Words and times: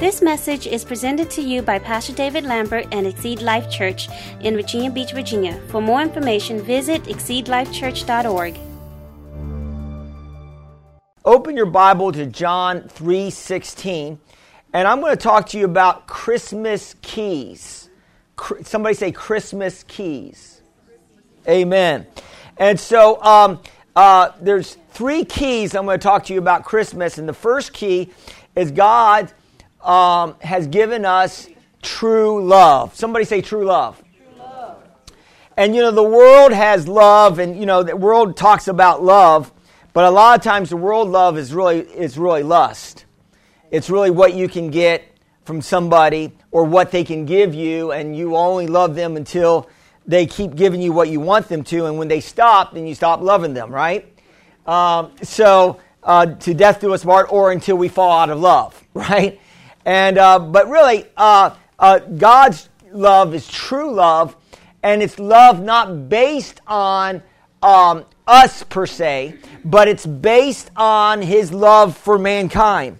This 0.00 0.22
message 0.22 0.66
is 0.66 0.82
presented 0.82 1.28
to 1.32 1.42
you 1.42 1.60
by 1.60 1.78
Pastor 1.78 2.14
David 2.14 2.44
Lambert 2.44 2.86
and 2.90 3.06
Exceed 3.06 3.42
Life 3.42 3.70
Church 3.70 4.08
in 4.40 4.54
Virginia 4.54 4.90
Beach, 4.90 5.12
Virginia. 5.12 5.60
For 5.68 5.82
more 5.82 6.00
information, 6.00 6.62
visit 6.62 7.02
exceedlifechurch.org. 7.02 8.58
Open 11.26 11.54
your 11.54 11.66
Bible 11.66 12.12
to 12.12 12.24
John 12.24 12.88
3:16, 12.88 14.18
and 14.72 14.88
I'm 14.88 15.02
going 15.02 15.12
to 15.12 15.22
talk 15.22 15.46
to 15.50 15.58
you 15.58 15.66
about 15.66 16.06
Christmas 16.06 16.94
keys. 17.02 17.90
Somebody 18.62 18.94
say 18.94 19.12
Christmas 19.12 19.82
keys. 19.82 20.62
Amen. 21.46 22.06
And 22.56 22.80
so 22.80 23.22
um, 23.22 23.60
uh, 23.94 24.30
there's 24.40 24.78
three 24.92 25.26
keys 25.26 25.74
I'm 25.74 25.84
going 25.84 25.98
to 25.98 26.02
talk 26.02 26.24
to 26.24 26.32
you 26.32 26.38
about 26.38 26.64
Christmas, 26.64 27.18
and 27.18 27.28
the 27.28 27.34
first 27.34 27.74
key 27.74 28.08
is 28.56 28.70
God 28.70 29.30
um, 29.82 30.36
has 30.40 30.66
given 30.66 31.04
us 31.04 31.48
true 31.82 32.44
love. 32.44 32.94
Somebody 32.94 33.24
say 33.24 33.40
true 33.40 33.64
love. 33.64 34.02
And 35.56 35.74
you 35.74 35.82
know, 35.82 35.90
the 35.90 36.02
world 36.02 36.52
has 36.52 36.88
love, 36.88 37.38
and 37.38 37.58
you 37.58 37.66
know, 37.66 37.82
the 37.82 37.96
world 37.96 38.36
talks 38.36 38.66
about 38.68 39.02
love, 39.02 39.52
but 39.92 40.04
a 40.04 40.10
lot 40.10 40.38
of 40.38 40.42
times 40.44 40.70
the 40.70 40.76
world 40.76 41.08
love 41.08 41.36
is 41.36 41.52
really, 41.52 41.80
is 41.80 42.16
really 42.16 42.42
lust. 42.42 43.04
It's 43.70 43.90
really 43.90 44.10
what 44.10 44.34
you 44.34 44.48
can 44.48 44.70
get 44.70 45.04
from 45.44 45.60
somebody 45.60 46.32
or 46.50 46.64
what 46.64 46.90
they 46.90 47.04
can 47.04 47.26
give 47.26 47.54
you, 47.54 47.92
and 47.92 48.16
you 48.16 48.36
only 48.36 48.68
love 48.68 48.94
them 48.94 49.16
until 49.16 49.68
they 50.06 50.26
keep 50.26 50.54
giving 50.54 50.80
you 50.80 50.92
what 50.92 51.08
you 51.08 51.20
want 51.20 51.48
them 51.48 51.62
to, 51.64 51.86
and 51.86 51.98
when 51.98 52.08
they 52.08 52.20
stop, 52.20 52.72
then 52.72 52.86
you 52.86 52.94
stop 52.94 53.20
loving 53.20 53.52
them, 53.52 53.70
right? 53.70 54.10
Um, 54.66 55.12
so, 55.22 55.78
uh, 56.02 56.26
to 56.26 56.54
death 56.54 56.80
do 56.80 56.94
us 56.94 57.04
part, 57.04 57.30
or 57.30 57.52
until 57.52 57.76
we 57.76 57.88
fall 57.88 58.18
out 58.18 58.30
of 58.30 58.40
love, 58.40 58.82
right? 58.94 59.40
And 59.84 60.18
uh, 60.18 60.38
but 60.38 60.68
really, 60.68 61.06
uh, 61.16 61.54
uh, 61.78 61.98
God's 62.00 62.68
love 62.92 63.34
is 63.34 63.48
true 63.48 63.92
love, 63.92 64.36
and 64.82 65.02
it's 65.02 65.18
love 65.18 65.62
not 65.62 66.08
based 66.08 66.60
on 66.66 67.22
um, 67.62 68.04
us 68.26 68.62
per 68.64 68.86
se, 68.86 69.36
but 69.64 69.88
it's 69.88 70.06
based 70.06 70.70
on 70.76 71.22
His 71.22 71.52
love 71.52 71.96
for 71.96 72.18
mankind. 72.18 72.98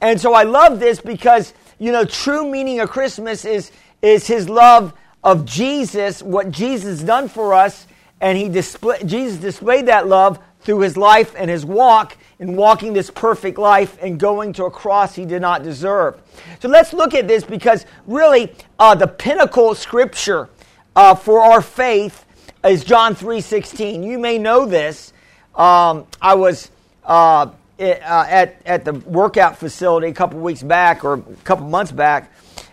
And 0.00 0.20
so 0.20 0.34
I 0.34 0.44
love 0.44 0.80
this 0.80 1.00
because 1.00 1.52
you 1.78 1.92
know, 1.92 2.04
true 2.04 2.48
meaning 2.48 2.80
of 2.80 2.90
Christmas 2.90 3.44
is 3.44 3.72
is 4.02 4.26
His 4.26 4.48
love 4.48 4.94
of 5.24 5.44
Jesus, 5.44 6.22
what 6.22 6.50
Jesus 6.50 7.02
done 7.02 7.28
for 7.28 7.54
us, 7.54 7.86
and 8.20 8.38
He 8.38 8.48
display, 8.48 9.02
Jesus 9.04 9.38
displayed 9.38 9.86
that 9.86 10.06
love 10.06 10.38
through 10.60 10.80
His 10.80 10.96
life 10.96 11.34
and 11.36 11.50
His 11.50 11.64
walk 11.64 12.16
in 12.40 12.56
walking 12.56 12.94
this 12.94 13.10
perfect 13.10 13.58
life 13.58 13.98
and 14.00 14.18
going 14.18 14.54
to 14.54 14.64
a 14.64 14.70
cross 14.70 15.14
he 15.14 15.26
did 15.26 15.42
not 15.42 15.62
deserve. 15.62 16.20
So 16.60 16.68
let's 16.68 16.92
look 16.92 17.14
at 17.14 17.28
this 17.28 17.44
because 17.44 17.84
really 18.06 18.52
uh, 18.78 18.94
the 18.94 19.06
pinnacle 19.06 19.74
scripture 19.74 20.48
uh, 20.96 21.14
for 21.14 21.42
our 21.42 21.60
faith 21.60 22.24
is 22.64 22.82
John 22.82 23.14
3.16. 23.14 24.04
You 24.04 24.18
may 24.18 24.38
know 24.38 24.64
this. 24.64 25.12
Um, 25.54 26.06
I 26.20 26.34
was 26.34 26.70
uh, 27.04 27.50
at, 27.78 28.60
at 28.64 28.84
the 28.86 28.94
workout 28.94 29.58
facility 29.58 30.08
a 30.08 30.14
couple 30.14 30.40
weeks 30.40 30.62
back 30.62 31.04
or 31.04 31.14
a 31.14 31.22
couple 31.44 31.66
months 31.66 31.92
back, 31.92 32.32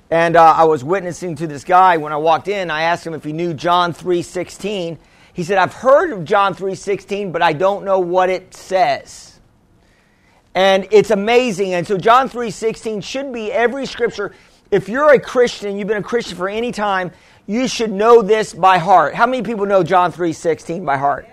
and 0.10 0.38
uh, 0.38 0.54
I 0.58 0.64
was 0.64 0.82
witnessing 0.82 1.36
to 1.38 1.48
this 1.48 1.66
guy 1.66 1.98
when 1.98 2.14
I 2.14 2.18
walked 2.18 2.48
in. 2.48 2.72
I 2.72 2.84
asked 2.84 3.06
him 3.06 3.14
if 3.14 3.26
he 3.26 3.34
knew 3.34 3.54
John 3.54 3.94
3.16. 3.94 4.98
He 5.38 5.44
said, 5.44 5.60
I've 5.60 5.74
heard 5.74 6.12
of 6.12 6.26
John 6.26 6.56
3.16, 6.56 7.32
but 7.32 7.44
I 7.44 7.54
don't 7.54 7.86
know 7.86 8.00
what 8.00 8.32
it 8.32 8.56
says. 8.56 9.40
And 10.56 10.88
it's 10.90 11.12
amazing. 11.12 11.76
And 11.76 11.86
so 11.86 12.00
John 12.00 12.28
3:16 12.28 13.04
should 13.04 13.32
be 13.32 13.52
every 13.52 13.86
scripture. 13.86 14.34
If 14.72 14.90
you're 14.90 15.14
a 15.14 15.20
Christian, 15.20 15.78
you've 15.78 15.88
been 15.88 15.98
a 15.98 16.02
Christian 16.02 16.36
for 16.36 16.50
any 16.50 16.72
time, 16.72 17.12
you 17.46 17.68
should 17.68 17.92
know 17.92 18.24
this 18.24 18.56
by 18.56 18.80
heart. 18.80 19.14
How 19.14 19.28
many 19.28 19.44
people 19.44 19.68
know 19.68 19.84
John 19.84 20.12
3:16 20.12 20.84
by 20.84 20.98
heart? 20.98 21.30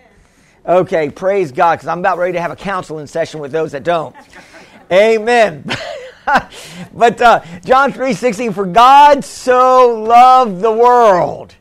Okay, 0.66 1.08
praise 1.08 1.52
God, 1.52 1.76
because 1.76 1.88
I'm 1.88 2.00
about 2.00 2.18
ready 2.18 2.34
to 2.34 2.40
have 2.42 2.50
a 2.50 2.56
counseling 2.56 3.06
session 3.06 3.40
with 3.40 3.52
those 3.52 3.72
that 3.72 3.84
don't. 3.84 4.14
Amen. 4.92 5.64
but 6.92 7.22
uh, 7.22 7.40
John 7.64 7.94
3:16, 7.94 8.52
for 8.52 8.66
God 8.66 9.24
so 9.24 10.02
loved 10.06 10.60
the 10.60 10.72
world 10.72 11.54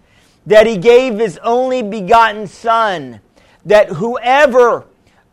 that 0.45 0.67
he 0.67 0.77
gave 0.77 1.19
his 1.19 1.37
only 1.43 1.81
begotten 1.81 2.47
Son, 2.47 3.21
that 3.65 3.89
whoever 3.89 4.85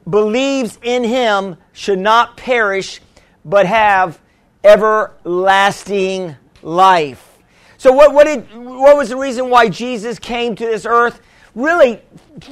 believes 0.08 0.78
in 0.82 1.04
him 1.04 1.56
should 1.72 1.98
not 1.98 2.36
perish, 2.36 3.00
but 3.44 3.66
have 3.66 4.20
everlasting 4.62 6.36
life. 6.62 7.38
So, 7.78 7.92
what, 7.92 8.12
what, 8.12 8.24
did, 8.24 8.54
what 8.54 8.96
was 8.96 9.08
the 9.08 9.16
reason 9.16 9.48
why 9.48 9.68
Jesus 9.68 10.18
came 10.18 10.54
to 10.56 10.64
this 10.64 10.84
earth? 10.84 11.20
Really, 11.54 12.00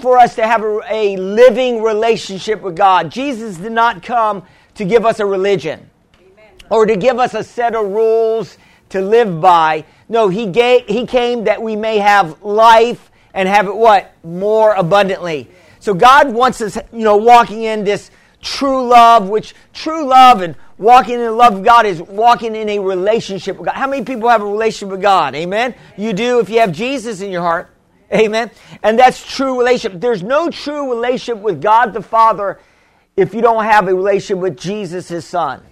for 0.01 0.19
us 0.19 0.35
to 0.37 0.47
have 0.47 0.63
a, 0.63 0.81
a 0.91 1.17
living 1.17 1.83
relationship 1.83 2.63
with 2.63 2.75
God. 2.75 3.11
Jesus 3.11 3.59
did 3.59 3.73
not 3.73 4.03
come 4.03 4.43
to 4.75 4.85
give 4.85 5.05
us 5.05 5.21
a 5.21 5.27
religion. 5.27 5.91
Or 6.71 6.87
to 6.87 6.97
give 6.97 7.19
us 7.19 7.35
a 7.35 7.45
set 7.45 7.75
of 7.75 7.87
rules 7.87 8.59
to 8.91 9.01
live 9.01 9.41
by. 9.41 9.85
No, 10.09 10.29
he, 10.29 10.47
gave, 10.47 10.87
he 10.87 11.07
came 11.07 11.45
that 11.45 11.61
we 11.63 11.77
may 11.77 11.99
have 11.99 12.43
life 12.43 13.11
and 13.35 13.49
have 13.49 13.67
it 13.67 13.75
what? 13.77 14.13
More 14.25 14.75
abundantly. 14.75 15.49
So 15.81 15.95
God 15.95 16.33
wants 16.33 16.61
us, 16.61 16.77
you 16.93 17.05
know, 17.05 17.17
walking 17.17 17.63
in 17.63 17.85
this 17.85 18.11
true 18.43 18.87
love, 18.89 19.29
which 19.29 19.55
true 19.73 20.07
love 20.07 20.43
and 20.43 20.57
walking 20.79 21.15
in 21.15 21.21
the 21.21 21.33
love 21.33 21.55
of 21.55 21.65
God 21.65 21.87
is 21.87 22.01
walking 22.01 22.55
in 22.55 22.69
a 22.69 22.79
relationship 22.79 23.57
with 23.57 23.67
God. 23.67 23.75
How 23.75 23.87
many 23.87 24.05
people 24.05 24.29
have 24.29 24.43
a 24.43 24.47
relationship 24.47 24.91
with 24.91 25.03
God? 25.03 25.35
Amen. 25.35 25.75
You 25.97 26.13
do 26.13 26.41
if 26.41 26.49
you 26.49 26.61
have 26.61 26.73
Jesus 26.73 27.21
in 27.21 27.31
your 27.31 27.43
heart. 27.43 27.71
Amen. 28.13 28.51
And 28.83 28.99
that's 28.99 29.25
true 29.25 29.59
relationship. 29.59 30.01
There's 30.01 30.23
no 30.23 30.51
true 30.51 30.91
relationship 30.91 31.43
with 31.43 31.61
God 31.61 31.93
the 31.93 32.03
Father 32.03 32.59
if 33.17 33.35
you 33.35 33.43
don't 33.43 33.65
have 33.65 33.89
a 33.89 33.95
relationship 33.95 34.39
with 34.39 34.57
Jesus, 34.57 35.09
his 35.09 35.27
son. 35.27 35.63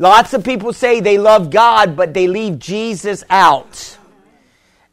Lots 0.00 0.32
of 0.32 0.44
people 0.44 0.72
say 0.72 1.00
they 1.00 1.18
love 1.18 1.50
God, 1.50 1.96
but 1.96 2.14
they 2.14 2.28
leave 2.28 2.60
Jesus 2.60 3.24
out. 3.28 3.98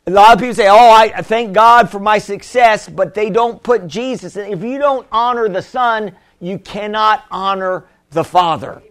A 0.08 0.12
lot 0.12 0.34
of 0.34 0.40
people 0.40 0.56
say, 0.56 0.68
Oh, 0.68 0.92
I 0.92 1.22
thank 1.22 1.54
God 1.54 1.92
for 1.92 2.00
my 2.00 2.18
success, 2.18 2.90
but 2.90 3.14
they 3.14 3.30
don't 3.30 3.62
put 3.62 3.88
Jesus. 3.88 4.36
In. 4.36 4.52
If 4.52 4.64
you 4.64 4.80
don't 4.80 5.08
honor 5.12 5.48
the 5.48 5.62
Son, 5.62 6.16
you 6.40 6.58
cannot 6.58 7.24
honor 7.30 7.86
the 8.12 8.24
Father. 8.24 8.82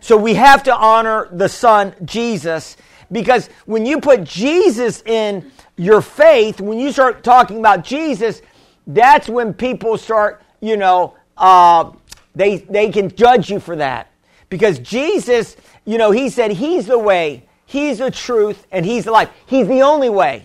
So 0.00 0.16
we 0.16 0.34
have 0.34 0.62
to 0.64 0.74
honor 0.74 1.28
the 1.32 1.48
Son, 1.48 1.94
Jesus, 2.04 2.76
because 3.10 3.48
when 3.66 3.86
you 3.86 4.00
put 4.00 4.24
Jesus 4.24 5.02
in 5.02 5.50
your 5.76 6.02
faith, 6.02 6.60
when 6.60 6.78
you 6.78 6.92
start 6.92 7.22
talking 7.22 7.58
about 7.58 7.84
Jesus, 7.84 8.42
that's 8.86 9.28
when 9.28 9.54
people 9.54 9.96
start, 9.96 10.42
you 10.60 10.76
know, 10.76 11.14
uh, 11.36 11.92
they, 12.34 12.58
they 12.58 12.90
can 12.90 13.14
judge 13.14 13.50
you 13.50 13.60
for 13.60 13.76
that. 13.76 14.11
Because 14.52 14.78
Jesus, 14.80 15.56
you 15.86 15.96
know, 15.96 16.10
he 16.10 16.28
said 16.28 16.50
he's 16.50 16.84
the 16.84 16.98
way, 16.98 17.44
He's 17.64 17.96
the 17.96 18.10
truth 18.10 18.66
and 18.70 18.84
He's 18.84 19.06
the 19.06 19.12
life. 19.12 19.30
He's 19.46 19.66
the 19.66 19.80
only 19.80 20.10
way. 20.10 20.44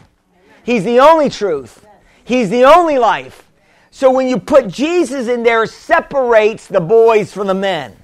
He's 0.63 0.85
the 0.85 1.01
only 1.01 1.29
truth. 1.29 1.85
He's 2.23 2.49
the 2.49 2.63
only 2.63 2.97
life. 2.97 3.51
So 3.91 4.09
when 4.09 4.29
you 4.29 4.39
put 4.39 4.69
Jesus 4.69 5.27
in 5.27 5.43
there, 5.43 5.65
separates 5.65 6.67
the 6.67 6.79
boys 6.79 7.33
from 7.33 7.47
the 7.47 7.53
men. 7.53 7.97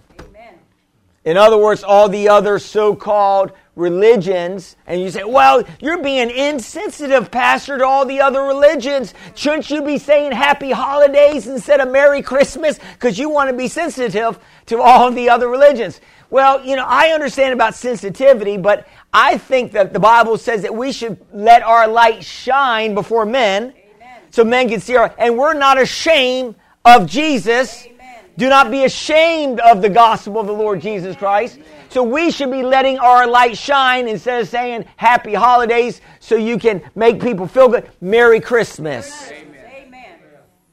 In 1.24 1.38
other 1.38 1.58
words, 1.58 1.86
all 1.86 2.10
the 2.10 2.28
other 2.28 2.60
so 2.60 2.98
called 2.98 3.54
religions, 3.76 4.76
and 4.86 5.02
you 5.02 5.10
say, 5.10 5.24
well, 5.24 5.64
you're 5.80 6.02
being 6.04 6.30
insensitive, 6.30 7.32
Pastor, 7.32 7.80
to 7.80 7.86
all 7.86 8.06
the 8.06 8.22
other 8.22 8.44
religions. 8.44 9.14
Shouldn't 9.36 9.70
you 9.70 9.82
be 9.82 9.98
saying 9.98 10.32
happy 10.32 10.72
holidays 10.72 11.48
instead 11.48 11.80
of 11.80 11.92
Merry 11.92 12.22
Christmas? 12.22 12.80
Because 12.94 13.18
you 13.18 13.30
want 13.30 13.50
to 13.50 13.56
be 13.56 13.68
sensitive 13.68 14.38
to 14.68 14.80
all 14.80 15.12
the 15.12 15.30
other 15.30 15.48
religions. 15.48 16.02
Well, 16.30 16.64
you 16.64 16.76
know, 16.76 16.86
I 16.88 17.10
understand 17.10 17.54
about 17.54 17.76
sensitivity, 17.76 18.58
but 18.58 18.88
I 19.12 19.38
think 19.38 19.72
that 19.74 19.94
the 19.94 20.00
Bible 20.00 20.38
says 20.38 20.64
that 20.64 20.76
we 20.76 20.92
should 20.92 21.24
let 21.32 21.64
our 21.64 21.88
light 21.88 22.24
shine 22.24 22.96
before 22.96 23.26
men 23.26 23.64
Amen. 23.64 24.22
so 24.32 24.44
men 24.44 24.70
can 24.70 24.80
see 24.80 24.96
our, 24.96 25.14
and 25.18 25.38
we're 25.38 25.54
not 25.54 25.80
ashamed 25.80 26.56
of 26.86 27.08
Jesus. 27.08 27.86
Amen. 27.86 27.93
Do 28.38 28.50
not 28.50 28.72
be 28.72 28.84
ashamed 28.84 29.60
of 29.60 29.82
the 29.82 29.90
gospel 29.90 30.40
of 30.40 30.48
the 30.48 30.54
Lord 30.54 30.82
Jesus 30.82 31.16
Christ. 31.16 31.60
So 31.90 32.02
we 32.02 32.32
should 32.32 32.50
be 32.50 32.64
letting 32.64 32.98
our 32.98 33.28
light 33.28 33.56
shine 33.56 34.08
instead 34.08 34.42
of 34.42 34.48
saying 34.48 34.86
happy 34.96 35.36
holidays 35.36 36.02
so 36.20 36.36
you 36.36 36.58
can 36.58 36.82
make 36.96 37.22
people 37.22 37.48
feel 37.48 37.70
good. 37.70 37.90
Merry 38.02 38.40
Christmas. 38.40 39.32
Amen. 39.32 40.18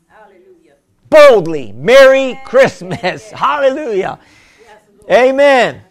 Hallelujah. 0.08 0.74
Boldly, 1.10 1.72
Merry 1.72 2.40
Christmas. 2.46 3.30
Hallelujah. 3.32 4.18
Amen. 5.10 5.82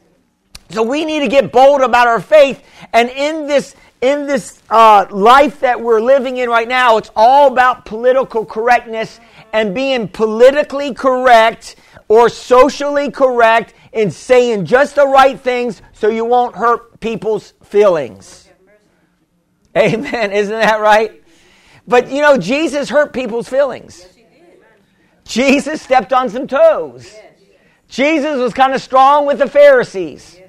So 0.72 0.82
we 0.82 1.06
need 1.06 1.20
to 1.20 1.28
get 1.28 1.52
bold 1.52 1.82
about 1.82 2.08
our 2.08 2.22
faith. 2.22 2.64
And 2.94 3.10
in 3.10 3.46
this, 3.46 3.76
in 4.02 4.26
this 4.26 4.62
uh, 4.70 5.06
life 5.12 5.60
that 5.60 5.80
we're 5.80 6.02
living 6.02 6.38
in 6.38 6.50
right 6.50 6.68
now, 6.68 6.98
it's 6.98 7.12
all 7.16 7.52
about 7.52 7.86
political 7.86 8.46
correctness 8.46 9.20
and 9.54 9.74
being 9.74 10.08
politically 10.08 10.94
correct 10.94 11.76
or 12.08 12.30
socially 12.30 13.12
correct 13.12 13.74
in 13.92 14.12
saying 14.12 14.66
just 14.66 14.96
the 14.96 15.08
right 15.08 15.40
things 15.40 15.82
so 15.94 16.10
you 16.10 16.26
won't 16.26 16.56
hurt 16.56 17.00
people's 17.00 17.54
feelings. 17.64 18.50
Amen. 19.78 20.32
Isn't 20.32 20.60
that 20.60 20.82
right? 20.82 21.24
But 21.88 22.12
you 22.12 22.22
know, 22.22 22.38
Jesus 22.38 22.90
hurt 22.90 23.14
people's 23.14 23.48
feelings. 23.48 24.06
Jesus 25.26 25.82
stepped 25.82 26.12
on 26.12 26.30
some 26.30 26.48
toes. 26.48 27.16
Jesus 27.88 28.38
was 28.38 28.54
kind 28.54 28.74
of 28.74 28.82
strong 28.82 29.26
with 29.26 29.40
the 29.40 29.48
Pharisees. 29.48 30.40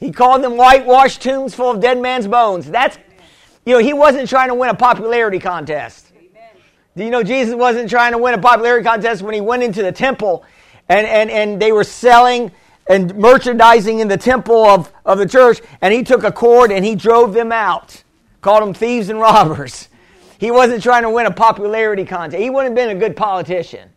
He 0.00 0.12
called 0.12 0.42
them 0.42 0.56
whitewashed 0.56 1.22
tombs 1.22 1.54
full 1.54 1.70
of 1.70 1.80
dead 1.80 2.00
man's 2.00 2.26
bones. 2.26 2.70
That's, 2.70 2.98
you 3.64 3.74
know, 3.74 3.78
he 3.78 3.92
wasn't 3.92 4.28
trying 4.28 4.48
to 4.48 4.54
win 4.54 4.70
a 4.70 4.74
popularity 4.74 5.38
contest. 5.38 6.03
Do 6.96 7.04
you 7.04 7.10
know 7.10 7.22
Jesus 7.22 7.54
wasn't 7.54 7.90
trying 7.90 8.12
to 8.12 8.18
win 8.18 8.34
a 8.34 8.38
popularity 8.38 8.84
contest 8.84 9.22
when 9.22 9.34
he 9.34 9.40
went 9.40 9.62
into 9.62 9.82
the 9.82 9.90
temple 9.90 10.44
and, 10.88 11.06
and, 11.06 11.30
and 11.30 11.60
they 11.60 11.72
were 11.72 11.84
selling 11.84 12.52
and 12.86 13.14
merchandising 13.16 13.98
in 13.98 14.08
the 14.08 14.16
temple 14.16 14.64
of, 14.64 14.92
of 15.04 15.18
the 15.18 15.26
church, 15.26 15.60
and 15.80 15.92
he 15.92 16.02
took 16.02 16.22
a 16.22 16.30
cord 16.30 16.70
and 16.70 16.84
he 16.84 16.94
drove 16.94 17.32
them 17.32 17.50
out, 17.50 18.02
called 18.42 18.62
them 18.62 18.74
thieves 18.74 19.08
and 19.08 19.18
robbers. 19.18 19.88
He 20.38 20.50
wasn't 20.50 20.82
trying 20.82 21.02
to 21.02 21.10
win 21.10 21.26
a 21.26 21.30
popularity 21.30 22.04
contest. 22.04 22.40
He 22.42 22.50
wouldn't 22.50 22.76
have 22.76 22.88
been 22.88 22.96
a 22.96 23.00
good 23.00 23.16
politician. 23.16 23.88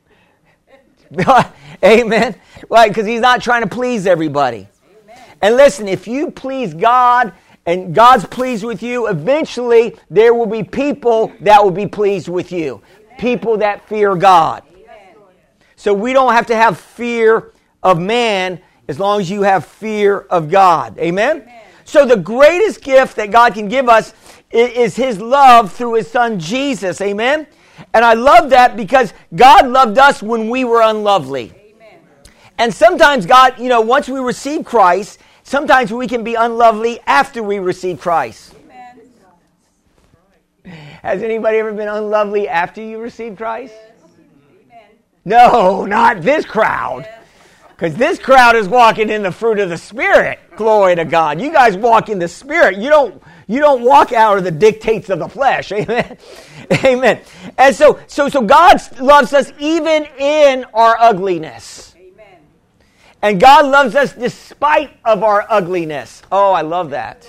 Amen. 1.83 2.35
Right, 2.69 2.89
because 2.89 3.05
he's 3.05 3.21
not 3.21 3.41
trying 3.41 3.63
to 3.63 3.67
please 3.67 4.07
everybody. 4.07 4.67
Amen. 5.03 5.23
And 5.41 5.55
listen, 5.55 5.88
if 5.88 6.07
you 6.07 6.31
please 6.31 6.73
God 6.73 7.33
and 7.67 7.93
God's 7.93 8.25
pleased 8.25 8.63
with 8.63 8.81
you, 8.81 9.07
eventually 9.07 9.97
there 10.09 10.33
will 10.33 10.45
be 10.45 10.63
people 10.63 11.33
that 11.41 11.61
will 11.61 11.69
be 11.69 11.85
pleased 11.85 12.29
with 12.29 12.51
you. 12.51 12.81
Amen. 13.05 13.17
People 13.19 13.57
that 13.57 13.87
fear 13.89 14.15
God. 14.15 14.63
Amen. 14.73 15.15
So 15.75 15.93
we 15.93 16.13
don't 16.13 16.31
have 16.31 16.47
to 16.47 16.55
have 16.55 16.79
fear 16.79 17.51
of 17.83 17.99
man 17.99 18.61
as 18.87 18.99
long 18.99 19.19
as 19.19 19.29
you 19.29 19.41
have 19.41 19.65
fear 19.65 20.19
of 20.29 20.49
God. 20.49 20.97
Amen? 20.97 21.51
So 21.83 22.05
the 22.05 22.15
greatest 22.15 22.81
gift 22.81 23.17
that 23.17 23.31
God 23.31 23.53
can 23.53 23.67
give 23.67 23.89
us 23.89 24.13
is 24.49 24.95
his 24.95 25.19
love 25.19 25.73
through 25.73 25.95
his 25.95 26.09
son 26.09 26.39
Jesus. 26.39 27.01
Amen? 27.01 27.47
And 27.93 28.05
I 28.05 28.13
love 28.13 28.49
that 28.51 28.77
because 28.77 29.13
God 29.35 29.67
loved 29.67 29.97
us 29.97 30.23
when 30.23 30.49
we 30.49 30.63
were 30.63 30.81
unlovely. 30.81 31.51
Amen. 31.75 31.99
And 32.57 32.73
sometimes 32.73 33.25
God, 33.25 33.59
you 33.59 33.67
know, 33.67 33.81
once 33.81 34.07
we 34.07 34.19
receive 34.19 34.63
Christ, 34.63 35.19
sometimes 35.47 35.91
we 35.91 36.07
can 36.07 36.23
be 36.23 36.35
unlovely 36.35 36.99
after 37.07 37.41
we 37.41 37.59
receive 37.59 37.99
Christ. 37.99 38.53
Amen. 38.65 39.01
Has 41.01 41.23
anybody 41.23 41.57
ever 41.57 41.73
been 41.73 41.88
unlovely 41.88 42.47
after 42.47 42.81
you 42.81 42.99
received 42.99 43.38
Christ? 43.38 43.73
Yes. 44.69 44.83
No, 45.25 45.85
not 45.85 46.21
this 46.21 46.45
crowd. 46.45 47.07
Because 47.69 47.95
this 47.95 48.19
crowd 48.19 48.55
is 48.55 48.67
walking 48.67 49.09
in 49.09 49.23
the 49.23 49.31
fruit 49.31 49.59
of 49.59 49.69
the 49.69 49.77
Spirit. 49.77 50.39
Glory 50.55 50.95
to 50.95 51.05
God. 51.05 51.39
You 51.39 51.51
guys 51.51 51.77
walk 51.77 52.09
in 52.09 52.19
the 52.19 52.27
Spirit. 52.27 52.77
You 52.77 52.89
don't 52.89 53.21
you 53.47 53.59
don't 53.59 53.81
walk 53.81 54.11
out 54.11 54.38
of 54.38 54.44
the 54.44 54.51
dictates 54.51 55.09
of 55.09 55.19
the 55.19 55.29
flesh. 55.29 55.71
Amen. 55.73 56.17
Amen. 56.83 57.21
And 57.57 57.73
so, 57.73 57.99
so, 58.07 58.27
so 58.27 58.41
God 58.41 58.77
loves 58.99 59.33
us 59.33 59.53
even 59.57 60.05
in 60.19 60.65
our 60.73 60.97
ugliness. 60.99 61.95
And 63.21 63.39
God 63.39 63.65
loves 63.65 63.95
us 63.95 64.13
despite 64.13 64.91
of 65.03 65.23
our 65.23 65.45
ugliness. 65.49 66.21
Oh, 66.31 66.53
I 66.53 66.61
love 66.61 66.91
that. 66.91 67.27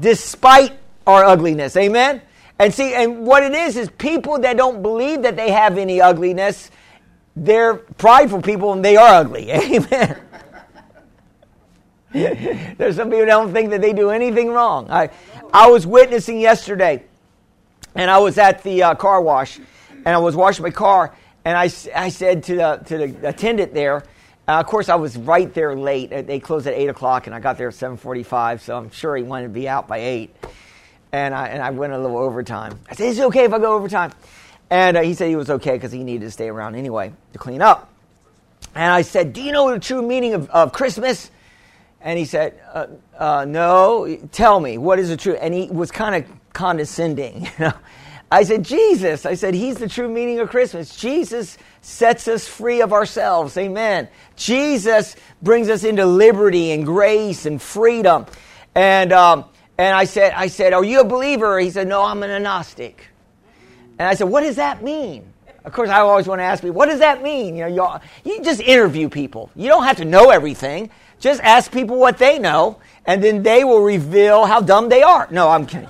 Despite 0.00 0.72
our 1.06 1.24
ugliness. 1.24 1.76
Amen. 1.76 2.22
And 2.58 2.72
see, 2.72 2.94
and 2.94 3.26
what 3.26 3.42
it 3.42 3.52
is 3.52 3.76
is 3.76 3.90
people 3.90 4.38
that 4.40 4.56
don't 4.56 4.82
believe 4.82 5.22
that 5.22 5.36
they 5.36 5.50
have 5.50 5.78
any 5.78 6.00
ugliness, 6.00 6.70
they're 7.34 7.74
prideful 7.74 8.42
people 8.42 8.72
and 8.72 8.84
they 8.84 8.96
are 8.96 9.14
ugly. 9.14 9.50
Amen. 9.52 10.16
There's 12.12 12.96
some 12.96 13.08
people 13.08 13.20
who 13.20 13.26
don't 13.26 13.52
think 13.52 13.70
that 13.70 13.80
they 13.80 13.92
do 13.92 14.10
anything 14.10 14.50
wrong. 14.50 14.90
I, 14.90 15.10
I 15.52 15.70
was 15.70 15.86
witnessing 15.86 16.38
yesterday, 16.38 17.04
and 17.94 18.10
I 18.10 18.18
was 18.18 18.36
at 18.36 18.62
the 18.62 18.82
uh, 18.82 18.94
car 18.94 19.22
wash, 19.22 19.58
and 19.90 20.08
I 20.08 20.18
was 20.18 20.36
washing 20.36 20.62
my 20.62 20.70
car, 20.70 21.14
and 21.44 21.56
I, 21.56 21.70
I 21.94 22.10
said 22.10 22.42
to 22.44 22.56
the, 22.56 22.82
to 22.86 22.98
the 22.98 23.28
attendant 23.28 23.72
there, 23.72 24.04
uh, 24.48 24.60
of 24.60 24.66
course, 24.66 24.88
I 24.88 24.96
was 24.96 25.16
right 25.16 25.52
there 25.54 25.76
late. 25.76 26.12
Uh, 26.12 26.22
they 26.22 26.40
closed 26.40 26.66
at 26.66 26.74
8 26.74 26.88
o'clock, 26.88 27.26
and 27.26 27.34
I 27.34 27.40
got 27.40 27.58
there 27.58 27.68
at 27.68 27.74
7.45, 27.74 28.60
so 28.60 28.76
I'm 28.76 28.90
sure 28.90 29.16
he 29.16 29.22
wanted 29.22 29.44
to 29.44 29.52
be 29.52 29.68
out 29.68 29.86
by 29.86 29.98
8. 29.98 30.34
And 31.12 31.34
I, 31.34 31.48
and 31.48 31.62
I 31.62 31.70
went 31.70 31.92
a 31.92 31.98
little 31.98 32.18
overtime. 32.18 32.80
I 32.90 32.94
said, 32.94 33.08
is 33.08 33.18
it 33.18 33.24
okay 33.26 33.44
if 33.44 33.52
I 33.52 33.58
go 33.58 33.74
overtime? 33.74 34.12
And 34.70 34.96
uh, 34.96 35.02
he 35.02 35.14
said 35.14 35.28
he 35.28 35.36
was 35.36 35.50
okay 35.50 35.72
because 35.72 35.92
he 35.92 36.02
needed 36.02 36.24
to 36.24 36.30
stay 36.30 36.48
around 36.48 36.74
anyway 36.74 37.12
to 37.34 37.38
clean 37.38 37.60
up. 37.60 37.92
And 38.74 38.90
I 38.90 39.02
said, 39.02 39.32
do 39.32 39.42
you 39.42 39.52
know 39.52 39.70
the 39.70 39.78
true 39.78 40.00
meaning 40.00 40.34
of, 40.34 40.48
of 40.48 40.72
Christmas? 40.72 41.30
And 42.04 42.18
he 42.18 42.24
said, 42.24 42.60
uh, 42.72 42.86
uh, 43.16 43.44
No, 43.44 44.16
tell 44.32 44.58
me, 44.58 44.78
what 44.78 44.98
is 44.98 45.08
the 45.08 45.16
true." 45.16 45.34
And 45.34 45.54
he 45.54 45.68
was 45.68 45.90
kind 45.90 46.24
of 46.24 46.30
condescending. 46.52 47.48
You 47.58 47.66
know? 47.66 47.72
I 48.30 48.44
said, 48.44 48.64
Jesus. 48.64 49.26
I 49.26 49.34
said, 49.34 49.52
He's 49.52 49.76
the 49.76 49.88
true 49.88 50.08
meaning 50.08 50.40
of 50.40 50.48
Christmas. 50.48 50.96
Jesus 50.96 51.58
sets 51.82 52.28
us 52.28 52.48
free 52.48 52.80
of 52.80 52.92
ourselves. 52.92 53.56
Amen. 53.58 54.08
Jesus 54.36 55.14
brings 55.42 55.68
us 55.68 55.84
into 55.84 56.06
liberty 56.06 56.70
and 56.70 56.86
grace 56.86 57.44
and 57.44 57.60
freedom. 57.60 58.24
And, 58.74 59.12
um, 59.12 59.44
and 59.76 59.94
I 59.94 60.04
said, 60.04 60.32
I 60.32 60.46
said, 60.46 60.72
Are 60.72 60.84
you 60.84 61.00
a 61.00 61.04
believer? 61.04 61.58
He 61.58 61.70
said, 61.70 61.88
No, 61.88 62.02
I'm 62.02 62.22
an 62.22 62.30
agnostic. 62.30 63.08
And 63.98 64.08
I 64.08 64.14
said, 64.14 64.28
What 64.28 64.42
does 64.42 64.56
that 64.56 64.82
mean? 64.82 65.32
Of 65.64 65.72
course, 65.72 65.90
I 65.90 66.00
always 66.00 66.26
want 66.26 66.40
to 66.40 66.44
ask 66.44 66.60
people, 66.60 66.74
what 66.74 66.86
does 66.86 66.98
that 66.98 67.22
mean? 67.22 67.56
You 67.56 67.68
know, 67.70 68.00
you 68.24 68.42
just 68.42 68.60
interview 68.60 69.08
people. 69.08 69.48
You 69.54 69.68
don't 69.68 69.84
have 69.84 69.98
to 69.98 70.04
know 70.04 70.30
everything. 70.30 70.90
Just 71.20 71.40
ask 71.40 71.70
people 71.70 71.98
what 71.98 72.18
they 72.18 72.40
know, 72.40 72.80
and 73.06 73.22
then 73.22 73.44
they 73.44 73.62
will 73.62 73.80
reveal 73.80 74.44
how 74.44 74.60
dumb 74.60 74.88
they 74.88 75.04
are. 75.04 75.28
No, 75.30 75.48
I'm 75.48 75.66
kidding. 75.66 75.88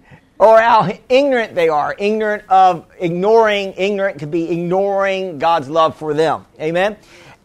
or 0.40 0.58
how 0.58 0.90
ignorant 1.10 1.54
they 1.54 1.68
are. 1.68 1.94
Ignorant 1.98 2.42
of 2.48 2.86
ignoring, 2.98 3.74
ignorant 3.76 4.18
could 4.18 4.30
be 4.30 4.50
ignoring 4.50 5.38
God's 5.38 5.68
love 5.68 5.96
for 5.96 6.14
them. 6.14 6.46
Amen? 6.58 6.96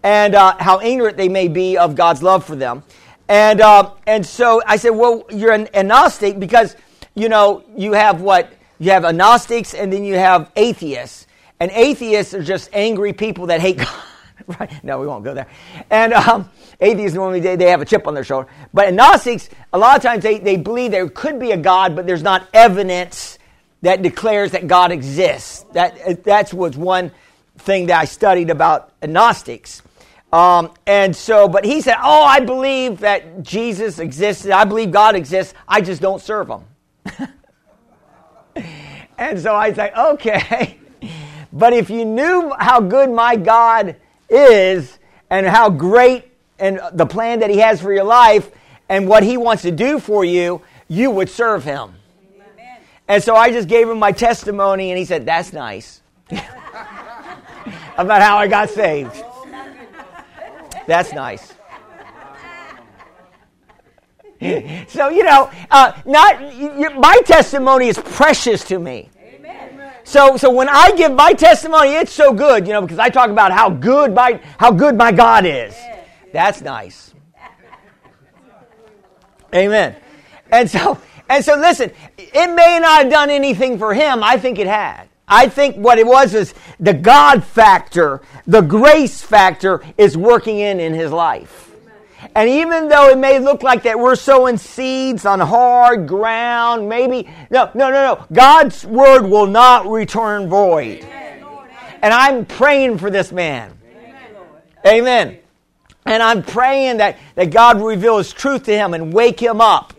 And 0.01 0.33
uh, 0.33 0.56
how 0.59 0.80
ignorant 0.80 1.18
they 1.18 1.27
may 1.27 1.50
be 1.50 1.77
of 1.77 1.95
God's 1.95 2.24
love 2.24 2.45
for 2.45 2.56
them. 2.56 2.83
And, 3.27 3.59
uh, 3.59 3.92
and 4.07 4.25
so 4.25 4.62
I 4.65 4.77
said, 4.77 4.92
well, 4.92 5.25
you're 5.30 5.51
an 5.51 5.68
agnostic 5.75 6.39
because, 6.39 6.77
you 7.15 7.27
know, 7.27 7.65
you 7.75 7.92
have 7.92 8.21
what? 8.21 8.53
You 8.80 8.92
have 8.92 9.03
agnostics 9.03 9.74
and 9.74 9.91
then 9.91 10.06
you 10.06 10.15
have 10.15 10.50
atheists. 10.56 11.27
And 11.59 11.71
atheists 11.71 12.33
are 12.33 12.44
just 12.44 12.69
angry 12.71 13.12
people 13.12 13.48
that 13.48 13.60
hate 13.60 13.77
God. 13.79 14.04
right? 14.60 14.84
No, 14.84 15.00
we 15.00 15.08
won't 15.08 15.24
go 15.24 15.34
there. 15.34 15.48
And 15.90 16.14
um, 16.14 16.50
atheists 16.80 17.16
normally 17.16 17.40
they, 17.40 17.56
they 17.56 17.70
have 17.70 17.82
a 17.82 17.86
chip 17.86 18.08
on 18.08 18.14
their 18.14 18.24
shoulder. 18.24 18.48
But 18.74 18.94
Gnostics, 18.94 19.50
a 19.74 19.78
lot 19.78 19.96
of 19.98 20.04
times 20.04 20.24
they, 20.24 20.40
they 20.40 20.58
believe 20.58 20.92
there 20.92 21.10
could 21.10 21.40
be 21.40 21.52
a 21.52 21.58
God, 21.58 21.96
but 21.96 22.06
there's 22.06 22.24
not 22.24 22.48
evidence 22.54 23.40
that 23.82 24.02
declares 24.02 24.52
that 24.52 24.68
God 24.68 24.92
exists. 24.92 25.66
That 25.74 26.24
that's 26.24 26.54
was 26.54 26.78
one 26.78 27.12
thing 27.58 27.88
that 27.88 28.00
I 28.00 28.06
studied 28.06 28.50
about 28.50 28.92
Gnostics. 29.02 29.82
Um, 30.34 30.72
and 30.86 31.16
so, 31.16 31.48
but 31.48 31.64
he 31.64 31.82
said, 31.82 31.96
"Oh, 32.02 32.24
I 32.24 32.40
believe 32.40 33.00
that 33.00 33.44
Jesus 33.44 34.00
exists. 34.00 34.46
I 34.48 34.66
believe 34.66 34.92
God 34.92 35.16
exists. 35.16 35.54
I 35.68 35.82
just 35.82 36.02
don't 36.02 36.22
serve 36.22 36.50
him." 36.50 36.64
and 39.18 39.40
so 39.40 39.56
I 39.56 39.72
say, 39.74 39.92
"Okay." 39.96 40.80
But 41.56 41.72
if 41.72 41.90
you 41.90 42.04
knew 42.04 42.54
how 42.60 42.82
good 42.82 43.10
my 43.10 43.38
God 43.38 43.96
is 44.29 44.98
and 45.29 45.46
how 45.46 45.70
great 45.70 46.32
and 46.60 46.79
the 46.94 47.05
plan 47.05 47.39
that 47.39 47.50
He 47.50 47.58
has 47.58 47.82
for 47.82 47.94
your 47.94 48.03
life 48.03 48.50
and 48.89 49.08
what 49.08 49.24
He 49.24 49.38
wants 49.38 49.63
to 49.63 49.72
do 49.72 50.00
for 50.00 50.24
you, 50.24 50.62
you 50.88 51.12
would 51.12 51.29
serve 51.29 51.63
Him. 51.63 51.94
Amen. 52.53 52.79
And 53.08 53.24
so 53.24 53.36
I 53.36 53.51
just 53.51 53.67
gave 53.67 53.89
him 53.89 54.00
my 54.00 54.12
testimony, 54.12 54.91
and 54.91 54.98
he 54.98 55.05
said, 55.05 55.25
That's 55.25 55.53
nice. 55.53 56.01
About 57.98 58.22
how 58.22 58.38
I 58.38 58.48
got 58.48 58.70
saved. 58.70 59.24
That's 60.88 61.13
nice. 61.13 61.53
so, 64.89 65.10
you 65.10 65.24
know, 65.24 65.50
uh, 65.72 65.94
not, 66.05 66.41
my 66.98 67.22
testimony 67.25 67.88
is 67.88 67.98
precious 67.98 68.63
to 68.65 68.77
me. 68.77 69.10
So, 70.05 70.38
so 70.38 70.51
when 70.51 70.69
I 70.69 70.91
give 70.91 71.12
my 71.13 71.33
testimony, 71.33 71.89
it's 71.95 72.13
so 72.13 72.31
good, 72.31 72.67
you 72.67 72.74
know, 72.74 72.81
because 72.81 73.00
I 73.00 73.09
talk 73.09 73.31
about 73.31 73.51
how 73.51 73.71
good 73.71 74.13
my, 74.13 74.39
how 74.59 74.71
good 74.71 74.95
my 74.95 75.12
God 75.12 75.45
is. 75.45 75.75
That's 76.31 76.62
nice. 76.62 77.13
Amen. 79.53 79.95
And 80.51 80.69
so, 80.69 81.01
and 81.27 81.43
so 81.43 81.55
listen, 81.55 81.91
it 82.17 82.55
may 82.55 82.77
not 82.79 83.03
have 83.03 83.12
done 83.12 83.31
anything 83.31 83.79
for 83.79 83.95
him. 83.95 84.24
I 84.24 84.38
think 84.38 84.59
it 84.59 84.67
had. 84.67 85.09
I 85.27 85.50
think 85.50 85.75
what 85.75 85.97
it 85.97 86.05
was 86.05 86.35
is 86.35 86.53
the 86.79 86.93
God 86.93 87.43
factor, 87.43 88.21
the 88.45 88.62
grace 88.62 89.21
factor 89.21 89.81
is 89.97 90.15
working 90.15 90.59
in 90.59 90.79
in 90.79 90.93
his 90.93 91.12
life. 91.12 91.64
And 92.36 92.50
even 92.50 92.89
though 92.89 93.10
it 93.10 93.18
may 93.18 93.39
look 93.39 93.63
like 93.63 93.84
that 93.84 93.98
we're 93.98 94.18
sowing 94.18 94.58
seeds 94.58 95.25
on 95.25 95.39
hard 95.39 96.06
ground, 96.06 96.89
maybe, 96.89 97.30
no, 97.50 97.72
no, 97.74 97.89
no, 97.89 98.15
no. 98.15 98.25
God's 98.34 98.86
word 98.86 99.22
will 99.22 99.48
not 99.48 99.88
return 99.88 100.50
void. 100.50 101.08
And 102.01 102.13
I'm 102.13 102.46
praying 102.46 102.98
for 102.98 103.10
this 103.10 103.32
man. 103.32 103.80
Amen. 104.86 105.39
And 106.06 106.22
I'm 106.22 106.44
praying 106.44 106.98
that, 106.98 107.18
that 107.36 107.51
God 107.51 107.82
reveal 107.82 108.18
his 108.18 108.34
truth 108.34 108.63
to 108.63 108.74
him 108.75 108.94
and 108.94 109.13
wake 109.13 109.39
him 109.39 109.62
up. 109.62 109.94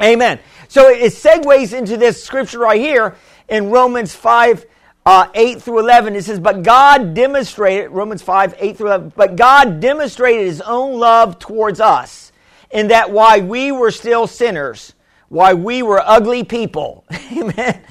Amen. 0.00 0.38
So 0.68 0.88
it 0.88 1.12
segues 1.12 1.76
into 1.76 1.96
this 1.96 2.22
scripture 2.22 2.60
right 2.60 2.80
here 2.80 3.16
in 3.48 3.70
Romans 3.70 4.14
5 4.14 4.66
uh, 5.06 5.28
8 5.34 5.62
through 5.62 5.78
11, 5.80 6.14
it 6.14 6.24
says, 6.24 6.38
But 6.38 6.62
God 6.62 7.14
demonstrated, 7.14 7.90
Romans 7.90 8.22
5, 8.22 8.54
8 8.58 8.76
through 8.76 8.86
11, 8.88 9.12
but 9.16 9.36
God 9.36 9.80
demonstrated 9.80 10.46
his 10.46 10.60
own 10.60 10.98
love 10.98 11.38
towards 11.38 11.80
us, 11.80 12.32
in 12.70 12.88
that 12.88 13.10
while 13.10 13.42
we 13.42 13.72
were 13.72 13.90
still 13.90 14.26
sinners, 14.26 14.94
while 15.28 15.56
we 15.56 15.82
were 15.82 16.02
ugly 16.04 16.44
people, 16.44 17.04
amen, 17.32 17.82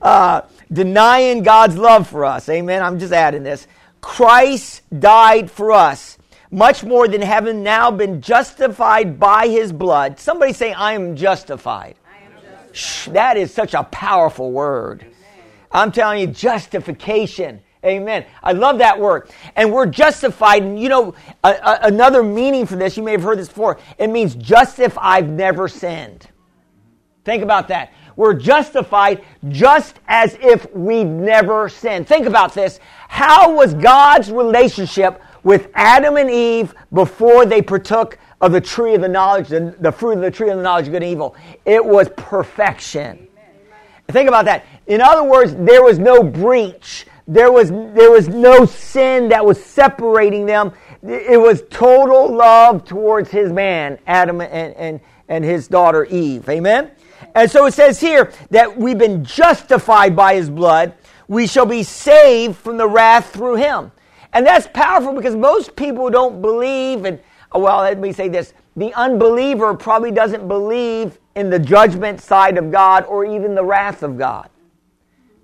uh, 0.00 0.42
denying 0.72 1.42
God's 1.42 1.76
love 1.76 2.08
for 2.08 2.24
us, 2.24 2.48
amen, 2.48 2.82
I'm 2.82 2.98
just 2.98 3.12
adding 3.12 3.42
this, 3.42 3.66
Christ 4.00 4.82
died 5.00 5.50
for 5.50 5.72
us, 5.72 6.16
much 6.52 6.84
more 6.84 7.08
than 7.08 7.22
having 7.22 7.64
now 7.64 7.90
been 7.90 8.20
justified 8.20 9.18
by 9.18 9.48
his 9.48 9.72
blood. 9.72 10.20
Somebody 10.20 10.52
say, 10.52 10.72
I 10.72 10.92
am 10.92 11.16
justified. 11.16 11.96
I 12.08 12.24
am 12.24 12.32
justified. 12.34 12.76
Shh, 12.76 13.06
that 13.08 13.36
is 13.36 13.52
such 13.52 13.74
a 13.74 13.82
powerful 13.82 14.52
word. 14.52 15.06
I'm 15.76 15.92
telling 15.92 16.20
you, 16.20 16.26
justification. 16.28 17.60
Amen. 17.84 18.24
I 18.42 18.52
love 18.52 18.78
that 18.78 18.98
word. 18.98 19.30
And 19.54 19.72
we're 19.72 19.86
justified. 19.86 20.62
And 20.62 20.80
you 20.80 20.88
know, 20.88 21.14
a, 21.44 21.50
a, 21.50 21.78
another 21.82 22.22
meaning 22.22 22.64
for 22.64 22.76
this, 22.76 22.96
you 22.96 23.02
may 23.02 23.12
have 23.12 23.22
heard 23.22 23.38
this 23.38 23.48
before, 23.48 23.78
it 23.98 24.08
means 24.08 24.34
just 24.34 24.78
if 24.78 24.96
I've 24.98 25.28
never 25.28 25.68
sinned. 25.68 26.28
Think 27.24 27.42
about 27.42 27.68
that. 27.68 27.92
We're 28.16 28.34
justified 28.34 29.22
just 29.48 30.00
as 30.08 30.38
if 30.40 30.72
we've 30.72 31.06
never 31.06 31.68
sinned. 31.68 32.06
Think 32.06 32.26
about 32.26 32.54
this. 32.54 32.80
How 33.08 33.52
was 33.52 33.74
God's 33.74 34.30
relationship 34.30 35.20
with 35.42 35.68
Adam 35.74 36.16
and 36.16 36.30
Eve 36.30 36.74
before 36.92 37.44
they 37.44 37.60
partook 37.60 38.18
of 38.40 38.52
the 38.52 38.60
tree 38.60 38.94
of 38.94 39.02
the 39.02 39.08
knowledge, 39.08 39.48
the, 39.48 39.76
the 39.80 39.92
fruit 39.92 40.12
of 40.12 40.20
the 40.20 40.30
tree 40.30 40.48
of 40.48 40.56
the 40.56 40.62
knowledge 40.62 40.86
of 40.86 40.92
good 40.92 41.02
and 41.02 41.12
evil? 41.12 41.36
It 41.66 41.84
was 41.84 42.08
perfection. 42.16 43.28
Think 44.08 44.28
about 44.28 44.44
that. 44.44 44.64
In 44.86 45.00
other 45.00 45.24
words, 45.24 45.54
there 45.54 45.82
was 45.82 45.98
no 45.98 46.22
breach. 46.22 47.06
There 47.26 47.50
was, 47.50 47.70
there 47.70 48.10
was 48.10 48.28
no 48.28 48.64
sin 48.64 49.28
that 49.30 49.44
was 49.44 49.62
separating 49.62 50.46
them. 50.46 50.72
It 51.02 51.40
was 51.40 51.62
total 51.70 52.34
love 52.34 52.84
towards 52.84 53.30
his 53.30 53.52
man, 53.52 53.98
Adam, 54.06 54.40
and, 54.40 54.74
and, 54.76 55.00
and 55.28 55.44
his 55.44 55.66
daughter 55.68 56.04
Eve. 56.04 56.48
Amen? 56.48 56.90
And 57.34 57.50
so 57.50 57.66
it 57.66 57.74
says 57.74 58.00
here 58.00 58.32
that 58.50 58.76
we've 58.76 58.98
been 58.98 59.24
justified 59.24 60.14
by 60.14 60.34
his 60.34 60.48
blood. 60.48 60.94
We 61.28 61.46
shall 61.46 61.66
be 61.66 61.82
saved 61.82 62.56
from 62.56 62.76
the 62.76 62.88
wrath 62.88 63.32
through 63.32 63.56
him. 63.56 63.90
And 64.32 64.46
that's 64.46 64.68
powerful 64.72 65.12
because 65.12 65.34
most 65.34 65.74
people 65.76 66.10
don't 66.10 66.40
believe, 66.40 67.04
and 67.04 67.20
well, 67.52 67.78
let 67.78 67.98
me 67.98 68.12
say 68.12 68.28
this 68.28 68.52
the 68.76 68.92
unbeliever 68.94 69.74
probably 69.74 70.10
doesn't 70.10 70.46
believe 70.46 71.18
in 71.36 71.50
the 71.50 71.58
judgment 71.58 72.20
side 72.20 72.58
of 72.58 72.72
God 72.72 73.04
or 73.04 73.24
even 73.24 73.54
the 73.54 73.64
wrath 73.64 74.02
of 74.02 74.18
God. 74.18 74.48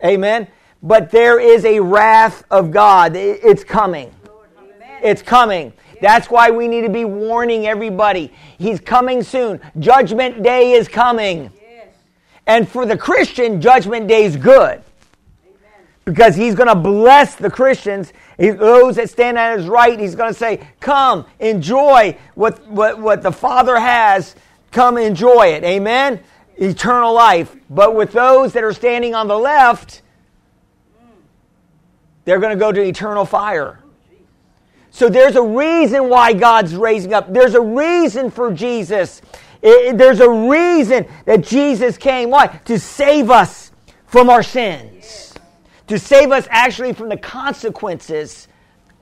Amen. 0.05 0.49
But 0.83 1.11
there 1.11 1.39
is 1.39 1.65
a 1.65 1.79
wrath 1.79 2.43
of 2.51 2.73
God. 2.73 3.13
It's 3.15 3.63
coming. 3.63 4.13
It's 5.03 5.23
coming. 5.23 5.73
That's 6.01 6.29
why 6.29 6.51
we 6.51 6.67
need 6.67 6.81
to 6.81 6.89
be 6.89 7.05
warning 7.05 7.67
everybody. 7.69 8.33
He's 8.59 8.81
coming 8.81 9.23
soon. 9.23 9.61
Judgment 9.79 10.43
day 10.43 10.73
is 10.73 10.89
coming. 10.89 11.51
And 12.47 12.69
for 12.69 12.87
the 12.87 12.97
Christian, 12.97 13.61
judgment 13.61 14.09
day 14.09 14.25
is 14.25 14.37
good. 14.37 14.83
Because 16.05 16.35
he's 16.35 16.57
going 16.57 16.69
to 16.69 16.75
bless 16.75 17.37
the 17.37 17.49
Christians, 17.49 18.13
those 18.37 18.97
that 18.97 19.09
stand 19.09 19.39
at 19.39 19.57
his 19.57 19.69
right. 19.69 20.01
He's 20.01 20.17
going 20.17 20.33
to 20.33 20.39
say, 20.39 20.67
Come, 20.81 21.27
enjoy 21.39 22.19
what, 22.35 22.67
what, 22.67 22.99
what 22.99 23.23
the 23.23 23.31
Father 23.31 23.79
has. 23.79 24.35
Come 24.73 24.99
enjoy 24.99 25.49
it. 25.49 25.63
Amen? 25.63 26.21
eternal 26.57 27.13
life. 27.13 27.55
But 27.71 27.95
with 27.95 28.13
those 28.13 28.53
that 28.53 28.65
are 28.65 28.73
standing 28.73 29.15
on 29.15 29.29
the 29.29 29.39
left, 29.39 30.03
they're 32.25 32.39
going 32.39 32.57
to 32.57 32.61
go 32.61 32.73
to 32.73 32.81
eternal 32.81 33.25
fire. 33.25 33.81
So 34.91 35.09
there's 35.09 35.37
a 35.37 35.43
reason 35.43 36.09
why 36.09 36.35
God's 36.35 36.75
raising 36.75 37.15
up. 37.15 37.33
There's 37.33 37.55
a 37.55 37.61
reason 37.61 38.31
for 38.31 38.53
Jesus. 38.53 39.23
It, 39.63 39.97
there's 39.97 40.21
a 40.21 40.31
reason 40.31 41.07
that 41.25 41.43
Jesus 41.43 41.97
came. 41.97 42.31
Why? 42.31 42.47
To 42.67 42.79
save 42.79 43.31
us 43.31 43.73
from 44.07 44.29
our 44.29 44.43
sins. 44.43 45.35
To 45.89 45.99
save 45.99 46.31
us 46.31 46.47
actually 46.51 46.93
from 46.93 47.09
the 47.09 47.17
consequences 47.17 48.49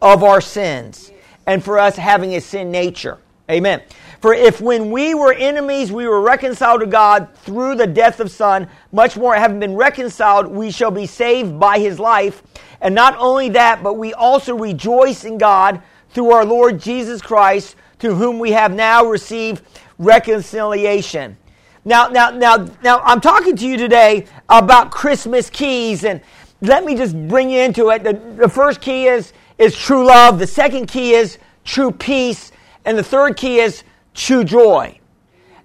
of 0.00 0.22
our 0.22 0.40
sins. 0.40 1.12
And 1.46 1.62
for 1.62 1.78
us 1.78 1.96
having 1.96 2.36
a 2.36 2.40
sin 2.40 2.70
nature. 2.70 3.18
Amen. 3.50 3.82
For 4.20 4.34
if 4.34 4.60
when 4.60 4.90
we 4.90 5.14
were 5.14 5.32
enemies, 5.32 5.90
we 5.90 6.06
were 6.06 6.20
reconciled 6.20 6.80
to 6.80 6.86
God 6.86 7.34
through 7.36 7.76
the 7.76 7.86
death 7.86 8.20
of 8.20 8.30
Son, 8.30 8.68
much 8.92 9.16
more 9.16 9.34
having 9.34 9.60
been 9.60 9.74
reconciled, 9.74 10.46
we 10.46 10.70
shall 10.70 10.90
be 10.90 11.06
saved 11.06 11.58
by 11.58 11.78
his 11.78 11.98
life. 11.98 12.42
And 12.82 12.94
not 12.94 13.16
only 13.16 13.48
that, 13.50 13.82
but 13.82 13.94
we 13.94 14.12
also 14.12 14.54
rejoice 14.54 15.24
in 15.24 15.38
God 15.38 15.82
through 16.10 16.30
our 16.32 16.44
Lord 16.44 16.78
Jesus 16.78 17.22
Christ, 17.22 17.76
to 18.00 18.14
whom 18.14 18.38
we 18.38 18.50
have 18.52 18.74
now 18.74 19.04
received 19.04 19.62
reconciliation. 19.98 21.36
Now, 21.84 22.08
now, 22.08 22.30
now, 22.30 22.66
now, 22.82 23.00
I'm 23.00 23.22
talking 23.22 23.56
to 23.56 23.66
you 23.66 23.78
today 23.78 24.26
about 24.50 24.90
Christmas 24.90 25.48
keys, 25.48 26.04
and 26.04 26.20
let 26.60 26.84
me 26.84 26.94
just 26.94 27.16
bring 27.26 27.48
you 27.48 27.60
into 27.60 27.88
it. 27.88 28.04
The, 28.04 28.12
the 28.12 28.48
first 28.48 28.82
key 28.82 29.06
is, 29.06 29.32
is 29.56 29.74
true 29.74 30.06
love. 30.06 30.38
The 30.38 30.46
second 30.46 30.86
key 30.86 31.14
is 31.14 31.38
true 31.64 31.90
peace. 31.90 32.52
And 32.84 32.98
the 32.98 33.02
third 33.02 33.36
key 33.36 33.60
is 33.60 33.82
true 34.14 34.44
joy. 34.44 34.98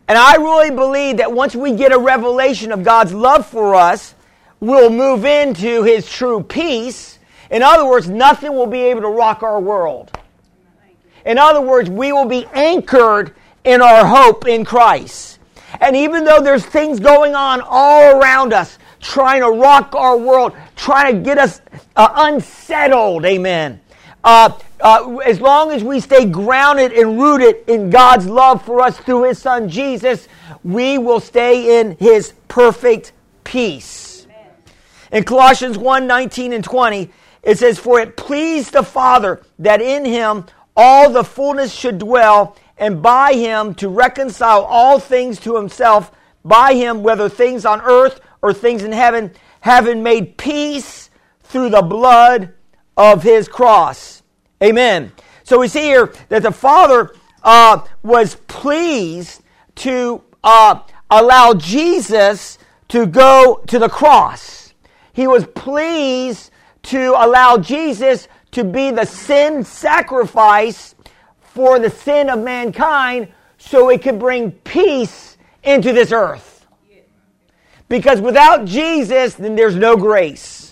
And 0.07 0.17
I 0.17 0.35
really 0.35 0.71
believe 0.71 1.17
that 1.17 1.31
once 1.31 1.55
we 1.55 1.71
get 1.71 1.91
a 1.91 1.97
revelation 1.97 2.71
of 2.71 2.83
God's 2.83 3.13
love 3.13 3.45
for 3.45 3.75
us, 3.75 4.13
we'll 4.59 4.89
move 4.89 5.25
into 5.25 5.83
His 5.83 6.09
true 6.09 6.43
peace. 6.43 7.17
In 7.49 7.63
other 7.63 7.85
words, 7.85 8.07
nothing 8.07 8.53
will 8.53 8.67
be 8.67 8.81
able 8.81 9.01
to 9.01 9.09
rock 9.09 9.41
our 9.43 9.59
world. 9.59 10.11
In 11.25 11.39
other 11.39 11.61
words, 11.61 11.89
we 11.89 12.11
will 12.11 12.27
be 12.27 12.45
anchored 12.53 13.35
in 13.63 13.81
our 13.81 14.05
hope 14.05 14.47
in 14.47 14.63
Christ. 14.63 15.39
And 15.81 15.95
even 15.95 16.23
though 16.23 16.41
there's 16.41 16.65
things 16.65 16.99
going 16.99 17.33
on 17.33 17.61
all 17.65 18.19
around 18.19 18.53
us, 18.53 18.77
trying 19.01 19.41
to 19.41 19.49
rock 19.49 19.95
our 19.95 20.17
world, 20.17 20.53
trying 20.75 21.15
to 21.15 21.21
get 21.21 21.37
us 21.37 21.61
uh, 21.95 22.09
unsettled, 22.15 23.25
amen. 23.25 23.81
Uh, 24.25 24.58
uh, 24.82 25.17
as 25.17 25.39
long 25.39 25.72
as 25.72 25.84
we 25.84 26.00
stay 26.00 26.25
grounded 26.25 26.91
and 26.91 27.22
rooted 27.22 27.58
in 27.70 27.91
God's 27.91 28.25
love 28.25 28.65
for 28.65 28.82
us 28.82 28.98
through 28.98 29.25
His 29.25 29.38
Son 29.38 29.70
Jesus, 29.70 30.27
we 30.63 30.98
will 30.98 31.20
stay 31.20 31.79
in 31.79 31.96
His 32.00 32.34
perfect 32.48 33.13
peace. 33.44 34.25
In 35.12 35.24
Colossians 35.25 35.77
1 35.77 36.08
19 36.08 36.53
and 36.53 36.63
20, 36.63 37.12
it 37.44 37.60
says, 37.60 37.77
For 37.77 38.00
it 38.00 38.17
pleased 38.17 38.74
the 38.74 38.82
Father 38.82 39.44
that 39.60 39.79
in 39.79 40.03
Him 40.03 40.46
all 40.75 41.12
the 41.12 41.24
fullness 41.24 41.72
should 41.72 42.00
dwell, 42.00 42.58
and 42.79 43.03
by 43.03 43.34
Him 43.34 43.75
to 43.75 43.89
reconcile 43.89 44.63
all 44.63 44.98
things 44.98 45.39
to 45.41 45.55
Himself, 45.55 46.12
by 46.44 46.74
Him, 46.74 47.03
whether 47.03 47.29
things 47.29 47.63
on 47.63 47.79
earth 47.82 48.22
or 48.41 48.53
things 48.53 48.84
in 48.84 48.91
heaven, 48.91 49.32
having 49.62 50.01
made 50.01 50.36
peace 50.36 51.12
through 51.44 51.70
the 51.70 51.84
blood 51.84 52.54
of 52.97 53.23
His 53.23 53.47
cross. 53.47 54.23
Amen. 54.63 55.11
So 55.43 55.59
we 55.59 55.67
see 55.67 55.83
here 55.83 56.13
that 56.29 56.43
the 56.43 56.51
Father 56.51 57.13
uh, 57.43 57.85
was 58.03 58.35
pleased 58.47 59.43
to 59.75 60.23
uh, 60.43 60.79
allow 61.09 61.53
Jesus 61.53 62.57
to 62.89 63.05
go 63.05 63.61
to 63.67 63.79
the 63.79 63.89
cross. 63.89 64.73
He 65.13 65.27
was 65.27 65.45
pleased 65.45 66.51
to 66.83 67.13
allow 67.17 67.57
Jesus 67.57 68.27
to 68.51 68.63
be 68.63 68.91
the 68.91 69.05
sin 69.05 69.63
sacrifice 69.63 70.95
for 71.41 71.79
the 71.79 71.89
sin 71.89 72.29
of 72.29 72.39
mankind 72.39 73.27
so 73.57 73.89
it 73.89 74.01
could 74.01 74.19
bring 74.19 74.51
peace 74.51 75.37
into 75.63 75.93
this 75.93 76.11
earth. 76.11 76.65
Because 77.87 78.21
without 78.21 78.65
Jesus, 78.65 79.35
then 79.35 79.55
there's 79.55 79.75
no 79.75 79.95
grace. 79.95 80.64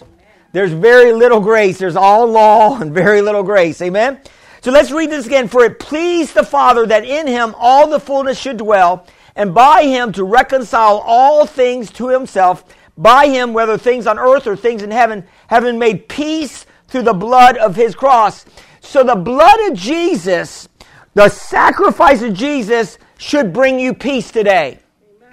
There's 0.53 0.71
very 0.71 1.11
little 1.11 1.41
grace. 1.41 1.77
There's 1.77 1.97
all 1.97 2.25
law 2.27 2.77
and 2.81 2.93
very 2.93 3.21
little 3.21 3.43
grace. 3.43 3.81
Amen? 3.81 4.21
So 4.61 4.71
let's 4.71 4.91
read 4.91 5.09
this 5.09 5.25
again. 5.25 5.49
For 5.49 5.65
it 5.65 5.79
pleased 5.79 6.33
the 6.33 6.45
Father 6.45 6.85
that 6.85 7.03
in 7.03 7.27
him 7.27 7.53
all 7.57 7.89
the 7.89 7.99
fullness 7.99 8.39
should 8.39 8.57
dwell, 8.57 9.05
and 9.35 9.53
by 9.53 9.83
him 9.83 10.13
to 10.13 10.23
reconcile 10.23 10.99
all 11.05 11.45
things 11.45 11.91
to 11.93 12.07
himself, 12.07 12.63
by 12.97 13.27
him, 13.27 13.51
whether 13.51 13.77
things 13.77 14.07
on 14.07 14.17
earth 14.17 14.47
or 14.47 14.55
things 14.55 14.83
in 14.83 14.91
heaven, 14.91 15.25
having 15.47 15.77
made 15.77 16.07
peace 16.07 16.65
through 16.87 17.01
the 17.01 17.13
blood 17.13 17.57
of 17.57 17.75
his 17.75 17.95
cross. 17.95 18.45
So 18.79 19.03
the 19.03 19.15
blood 19.15 19.59
of 19.71 19.77
Jesus 19.77 20.69
The 21.15 21.29
sacrifice 21.29 22.21
of 22.21 22.33
Jesus 22.33 22.97
should 23.17 23.53
bring 23.53 23.79
you 23.79 23.93
peace 23.93 24.31
today. 24.31 24.79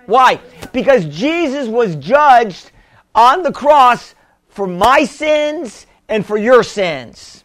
Why? 0.07 0.41
Because 0.73 1.07
Jesus 1.07 1.69
was 1.69 1.97
judged 1.97 2.71
on 3.15 3.43
the 3.43 3.53
cross 3.53 4.15
for 4.61 4.67
my 4.67 5.07
sins 5.07 5.87
and 6.07 6.27
for 6.27 6.37
your 6.37 6.63
sins. 6.63 7.45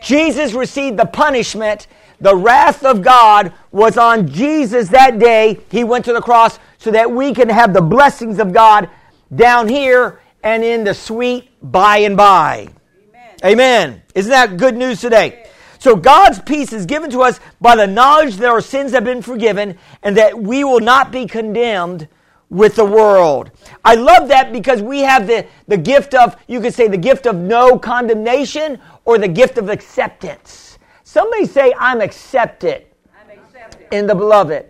Jesus 0.00 0.54
received 0.54 0.98
the 0.98 1.04
punishment. 1.04 1.88
The 2.22 2.34
wrath 2.34 2.86
of 2.86 3.02
God 3.02 3.52
was 3.70 3.98
on 3.98 4.28
Jesus 4.28 4.88
that 4.88 5.18
day. 5.18 5.60
He 5.70 5.84
went 5.84 6.06
to 6.06 6.14
the 6.14 6.22
cross 6.22 6.58
so 6.78 6.90
that 6.90 7.10
we 7.10 7.34
can 7.34 7.50
have 7.50 7.74
the 7.74 7.82
blessings 7.82 8.38
of 8.38 8.54
God 8.54 8.88
down 9.36 9.68
here 9.68 10.22
and 10.42 10.64
in 10.64 10.84
the 10.84 10.94
sweet 10.94 11.50
by 11.60 11.98
and 11.98 12.16
by. 12.16 12.70
Amen. 13.10 13.36
Amen. 13.44 14.02
Isn't 14.14 14.30
that 14.30 14.56
good 14.56 14.74
news 14.74 15.02
today? 15.02 15.46
So 15.78 15.96
God's 15.96 16.40
peace 16.40 16.72
is 16.72 16.86
given 16.86 17.10
to 17.10 17.20
us 17.20 17.40
by 17.60 17.76
the 17.76 17.86
knowledge 17.86 18.36
that 18.36 18.48
our 18.48 18.62
sins 18.62 18.92
have 18.92 19.04
been 19.04 19.20
forgiven 19.20 19.76
and 20.02 20.16
that 20.16 20.40
we 20.40 20.64
will 20.64 20.80
not 20.80 21.12
be 21.12 21.26
condemned 21.26 22.08
with 22.50 22.76
the 22.76 22.84
world. 22.84 23.50
I 23.84 23.94
love 23.94 24.28
that 24.28 24.52
because 24.52 24.82
we 24.82 25.00
have 25.00 25.26
the, 25.26 25.46
the 25.66 25.76
gift 25.76 26.14
of, 26.14 26.36
you 26.46 26.60
could 26.60 26.74
say, 26.74 26.88
the 26.88 26.96
gift 26.96 27.26
of 27.26 27.36
no 27.36 27.78
condemnation 27.78 28.78
or 29.04 29.18
the 29.18 29.28
gift 29.28 29.58
of 29.58 29.68
acceptance. 29.68 30.78
Somebody 31.02 31.46
say, 31.46 31.74
I'm 31.78 32.00
accepted, 32.00 32.86
I'm 33.20 33.38
accepted. 33.38 33.86
in 33.92 34.06
the 34.06 34.14
beloved. 34.14 34.66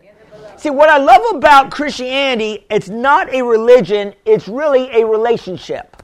See, 0.56 0.70
what 0.70 0.88
I 0.88 0.98
love 0.98 1.22
about 1.34 1.70
Christianity, 1.70 2.64
it's 2.70 2.88
not 2.88 3.32
a 3.34 3.42
religion, 3.42 4.14
it's 4.24 4.48
really 4.48 4.88
a 4.90 5.06
relationship. 5.06 6.02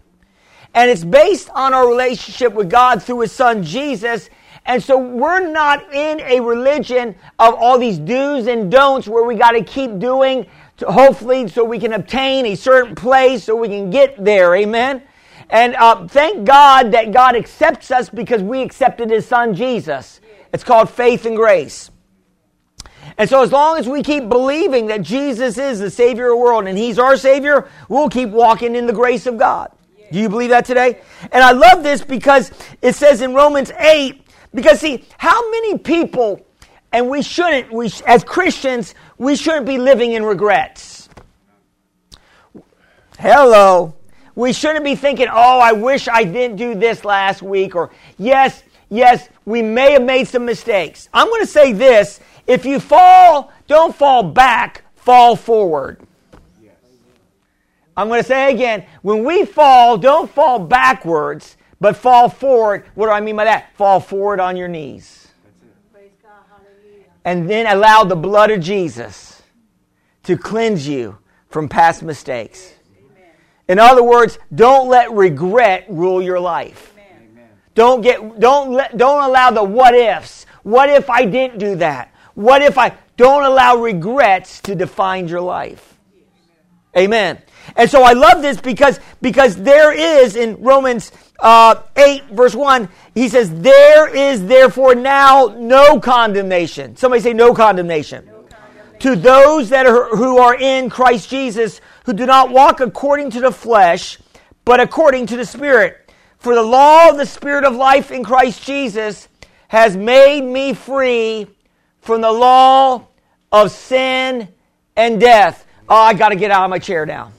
And 0.74 0.90
it's 0.90 1.04
based 1.04 1.50
on 1.54 1.72
our 1.72 1.88
relationship 1.88 2.52
with 2.52 2.68
God 2.68 3.02
through 3.02 3.20
His 3.20 3.32
Son 3.32 3.62
Jesus 3.62 4.28
and 4.66 4.82
so 4.82 4.98
we're 4.98 5.48
not 5.50 5.92
in 5.92 6.20
a 6.20 6.40
religion 6.40 7.14
of 7.38 7.54
all 7.54 7.78
these 7.78 7.98
do's 7.98 8.46
and 8.46 8.70
don'ts 8.70 9.08
where 9.08 9.24
we 9.24 9.34
got 9.34 9.52
to 9.52 9.64
keep 9.64 9.98
doing, 9.98 10.46
to 10.80 10.90
hopefully, 10.90 11.48
so 11.48 11.64
we 11.64 11.78
can 11.78 11.92
obtain 11.92 12.46
a 12.46 12.54
certain 12.54 12.94
place, 12.94 13.44
so 13.44 13.56
we 13.56 13.68
can 13.68 13.90
get 13.90 14.22
there. 14.22 14.54
Amen. 14.54 15.02
And 15.48 15.74
uh, 15.76 16.06
thank 16.06 16.44
God 16.44 16.92
that 16.92 17.12
God 17.12 17.36
accepts 17.36 17.90
us 17.90 18.08
because 18.08 18.42
we 18.42 18.62
accepted 18.62 19.10
His 19.10 19.26
Son 19.26 19.54
Jesus. 19.54 20.20
It's 20.52 20.64
called 20.64 20.90
faith 20.90 21.26
and 21.26 21.36
grace. 21.36 21.90
And 23.18 23.28
so, 23.28 23.42
as 23.42 23.52
long 23.52 23.78
as 23.78 23.88
we 23.88 24.02
keep 24.02 24.28
believing 24.28 24.86
that 24.86 25.02
Jesus 25.02 25.58
is 25.58 25.78
the 25.78 25.90
Savior 25.90 26.26
of 26.26 26.30
the 26.30 26.36
world 26.36 26.66
and 26.66 26.76
He's 26.76 26.98
our 26.98 27.16
Savior, 27.16 27.68
we'll 27.88 28.08
keep 28.08 28.30
walking 28.30 28.76
in 28.76 28.86
the 28.86 28.92
grace 28.92 29.26
of 29.26 29.38
God. 29.38 29.70
Do 30.12 30.18
you 30.18 30.28
believe 30.28 30.50
that 30.50 30.64
today? 30.64 31.00
And 31.30 31.42
I 31.42 31.52
love 31.52 31.82
this 31.82 32.02
because 32.02 32.50
it 32.82 32.94
says 32.94 33.20
in 33.20 33.34
Romans 33.34 33.70
8 33.78 34.26
because 34.54 34.80
see, 34.80 35.04
how 35.18 35.50
many 35.50 35.78
people, 35.78 36.44
and 36.92 37.08
we 37.08 37.22
shouldn't, 37.22 37.72
we, 37.72 37.90
as 38.06 38.24
Christians, 38.24 38.94
we 39.18 39.36
shouldn't 39.36 39.66
be 39.66 39.78
living 39.78 40.12
in 40.12 40.24
regrets. 40.24 41.08
Hello. 43.18 43.94
We 44.34 44.52
shouldn't 44.52 44.84
be 44.84 44.94
thinking, 44.94 45.28
oh, 45.30 45.60
I 45.60 45.72
wish 45.72 46.08
I 46.08 46.24
didn't 46.24 46.56
do 46.56 46.74
this 46.74 47.04
last 47.04 47.42
week, 47.42 47.74
or 47.74 47.90
yes, 48.16 48.62
yes, 48.88 49.28
we 49.44 49.60
may 49.60 49.92
have 49.92 50.02
made 50.02 50.28
some 50.28 50.44
mistakes. 50.44 51.08
I'm 51.12 51.28
going 51.28 51.42
to 51.42 51.46
say 51.46 51.72
this 51.72 52.20
if 52.46 52.64
you 52.64 52.80
fall, 52.80 53.52
don't 53.66 53.94
fall 53.94 54.22
back, 54.22 54.84
fall 54.96 55.36
forward. 55.36 56.00
I'm 57.96 58.08
going 58.08 58.22
to 58.22 58.26
say 58.26 58.54
again 58.54 58.86
when 59.02 59.24
we 59.24 59.44
fall, 59.44 59.98
don't 59.98 60.30
fall 60.30 60.58
backwards, 60.58 61.56
but 61.80 61.96
fall 61.96 62.28
forward. 62.28 62.86
What 62.94 63.06
do 63.06 63.12
I 63.12 63.20
mean 63.20 63.36
by 63.36 63.44
that? 63.44 63.76
Fall 63.76 64.00
forward 64.00 64.40
on 64.40 64.56
your 64.56 64.68
knees. 64.68 65.19
And 67.30 67.48
then 67.48 67.68
allow 67.68 68.02
the 68.02 68.16
blood 68.16 68.50
of 68.50 68.58
Jesus 68.58 69.40
to 70.24 70.36
cleanse 70.36 70.88
you 70.88 71.18
from 71.48 71.68
past 71.68 72.02
mistakes. 72.02 72.74
In 73.68 73.78
other 73.78 74.02
words, 74.02 74.36
don't 74.52 74.88
let 74.88 75.12
regret 75.12 75.86
rule 75.88 76.20
your 76.20 76.40
life. 76.40 76.92
Don't 77.76 78.00
get 78.00 78.40
don't 78.40 78.72
let 78.72 78.96
don't 78.96 79.22
allow 79.22 79.52
the 79.52 79.62
what 79.62 79.94
ifs. 79.94 80.44
What 80.64 80.90
if 80.90 81.08
I 81.08 81.24
didn't 81.24 81.58
do 81.58 81.76
that? 81.76 82.12
What 82.34 82.62
if 82.62 82.76
I 82.76 82.96
don't 83.16 83.44
allow 83.44 83.76
regrets 83.76 84.60
to 84.62 84.74
define 84.74 85.28
your 85.28 85.40
life? 85.40 85.89
Amen. 86.96 87.40
And 87.76 87.90
so 87.90 88.02
I 88.02 88.12
love 88.12 88.42
this 88.42 88.60
because 88.60 88.98
because 89.20 89.56
there 89.56 89.92
is 89.92 90.34
in 90.34 90.60
Romans 90.62 91.12
uh, 91.38 91.82
8, 91.96 92.24
verse 92.30 92.54
1, 92.54 92.88
he 93.14 93.28
says, 93.28 93.50
There 93.60 94.14
is 94.14 94.46
therefore 94.46 94.94
now 94.94 95.54
no 95.56 96.00
condemnation. 96.00 96.96
Somebody 96.96 97.22
say, 97.22 97.32
No 97.32 97.54
condemnation. 97.54 98.26
No 98.26 98.42
condemnation. 98.42 98.98
To 99.00 99.16
those 99.16 99.70
that 99.70 99.86
are, 99.86 100.14
who 100.16 100.38
are 100.38 100.54
in 100.54 100.90
Christ 100.90 101.30
Jesus, 101.30 101.80
who 102.04 102.12
do 102.12 102.26
not 102.26 102.50
walk 102.50 102.80
according 102.80 103.30
to 103.32 103.40
the 103.40 103.52
flesh, 103.52 104.18
but 104.64 104.80
according 104.80 105.26
to 105.26 105.36
the 105.36 105.46
Spirit. 105.46 106.12
For 106.38 106.54
the 106.54 106.62
law 106.62 107.10
of 107.10 107.16
the 107.16 107.26
Spirit 107.26 107.64
of 107.64 107.74
life 107.74 108.10
in 108.10 108.24
Christ 108.24 108.64
Jesus 108.64 109.28
has 109.68 109.96
made 109.96 110.42
me 110.42 110.74
free 110.74 111.46
from 112.00 112.22
the 112.22 112.32
law 112.32 113.06
of 113.52 113.70
sin 113.70 114.48
and 114.96 115.20
death. 115.20 115.66
Oh, 115.90 115.96
I 115.96 116.14
got 116.14 116.28
to 116.28 116.36
get 116.36 116.52
out 116.52 116.62
of 116.62 116.70
my 116.70 116.78
chair 116.78 117.04
now. 117.04 117.32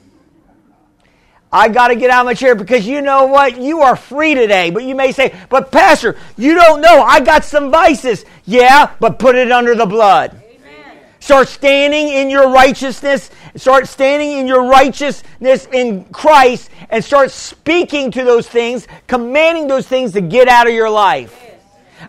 I 1.50 1.68
got 1.68 1.88
to 1.88 1.96
get 1.96 2.10
out 2.10 2.20
of 2.20 2.26
my 2.26 2.34
chair 2.34 2.54
because 2.54 2.86
you 2.86 3.00
know 3.00 3.24
what? 3.24 3.58
You 3.58 3.80
are 3.80 3.96
free 3.96 4.34
today. 4.34 4.70
But 4.70 4.84
you 4.84 4.94
may 4.94 5.12
say, 5.12 5.34
but 5.48 5.72
Pastor, 5.72 6.16
you 6.36 6.54
don't 6.54 6.82
know. 6.82 7.02
I 7.02 7.20
got 7.20 7.44
some 7.44 7.70
vices. 7.70 8.26
Yeah, 8.44 8.94
but 9.00 9.18
put 9.18 9.36
it 9.36 9.50
under 9.50 9.74
the 9.74 9.86
blood. 9.86 10.32
Amen. 10.32 10.98
Start 11.20 11.48
standing 11.48 12.08
in 12.08 12.28
your 12.28 12.50
righteousness. 12.50 13.30
Start 13.56 13.88
standing 13.88 14.32
in 14.32 14.46
your 14.46 14.64
righteousness 14.64 15.66
in 15.72 16.04
Christ 16.04 16.70
and 16.90 17.02
start 17.02 17.30
speaking 17.30 18.10
to 18.12 18.24
those 18.24 18.46
things, 18.46 18.86
commanding 19.06 19.66
those 19.66 19.86
things 19.86 20.12
to 20.12 20.20
get 20.20 20.48
out 20.48 20.66
of 20.66 20.74
your 20.74 20.90
life. 20.90 21.38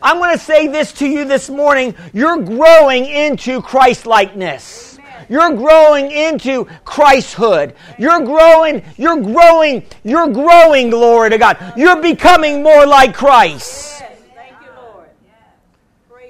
I'm 0.01 0.17
going 0.17 0.38
to 0.38 0.43
say 0.43 0.67
this 0.67 0.91
to 0.93 1.08
you 1.08 1.23
this 1.25 1.49
morning. 1.49 1.95
You're 2.13 2.41
growing 2.41 3.06
into 3.06 3.62
Christ 3.62 4.06
likeness. 4.06 4.92
You're 5.34 5.56
growing 5.56 6.12
into 6.12 6.65
Christhood. 6.86 7.74
You're 7.98 8.24
growing, 8.24 8.84
you're 8.98 9.19
growing, 9.19 9.84
you're 10.04 10.28
growing, 10.28 10.91
glory 10.91 11.32
to 11.32 11.39
God. 11.39 11.74
You're 11.76 12.00
becoming 12.00 12.62
more 12.62 12.86
like 12.86 13.15
Christ. 13.15 14.04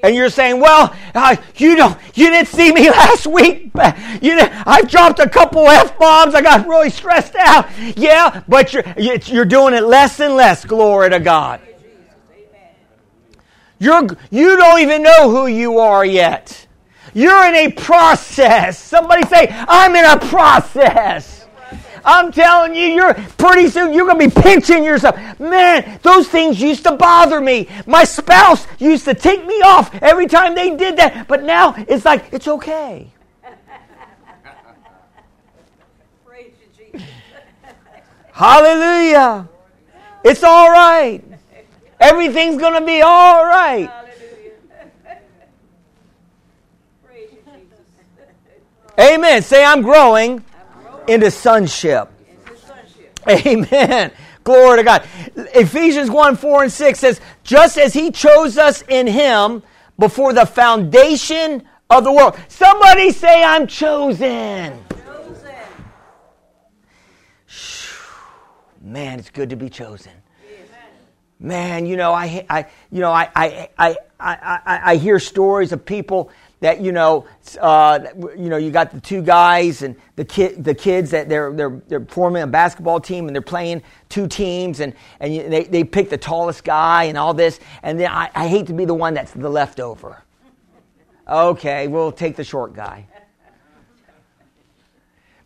And 0.01 0.15
you're 0.15 0.29
saying, 0.29 0.61
well, 0.61 0.95
uh, 1.13 1.35
you 1.57 1.75
don't, 1.75 1.99
you 2.13 2.29
didn't 2.29 2.47
see 2.47 2.71
me 2.71 2.89
last 2.91 3.27
week. 3.27 3.71
You 4.21 4.37
know, 4.37 4.47
I 4.65 4.83
dropped 4.87 5.19
a 5.19 5.27
couple 5.27 5.67
f 5.67 5.99
bombs. 5.99 6.33
I 6.33 6.41
got 6.41 6.65
really 6.65 6.89
stressed 6.89 7.35
out. 7.35 7.67
Yeah, 7.97 8.41
but 8.47 8.71
you're 8.71 8.85
you're 8.95 9.43
doing 9.43 9.73
it 9.73 9.83
less 9.83 10.21
and 10.21 10.37
less. 10.37 10.63
Glory 10.63 11.09
to 11.09 11.19
God. 11.19 11.59
You're 13.79 14.07
you 14.31 14.55
don't 14.55 14.79
even 14.79 15.03
know 15.03 15.29
who 15.29 15.47
you 15.47 15.79
are 15.79 16.05
yet. 16.05 16.67
You're 17.13 17.45
in 17.47 17.55
a 17.55 17.71
process. 17.71 18.79
Somebody 18.79 19.27
say, 19.27 19.47
I'm 19.49 19.95
in 19.95 20.05
a 20.05 20.19
process. 20.27 21.43
I'm 22.05 22.31
telling 22.31 22.75
you, 22.75 22.87
you're 22.87 23.13
pretty 23.13 23.69
soon 23.69 23.93
you're 23.93 24.05
gonna 24.05 24.19
be 24.19 24.29
pinching 24.29 24.83
yourself. 24.83 25.17
Man, 25.39 25.99
those 26.01 26.27
things 26.27 26.59
used 26.59 26.83
to 26.83 26.93
bother 26.93 27.39
me. 27.39 27.69
My 27.85 28.03
spouse 28.03 28.67
used 28.77 29.05
to 29.05 29.13
take 29.13 29.45
me 29.45 29.61
off 29.61 29.93
every 30.01 30.27
time 30.27 30.55
they 30.55 30.75
did 30.75 30.97
that, 30.97 31.27
but 31.27 31.43
now 31.43 31.75
it's 31.87 32.03
like 32.03 32.25
it's 32.33 32.47
okay. 32.47 33.09
Hallelujah. 38.33 39.47
It's 40.25 40.43
all 40.43 40.71
right. 40.71 41.23
Everything's 41.99 42.59
gonna 42.59 42.85
be 42.85 43.01
all 43.01 43.45
right. 43.45 44.02
Amen. 48.99 49.41
Say, 49.41 49.63
I'm 49.63 49.81
growing, 49.81 50.43
into 51.07 51.31
sonship. 51.31 52.09
Amen. 53.29 54.11
Glory 54.43 54.77
to 54.77 54.83
God. 54.83 55.07
Ephesians 55.35 56.09
1 56.09 56.35
4 56.35 56.63
and 56.63 56.71
6 56.71 56.99
says, 56.99 57.21
Just 57.43 57.77
as 57.77 57.93
He 57.93 58.11
chose 58.11 58.57
us 58.57 58.83
in 58.87 59.07
Him 59.07 59.63
before 59.97 60.33
the 60.33 60.45
foundation 60.45 61.63
of 61.89 62.03
the 62.03 62.11
world. 62.11 62.37
Somebody 62.49 63.11
say, 63.11 63.43
I'm 63.43 63.67
chosen. 63.67 64.83
chosen. 64.89 65.55
Man, 68.81 69.19
it's 69.19 69.29
good 69.29 69.49
to 69.51 69.55
be 69.55 69.69
chosen. 69.69 70.11
Man, 71.39 71.85
you 71.85 71.97
know, 71.97 72.13
I, 72.13 72.45
I, 72.49 72.67
you 72.89 73.01
know, 73.01 73.11
I, 73.11 73.29
I, 73.35 73.69
I, 73.77 73.95
I, 74.19 74.81
I 74.91 74.95
hear 74.95 75.19
stories 75.19 75.73
of 75.73 75.85
people 75.85 76.31
that 76.63 76.79
you 76.79 76.93
know, 76.93 77.25
uh, 77.59 77.99
you 78.37 78.47
know, 78.47 78.55
you 78.55 78.71
got 78.71 78.91
the 78.91 79.01
two 79.01 79.21
guys 79.21 79.81
and 79.81 79.97
the 80.15 80.23
kid, 80.23 80.63
the 80.63 80.73
kids 80.73 81.11
that 81.11 81.27
they're 81.27 81.51
they're 81.51 81.81
they're 81.89 82.05
forming 82.05 82.41
a 82.41 82.47
basketball 82.47 83.01
team 83.01 83.27
and 83.27 83.35
they're 83.35 83.41
playing 83.41 83.83
two 84.07 84.27
teams 84.27 84.79
and 84.79 84.93
and 85.19 85.35
you, 85.35 85.49
they 85.49 85.65
they 85.65 85.83
pick 85.83 86.09
the 86.09 86.17
tallest 86.17 86.63
guy 86.63 87.03
and 87.03 87.17
all 87.17 87.33
this 87.33 87.59
and 87.83 87.99
then 87.99 88.09
I, 88.09 88.29
I 88.33 88.47
hate 88.47 88.67
to 88.67 88.73
be 88.73 88.85
the 88.85 88.93
one 88.93 89.13
that's 89.13 89.31
the 89.31 89.49
leftover. 89.49 90.23
Okay, 91.27 91.89
we'll 91.89 92.13
take 92.13 92.37
the 92.37 92.45
short 92.45 92.73
guy. 92.73 93.07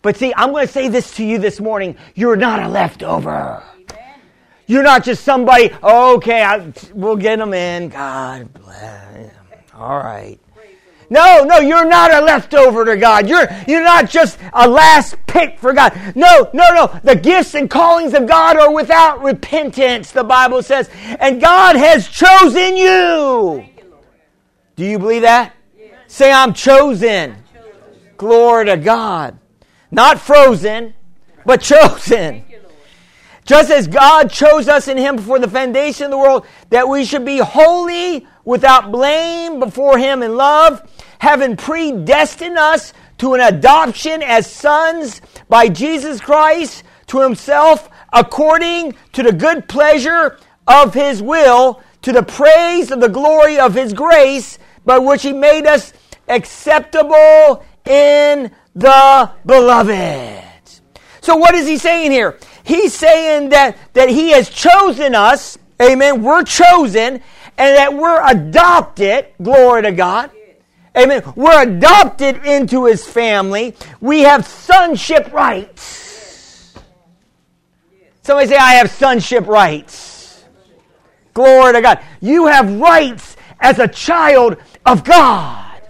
But 0.03 0.17
see, 0.17 0.31
I'm 0.37 0.51
going 0.51 0.67
to 0.67 0.71
say 0.71 0.87
this 0.87 1.15
to 1.15 1.25
you 1.25 1.39
this 1.39 1.59
morning. 1.59 1.97
You're 2.13 2.35
not 2.35 2.61
a 2.61 2.69
leftover. 2.69 3.63
You're 4.67 4.83
not 4.83 5.03
just 5.03 5.23
somebody, 5.23 5.71
okay, 5.81 6.43
I, 6.43 6.71
we'll 6.93 7.15
get 7.15 7.39
them 7.39 7.53
in. 7.53 7.89
God 7.89 8.53
bless. 8.53 9.31
All 9.73 9.97
right. 9.97 10.39
No, 11.09 11.43
no, 11.45 11.59
you're 11.59 11.87
not 11.87 12.13
a 12.13 12.21
leftover 12.21 12.83
to 12.85 12.97
God. 12.97 13.29
You're, 13.29 13.47
you're 13.67 13.83
not 13.83 14.09
just 14.09 14.37
a 14.53 14.67
last 14.67 15.15
pick 15.25 15.57
for 15.57 15.71
God. 15.71 15.93
No, 16.15 16.49
no, 16.53 16.73
no. 16.73 16.99
The 17.03 17.15
gifts 17.15 17.55
and 17.55 17.69
callings 17.69 18.13
of 18.13 18.27
God 18.27 18.57
are 18.57 18.73
without 18.73 19.23
repentance, 19.23 20.11
the 20.11 20.23
Bible 20.23 20.61
says. 20.61 20.89
And 21.19 21.39
God 21.39 21.77
has 21.77 22.09
chosen 22.09 22.75
you. 22.75 23.65
Do 24.75 24.85
you 24.85 24.99
believe 24.99 25.21
that? 25.21 25.55
Say, 26.07 26.31
I'm 26.31 26.53
chosen. 26.53 27.35
Glory 28.17 28.65
to 28.65 28.77
God. 28.77 29.39
Not 29.91 30.19
frozen, 30.19 30.93
but 31.45 31.61
chosen. 31.61 32.43
Just 33.47 33.71
as 33.71 33.87
God 33.87 34.29
chose 34.29 34.67
us 34.67 34.89
in 34.89 34.97
Him 34.97 35.15
before 35.15 35.39
the 35.39 35.47
foundation 35.47 36.05
of 36.05 36.11
the 36.11 36.17
world, 36.17 36.45
that 36.69 36.89
we 36.89 37.05
should 37.05 37.23
be 37.23 37.37
holy 37.37 38.27
without 38.43 38.91
blame 38.91 39.59
before 39.59 39.97
Him 39.97 40.21
in 40.21 40.35
love, 40.35 40.81
having 41.19 41.57
predestined 41.57 42.57
us 42.57 42.93
to 43.17 43.33
an 43.33 43.41
adoption 43.41 44.21
as 44.21 44.49
sons 44.49 45.21
by 45.49 45.69
Jesus 45.69 46.21
Christ 46.21 46.83
to 47.07 47.21
Himself, 47.21 47.89
according 48.13 48.95
to 49.13 49.23
the 49.23 49.31
good 49.31 49.67
pleasure 49.67 50.37
of 50.67 50.93
His 50.93 51.21
will, 51.21 51.81
to 52.03 52.11
the 52.11 52.23
praise 52.23 52.91
of 52.91 53.01
the 53.01 53.09
glory 53.09 53.59
of 53.59 53.73
His 53.73 53.93
grace, 53.93 54.59
by 54.85 54.99
which 54.99 55.23
He 55.23 55.33
made 55.33 55.65
us 55.65 55.93
acceptable 56.27 57.63
in 57.85 58.51
the 58.75 59.31
beloved. 59.45 60.43
So, 61.21 61.35
what 61.35 61.55
is 61.55 61.67
He 61.67 61.77
saying 61.77 62.11
here? 62.11 62.37
He's 62.63 62.93
saying 62.93 63.49
that, 63.49 63.77
that 63.93 64.09
He 64.09 64.31
has 64.31 64.49
chosen 64.49 65.15
us, 65.15 65.57
amen, 65.81 66.21
we're 66.21 66.43
chosen, 66.43 67.21
and 67.57 67.75
that 67.75 67.93
we're 67.93 68.21
adopted, 68.25 69.27
glory 69.41 69.81
to 69.81 69.91
God. 69.91 70.31
Amen. 70.97 71.21
We're 71.35 71.63
adopted 71.63 72.43
into 72.45 72.85
His 72.85 73.05
family. 73.05 73.75
We 74.01 74.21
have 74.21 74.47
sonship 74.47 75.31
rights. 75.31 76.75
Somebody 78.23 78.49
say, 78.49 78.57
I 78.57 78.73
have 78.73 78.89
sonship 78.89 79.47
rights. 79.47 80.43
Glory 81.33 81.73
to 81.73 81.81
God. 81.81 81.99
You 82.19 82.47
have 82.47 82.79
rights 82.79 83.37
as 83.59 83.79
a 83.79 83.87
child 83.87 84.57
of 84.85 85.03
God. 85.03 85.81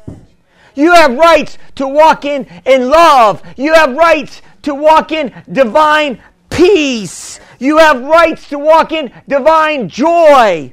You 0.75 0.93
have 0.93 1.17
rights 1.17 1.57
to 1.75 1.87
walk 1.87 2.25
in, 2.25 2.45
in 2.65 2.89
love. 2.89 3.41
You 3.57 3.73
have 3.73 3.95
rights 3.95 4.41
to 4.63 4.75
walk 4.75 5.11
in 5.11 5.33
divine 5.51 6.21
peace. 6.49 7.39
You 7.59 7.77
have 7.77 8.01
rights 8.01 8.49
to 8.49 8.59
walk 8.59 8.91
in 8.91 9.11
divine 9.27 9.89
joy. 9.89 10.71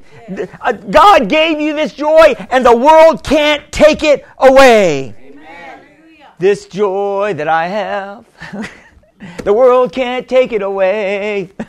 Uh, 0.61 0.73
God 0.73 1.29
gave 1.29 1.61
you 1.61 1.75
this 1.75 1.95
joy, 1.95 2.35
and 2.51 2.65
the 2.65 2.77
world 2.77 3.25
can't 3.25 3.71
take 3.73 4.03
it 4.03 4.27
away. 4.39 5.15
Amen. 5.19 5.81
This 6.39 6.67
joy 6.67 7.35
that 7.35 7.49
I 7.49 7.69
have, 7.69 8.27
the 9.45 9.53
world 9.53 9.93
can't 9.93 10.29
take 10.29 10.53
it 10.53 10.63
away. 10.63 11.51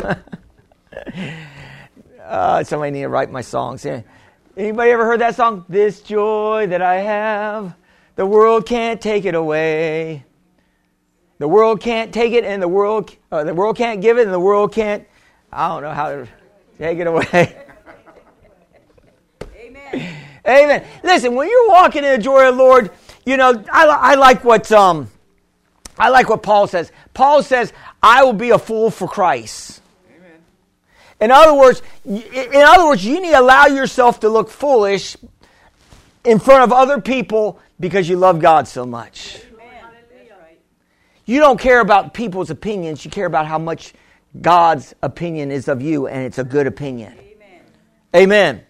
uh, 2.23 2.63
somebody 2.63 2.91
need 2.91 3.01
to 3.01 3.09
write 3.09 3.31
my 3.31 3.41
songs. 3.41 3.85
Anybody 4.57 4.91
ever 4.91 5.05
heard 5.05 5.21
that 5.21 5.35
song? 5.35 5.65
This 5.67 6.01
joy 6.01 6.67
that 6.67 6.81
I 6.81 6.95
have, 6.95 7.75
the 8.15 8.25
world 8.25 8.65
can't 8.65 9.01
take 9.01 9.25
it 9.25 9.35
away. 9.35 10.23
The 11.37 11.47
world 11.47 11.81
can't 11.81 12.13
take 12.13 12.33
it, 12.33 12.45
and 12.45 12.61
the 12.61 12.67
world 12.67 13.15
uh, 13.31 13.43
the 13.43 13.53
world 13.53 13.75
can't 13.75 14.01
give 14.01 14.17
it, 14.17 14.23
and 14.23 14.33
the 14.33 14.39
world 14.39 14.73
can't. 14.73 15.05
I 15.51 15.67
don't 15.67 15.83
know 15.83 15.91
how 15.91 16.09
to 16.09 16.27
take 16.77 16.99
it 16.99 17.07
away. 17.07 17.57
Amen. 19.55 20.17
Amen. 20.47 20.85
Listen, 21.03 21.35
when 21.35 21.49
you're 21.49 21.69
walking 21.69 22.03
in 22.03 22.11
the 22.11 22.17
joy 22.17 22.47
of 22.47 22.55
the 22.55 22.63
Lord, 22.63 22.91
you 23.25 23.35
know 23.35 23.63
I, 23.71 23.85
I 23.85 24.15
like 24.15 24.43
what 24.45 24.71
um 24.71 25.09
I 25.99 26.09
like 26.09 26.29
what 26.29 26.41
Paul 26.41 26.67
says. 26.67 26.91
Paul 27.13 27.43
says, 27.43 27.73
"I 28.01 28.23
will 28.23 28.33
be 28.33 28.51
a 28.51 28.59
fool 28.59 28.89
for 28.89 29.07
Christ." 29.07 29.81
Amen. 30.15 30.39
In 31.19 31.31
other 31.31 31.53
words, 31.53 31.81
in 32.05 32.61
other 32.61 32.85
words, 32.85 33.05
you 33.05 33.19
need 33.19 33.31
to 33.31 33.39
allow 33.39 33.65
yourself 33.65 34.21
to 34.21 34.29
look 34.29 34.49
foolish 34.49 35.17
in 36.23 36.39
front 36.39 36.63
of 36.63 36.71
other 36.71 37.01
people 37.01 37.59
because 37.77 38.07
you 38.07 38.15
love 38.15 38.39
God 38.39 38.69
so 38.69 38.85
much. 38.85 39.41
You 41.25 41.39
don't 41.39 41.59
care 41.59 41.79
about 41.79 42.13
people's 42.13 42.49
opinions, 42.49 43.03
you 43.03 43.11
care 43.11 43.25
about 43.25 43.47
how 43.47 43.57
much 43.57 43.93
God's 44.41 44.93
opinion 45.01 45.51
is 45.51 45.67
of 45.67 45.81
you, 45.81 46.07
and 46.07 46.23
it's 46.23 46.37
a 46.37 46.43
good 46.43 46.67
opinion. 46.67 47.13
Amen. 47.13 47.61
Amen. 48.15 48.61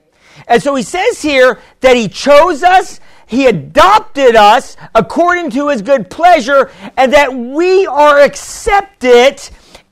And 0.47 0.61
so 0.61 0.75
he 0.75 0.83
says 0.83 1.21
here 1.21 1.59
that 1.81 1.95
he 1.95 2.07
chose 2.07 2.63
us, 2.63 2.99
he 3.25 3.47
adopted 3.47 4.35
us 4.35 4.77
according 4.93 5.49
to 5.51 5.69
his 5.69 5.81
good 5.81 6.09
pleasure, 6.09 6.71
and 6.95 7.13
that 7.13 7.33
we 7.33 7.85
are 7.87 8.19
accepted 8.19 9.41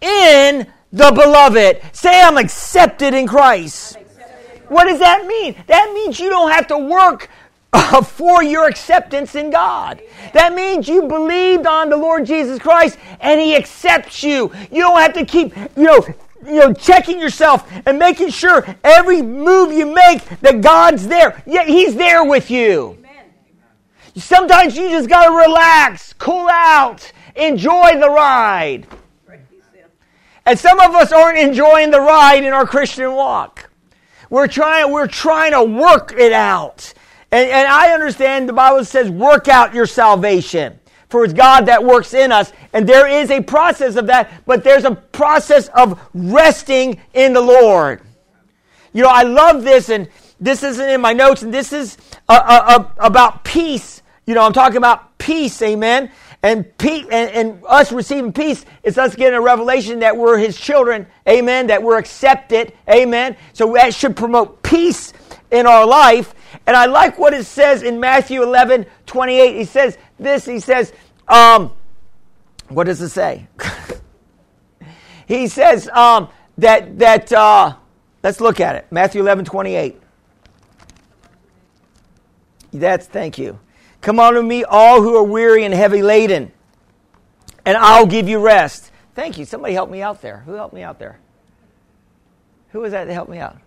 in 0.02 0.68
the 0.92 1.12
beloved. 1.12 1.82
Say, 1.92 2.22
I'm 2.22 2.38
accepted 2.38 3.14
in 3.14 3.28
Christ. 3.28 3.98
What 4.68 4.86
does 4.86 5.00
that 5.00 5.26
mean? 5.26 5.56
That 5.68 5.92
means 5.94 6.20
you 6.20 6.30
don't 6.30 6.52
have 6.52 6.68
to 6.68 6.78
work 6.78 7.30
Uh, 7.76 8.04
for 8.04 8.44
your 8.44 8.68
acceptance 8.68 9.34
in 9.34 9.50
God. 9.50 10.00
That 10.34 10.54
means 10.54 10.88
you 10.88 11.08
believed 11.08 11.66
on 11.66 11.90
the 11.90 11.98
Lord 11.98 12.24
Jesus 12.24 12.60
Christ 12.60 13.00
and 13.20 13.42
He 13.42 13.56
accepts 13.56 14.22
you. 14.22 14.52
You 14.72 14.82
don't 14.82 15.00
have 15.00 15.14
to 15.14 15.26
keep, 15.26 15.56
you 15.76 15.86
know, 15.86 16.06
you 16.46 16.60
know, 16.60 16.72
checking 16.72 17.20
yourself 17.20 17.68
and 17.88 17.98
making 17.98 18.30
sure 18.30 18.64
every 18.84 19.24
move 19.24 19.74
you 19.74 19.92
make 19.92 20.24
that 20.42 20.62
God's 20.62 21.08
there. 21.08 21.42
Yeah, 21.48 21.66
He's 21.66 21.96
there 21.96 22.24
with 22.24 22.52
you. 22.52 23.04
Sometimes 24.16 24.78
you 24.78 24.90
just 24.90 25.10
got 25.10 25.26
to 25.26 25.36
relax, 25.36 26.14
cool 26.14 26.48
out, 26.50 27.12
enjoy 27.36 28.00
the 28.00 28.10
ride. 28.10 28.86
And 30.46 30.60
some 30.60 30.80
of 30.80 30.94
us 30.94 31.12
aren't 31.12 31.40
enjoying 31.40 31.90
the 31.90 32.02
ride 32.02 32.44
in 32.44 32.54
our 32.54 32.68
Christian 32.68 33.14
walk. 33.14 33.72
We're 34.30 34.48
trying, 34.48 34.92
we're 34.92 35.08
trying 35.08 35.54
to 35.54 35.64
work 35.64 36.14
it 36.16 36.34
out. 36.34 36.94
And, 37.34 37.50
and 37.50 37.68
I 37.68 37.92
understand 37.94 38.48
the 38.48 38.54
Bible 38.54 38.86
says, 38.86 39.10
work 39.10 39.48
out 39.48 39.74
your 39.74 39.88
salvation. 39.88 40.80
For 41.10 41.24
it's 41.24 41.34
God 41.34 41.66
that 41.66 41.84
works 41.84 42.14
in 42.14 42.32
us. 42.32 42.54
And 42.74 42.88
there 42.88 43.08
is 43.08 43.32
a 43.32 43.42
process 43.42 43.96
of 43.96 44.06
that, 44.06 44.46
but 44.46 44.64
there's 44.64 44.84
a 44.84 44.92
process 44.94 45.68
of 45.70 46.00
resting 46.14 47.02
in 47.16 47.34
the 47.34 47.42
Lord. 47.42 48.02
You 48.94 49.02
know, 49.02 49.10
I 49.10 49.24
love 49.24 49.64
this, 49.64 49.90
and 49.90 50.08
this 50.40 50.62
isn't 50.62 50.88
in 50.88 51.02
my 51.02 51.14
notes, 51.14 51.42
and 51.42 51.52
this 51.52 51.74
is 51.74 51.98
uh, 52.30 52.40
uh, 52.40 52.64
uh, 52.68 52.90
about 53.00 53.44
peace. 53.44 54.04
You 54.28 54.36
know, 54.36 54.44
I'm 54.44 54.54
talking 54.54 54.78
about 54.78 55.18
peace, 55.18 55.60
amen. 55.64 56.12
And, 56.44 56.78
peace, 56.78 57.08
and, 57.10 57.32
and, 57.32 57.64
us 57.66 57.92
receiving 57.92 58.32
peace 58.32 58.64
is 58.84 59.00
us 59.00 59.16
getting 59.16 59.38
a 59.38 59.42
revelation 59.42 60.00
that 60.00 60.16
we're 60.16 60.38
His 60.38 60.60
children, 60.60 61.08
amen, 61.28 61.66
that 61.68 61.82
we're 61.82 61.98
accepted, 61.98 62.74
amen. 62.88 63.38
So 63.54 63.74
that 63.74 63.96
should 63.96 64.16
promote 64.16 64.62
peace 64.62 65.14
in 65.50 65.66
our 65.66 65.88
life. 65.88 66.36
And 66.66 66.76
I 66.76 66.86
like 66.86 67.18
what 67.18 67.34
it 67.34 67.46
says 67.46 67.84
in 67.84 68.00
Matthew 68.00 68.44
11 68.44 68.86
28. 69.06 69.56
He 69.56 69.66
says 69.66 69.98
this, 70.20 70.46
he 70.46 70.60
says, 70.60 70.94
um, 71.28 71.72
what 72.70 72.86
does 72.86 73.02
it 73.02 73.10
say? 73.10 73.48
he 75.28 75.48
says 75.48 75.90
um, 75.90 76.30
that, 76.58 77.00
that 77.00 77.32
uh, 77.34 77.76
let's 78.22 78.42
look 78.42 78.60
at 78.60 78.76
it. 78.76 78.88
Matthew 78.92 79.22
11 79.22 79.46
28. 79.46 80.00
That's, 82.72 83.06
thank 83.06 83.38
you. 83.38 83.60
Come 84.02 84.20
unto 84.20 84.42
me, 84.42 84.64
all 84.64 85.02
who 85.02 85.16
are 85.16 85.24
weary 85.24 85.64
and 85.64 85.74
heavy 85.74 86.02
laden, 86.02 86.52
and 87.66 87.78
I'll 87.78 88.08
give 88.08 88.28
you 88.28 88.40
rest. 88.40 88.92
Thank 89.16 89.38
you. 89.38 89.46
Somebody 89.46 89.74
help 89.74 89.90
me 89.90 90.02
out 90.02 90.22
there. 90.22 90.40
Who 90.40 90.54
helped 90.54 90.74
me 90.74 90.82
out 90.82 91.00
there? 91.00 91.20
Who 92.72 92.80
was 92.80 92.92
that 92.92 93.06
that 93.06 93.14
helped 93.14 93.30
me 93.30 93.38
out? 93.38 93.58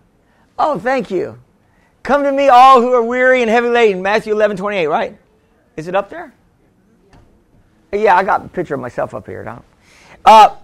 Oh, 0.59 0.77
thank 0.77 1.09
you. 1.09 1.39
Come 2.07 2.23
to 2.23 2.31
me, 2.31 2.47
all 2.47 2.79
who 2.79 2.93
are 2.93 3.03
weary 3.03 3.41
and 3.41 3.51
heavy 3.51 3.67
laden. 3.67 4.01
Matthew 4.01 4.31
11, 4.31 4.55
28, 4.55 4.87
right? 4.87 5.17
Is 5.75 5.89
it 5.89 5.93
up 5.93 6.09
there? 6.09 6.33
Yeah, 7.91 8.15
I 8.15 8.23
got 8.23 8.45
a 8.45 8.47
picture 8.47 8.75
of 8.75 8.79
myself 8.79 9.13
up 9.13 9.27
here. 9.27 9.43
Now. 9.43 9.65
Uh, 10.23 10.55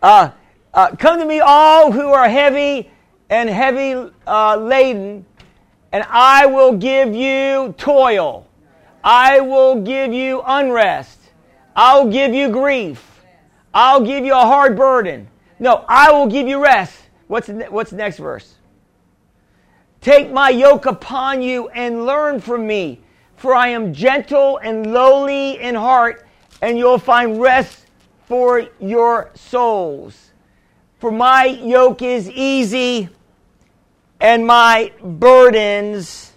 uh, 0.00 0.30
uh, 0.72 0.94
come 0.94 1.18
to 1.18 1.24
me, 1.24 1.40
all 1.40 1.90
who 1.90 2.12
are 2.12 2.28
heavy 2.28 2.88
and 3.30 3.50
heavy 3.50 4.12
uh, 4.24 4.56
laden, 4.58 5.26
and 5.90 6.04
I 6.08 6.46
will 6.46 6.76
give 6.76 7.12
you 7.12 7.74
toil. 7.76 8.46
I 9.02 9.40
will 9.40 9.80
give 9.80 10.12
you 10.12 10.40
unrest. 10.46 11.18
I'll 11.74 12.08
give 12.08 12.32
you 12.32 12.48
grief. 12.48 13.24
I'll 13.74 14.06
give 14.06 14.24
you 14.24 14.34
a 14.34 14.46
hard 14.46 14.76
burden. 14.76 15.26
No, 15.58 15.84
I 15.88 16.12
will 16.12 16.28
give 16.28 16.46
you 16.46 16.62
rest. 16.62 16.96
What's 17.26 17.48
what's 17.48 17.90
the 17.90 17.96
next 17.96 18.18
verse? 18.18 18.54
Take 20.02 20.30
my 20.30 20.50
yoke 20.50 20.86
upon 20.86 21.42
you 21.42 21.68
and 21.68 22.04
learn 22.04 22.40
from 22.40 22.66
me, 22.66 23.00
For 23.36 23.54
I 23.54 23.68
am 23.68 23.94
gentle 23.94 24.58
and 24.58 24.92
lowly 24.92 25.58
in 25.60 25.74
heart, 25.74 26.26
and 26.60 26.76
you'll 26.76 26.98
find 26.98 27.40
rest 27.40 27.86
for 28.26 28.66
your 28.80 29.30
souls. 29.34 30.32
For 30.98 31.10
my 31.10 31.44
yoke 31.44 32.02
is 32.02 32.28
easy, 32.28 33.08
and 34.20 34.46
my 34.46 34.92
burdens 35.02 36.32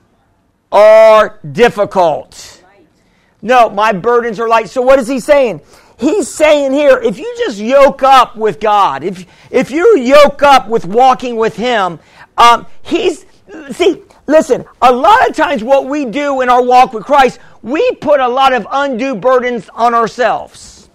are 0.72 1.40
difficult. 1.52 2.64
No, 3.42 3.70
my 3.70 3.94
burdens 3.94 4.40
are 4.40 4.48
light. 4.48 4.70
So 4.70 4.82
what 4.82 5.00
is 5.00 5.08
he 5.08 5.20
saying? 5.20 5.62
He's 5.98 6.28
saying 6.28 6.74
here, 6.74 6.98
if 6.98 7.18
you 7.18 7.36
just 7.38 7.58
yoke 7.58 8.04
up 8.04 8.36
with 8.36 8.60
God, 8.60 9.04
if, 9.04 9.26
if 9.50 9.72
you 9.72 9.98
yoke 9.98 10.44
up 10.44 10.68
with 10.68 10.86
walking 10.86 11.38
with 11.38 11.56
Him, 11.56 12.00
um, 12.38 12.66
He's, 12.82 13.26
see, 13.72 14.02
listen, 14.28 14.66
a 14.82 14.92
lot 14.92 15.30
of 15.30 15.36
times 15.36 15.64
what 15.64 15.86
we 15.86 16.06
do 16.06 16.42
in 16.42 16.50
our 16.50 16.64
walk 16.64 16.94
with 16.94 17.06
Christ, 17.06 17.40
we 17.62 17.92
put 17.94 18.20
a 18.20 18.28
lot 18.28 18.54
of 18.54 18.68
undue 18.70 19.16
burdens 19.16 19.70
on 19.74 19.94
ourselves. 19.94 20.90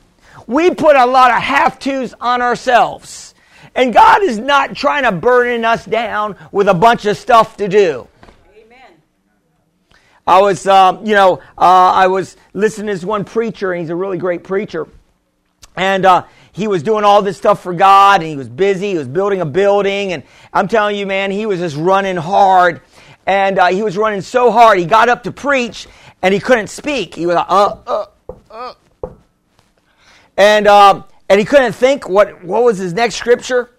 We 0.46 0.74
put 0.74 0.96
a 0.96 1.06
lot 1.06 1.30
of 1.30 1.38
have 1.38 1.78
tos 1.78 2.14
on 2.20 2.42
ourselves. 2.42 3.34
And 3.74 3.94
God 3.94 4.22
is 4.22 4.38
not 4.38 4.74
trying 4.74 5.04
to 5.04 5.12
burden 5.12 5.64
us 5.64 5.84
down 5.84 6.36
with 6.50 6.68
a 6.68 6.74
bunch 6.74 7.06
of 7.06 7.16
stuff 7.16 7.56
to 7.58 7.68
do. 7.68 8.08
Amen. 8.56 8.92
I 10.26 10.40
was, 10.40 10.66
uh, 10.66 11.00
you 11.04 11.14
know, 11.14 11.36
uh, 11.56 11.92
I 11.94 12.08
was 12.08 12.36
listening 12.52 12.88
to 12.88 12.94
this 12.94 13.04
one 13.04 13.24
preacher, 13.24 13.72
and 13.72 13.80
he's 13.80 13.90
a 13.90 13.96
really 13.96 14.18
great 14.18 14.42
preacher. 14.42 14.88
And 15.80 16.04
uh, 16.04 16.26
he 16.52 16.68
was 16.68 16.82
doing 16.82 17.04
all 17.04 17.22
this 17.22 17.38
stuff 17.38 17.62
for 17.62 17.72
God, 17.72 18.20
and 18.20 18.28
he 18.28 18.36
was 18.36 18.50
busy. 18.50 18.90
He 18.90 18.98
was 18.98 19.08
building 19.08 19.40
a 19.40 19.46
building, 19.46 20.12
and 20.12 20.22
I'm 20.52 20.68
telling 20.68 20.94
you, 20.94 21.06
man, 21.06 21.30
he 21.30 21.46
was 21.46 21.58
just 21.58 21.74
running 21.74 22.18
hard. 22.18 22.82
And 23.24 23.58
uh, 23.58 23.68
he 23.68 23.82
was 23.82 23.96
running 23.96 24.20
so 24.20 24.50
hard, 24.50 24.78
he 24.78 24.84
got 24.84 25.08
up 25.08 25.22
to 25.22 25.32
preach, 25.32 25.86
and 26.20 26.34
he 26.34 26.38
couldn't 26.38 26.66
speak. 26.66 27.14
He 27.14 27.24
was 27.24 27.36
like, 27.36 27.46
uh, 27.48 27.76
uh, 27.86 28.06
uh. 28.50 28.74
And, 30.36 30.66
um, 30.66 31.04
and 31.30 31.40
he 31.40 31.46
couldn't 31.46 31.72
think 31.72 32.06
what, 32.06 32.44
what 32.44 32.62
was 32.62 32.76
his 32.76 32.92
next 32.92 33.14
scripture. 33.14 33.70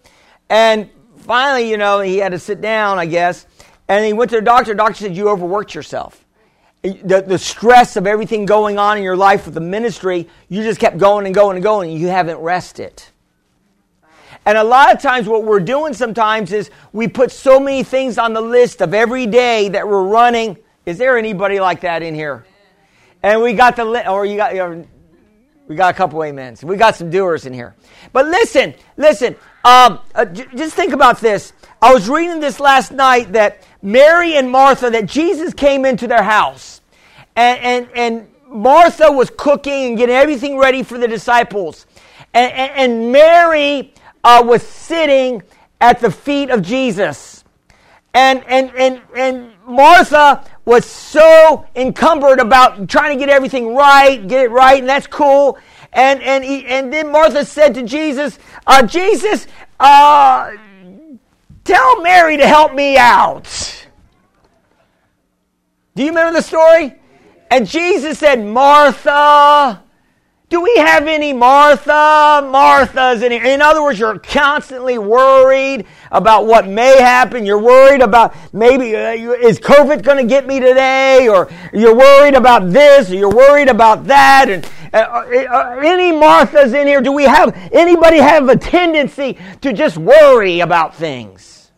And 0.49 0.89
finally, 1.17 1.69
you 1.69 1.77
know, 1.77 1.99
he 1.99 2.17
had 2.17 2.31
to 2.31 2.39
sit 2.39 2.61
down, 2.61 2.97
I 2.97 3.05
guess. 3.05 3.45
And 3.87 4.03
he 4.03 4.13
went 4.13 4.31
to 4.31 4.37
the 4.37 4.41
doctor. 4.41 4.71
The 4.71 4.77
doctor 4.77 4.95
said, 4.95 5.15
You 5.15 5.29
overworked 5.29 5.75
yourself 5.75 6.20
the, 6.81 7.23
the 7.25 7.37
stress 7.37 7.95
of 7.95 8.07
everything 8.07 8.45
going 8.45 8.79
on 8.79 8.97
in 8.97 9.03
your 9.03 9.17
life 9.17 9.45
with 9.45 9.53
the 9.53 9.61
ministry, 9.61 10.27
you 10.49 10.63
just 10.63 10.79
kept 10.79 10.97
going 10.97 11.25
and 11.25 11.35
going 11.35 11.55
and 11.55 11.63
going, 11.63 11.91
and 11.91 11.99
you 11.99 12.07
haven't 12.07 12.39
rested. 12.39 13.03
And 14.45 14.57
a 14.57 14.63
lot 14.63 14.93
of 14.93 15.01
times, 15.01 15.27
what 15.27 15.43
we're 15.43 15.59
doing 15.59 15.93
sometimes 15.93 16.51
is 16.51 16.71
we 16.93 17.07
put 17.07 17.31
so 17.31 17.59
many 17.59 17.83
things 17.83 18.17
on 18.17 18.33
the 18.33 18.41
list 18.41 18.81
of 18.81 18.93
every 18.93 19.27
day 19.27 19.69
that 19.69 19.87
we're 19.87 20.03
running. 20.03 20.57
Is 20.85 20.97
there 20.97 21.17
anybody 21.17 21.59
like 21.59 21.81
that 21.81 22.01
in 22.01 22.15
here? 22.15 22.45
And 23.21 23.43
we 23.43 23.53
got 23.53 23.75
the 23.75 23.85
list, 23.85 24.07
or 24.07 24.25
you 24.25 24.37
got, 24.37 24.55
know, 24.55 24.87
we 25.67 25.75
got 25.75 25.93
a 25.93 25.97
couple 25.97 26.23
amens. 26.23 26.63
We 26.63 26.75
got 26.75 26.95
some 26.95 27.11
doers 27.11 27.45
in 27.45 27.53
here. 27.53 27.75
But 28.11 28.25
listen, 28.25 28.73
listen. 28.97 29.35
Um, 29.63 29.99
uh, 30.15 30.25
j- 30.25 30.47
just 30.55 30.73
think 30.73 30.93
about 30.93 31.19
this. 31.19 31.53
I 31.79 31.93
was 31.93 32.09
reading 32.09 32.39
this 32.39 32.59
last 32.59 32.91
night 32.91 33.33
that 33.33 33.61
Mary 33.81 34.35
and 34.35 34.49
Martha, 34.49 34.89
that 34.89 35.05
Jesus 35.05 35.53
came 35.53 35.85
into 35.85 36.07
their 36.07 36.23
house. 36.23 36.81
And, 37.35 37.59
and, 37.59 37.89
and 37.95 38.27
Martha 38.47 39.11
was 39.11 39.31
cooking 39.35 39.89
and 39.89 39.97
getting 39.97 40.15
everything 40.15 40.57
ready 40.57 40.83
for 40.83 40.97
the 40.97 41.07
disciples. 41.07 41.85
And, 42.33 42.51
and, 42.53 42.71
and 42.75 43.11
Mary 43.11 43.93
uh, 44.23 44.43
was 44.45 44.63
sitting 44.63 45.43
at 45.79 45.99
the 45.99 46.11
feet 46.11 46.49
of 46.49 46.61
Jesus. 46.61 47.43
And, 48.13 48.43
and, 48.47 48.71
and, 48.75 49.01
and 49.15 49.51
Martha 49.65 50.43
was 50.65 50.85
so 50.85 51.65
encumbered 51.75 52.39
about 52.39 52.89
trying 52.89 53.17
to 53.17 53.25
get 53.25 53.33
everything 53.33 53.73
right, 53.73 54.27
get 54.27 54.45
it 54.45 54.51
right, 54.51 54.79
and 54.79 54.89
that's 54.89 55.07
cool. 55.07 55.57
And, 55.93 56.21
and, 56.21 56.43
he, 56.43 56.65
and 56.65 56.91
then 56.91 57.11
Martha 57.11 57.45
said 57.45 57.73
to 57.75 57.83
Jesus, 57.83 58.37
uh, 58.67 58.83
Jesus, 58.83 59.47
uh, 59.79 60.51
tell 61.63 62.01
Mary 62.01 62.37
to 62.37 62.47
help 62.47 62.73
me 62.73 62.97
out. 62.97 63.87
Do 65.95 66.03
you 66.03 66.09
remember 66.09 66.37
the 66.37 66.43
story? 66.43 66.95
And 67.49 67.67
Jesus 67.67 68.17
said, 68.17 68.45
Martha, 68.45 69.83
do 70.51 70.61
we 70.61 70.75
have 70.77 71.07
any 71.07 71.31
Martha? 71.31 72.41
Marthas 72.43 73.23
in 73.23 73.31
here. 73.31 73.45
In 73.45 73.61
other 73.61 73.81
words, 73.81 73.99
you're 73.99 74.19
constantly 74.19 74.97
worried 74.97 75.85
about 76.11 76.45
what 76.45 76.67
may 76.67 77.01
happen. 77.01 77.45
You're 77.45 77.61
worried 77.61 78.01
about 78.01 78.35
maybe, 78.53 78.95
uh, 78.95 79.11
is 79.11 79.59
COVID 79.59 80.03
going 80.03 80.17
to 80.17 80.25
get 80.25 80.47
me 80.47 80.59
today? 80.59 81.27
Or 81.29 81.49
you're 81.73 81.95
worried 81.95 82.35
about 82.35 82.69
this, 82.69 83.11
or 83.11 83.15
you're 83.15 83.33
worried 83.33 83.69
about 83.69 84.05
that. 84.05 84.49
And 84.49 84.67
Uh, 84.93 84.97
uh, 84.97 85.23
uh, 85.49 85.79
any 85.83 86.11
Marthas 86.11 86.73
in 86.73 86.87
here? 86.87 87.01
Do 87.01 87.11
we 87.11 87.23
have, 87.23 87.55
anybody 87.71 88.17
have 88.17 88.49
a 88.49 88.57
tendency 88.57 89.37
to 89.61 89.71
just 89.71 89.97
worry 89.97 90.59
about 90.59 90.95
things? 90.95 91.71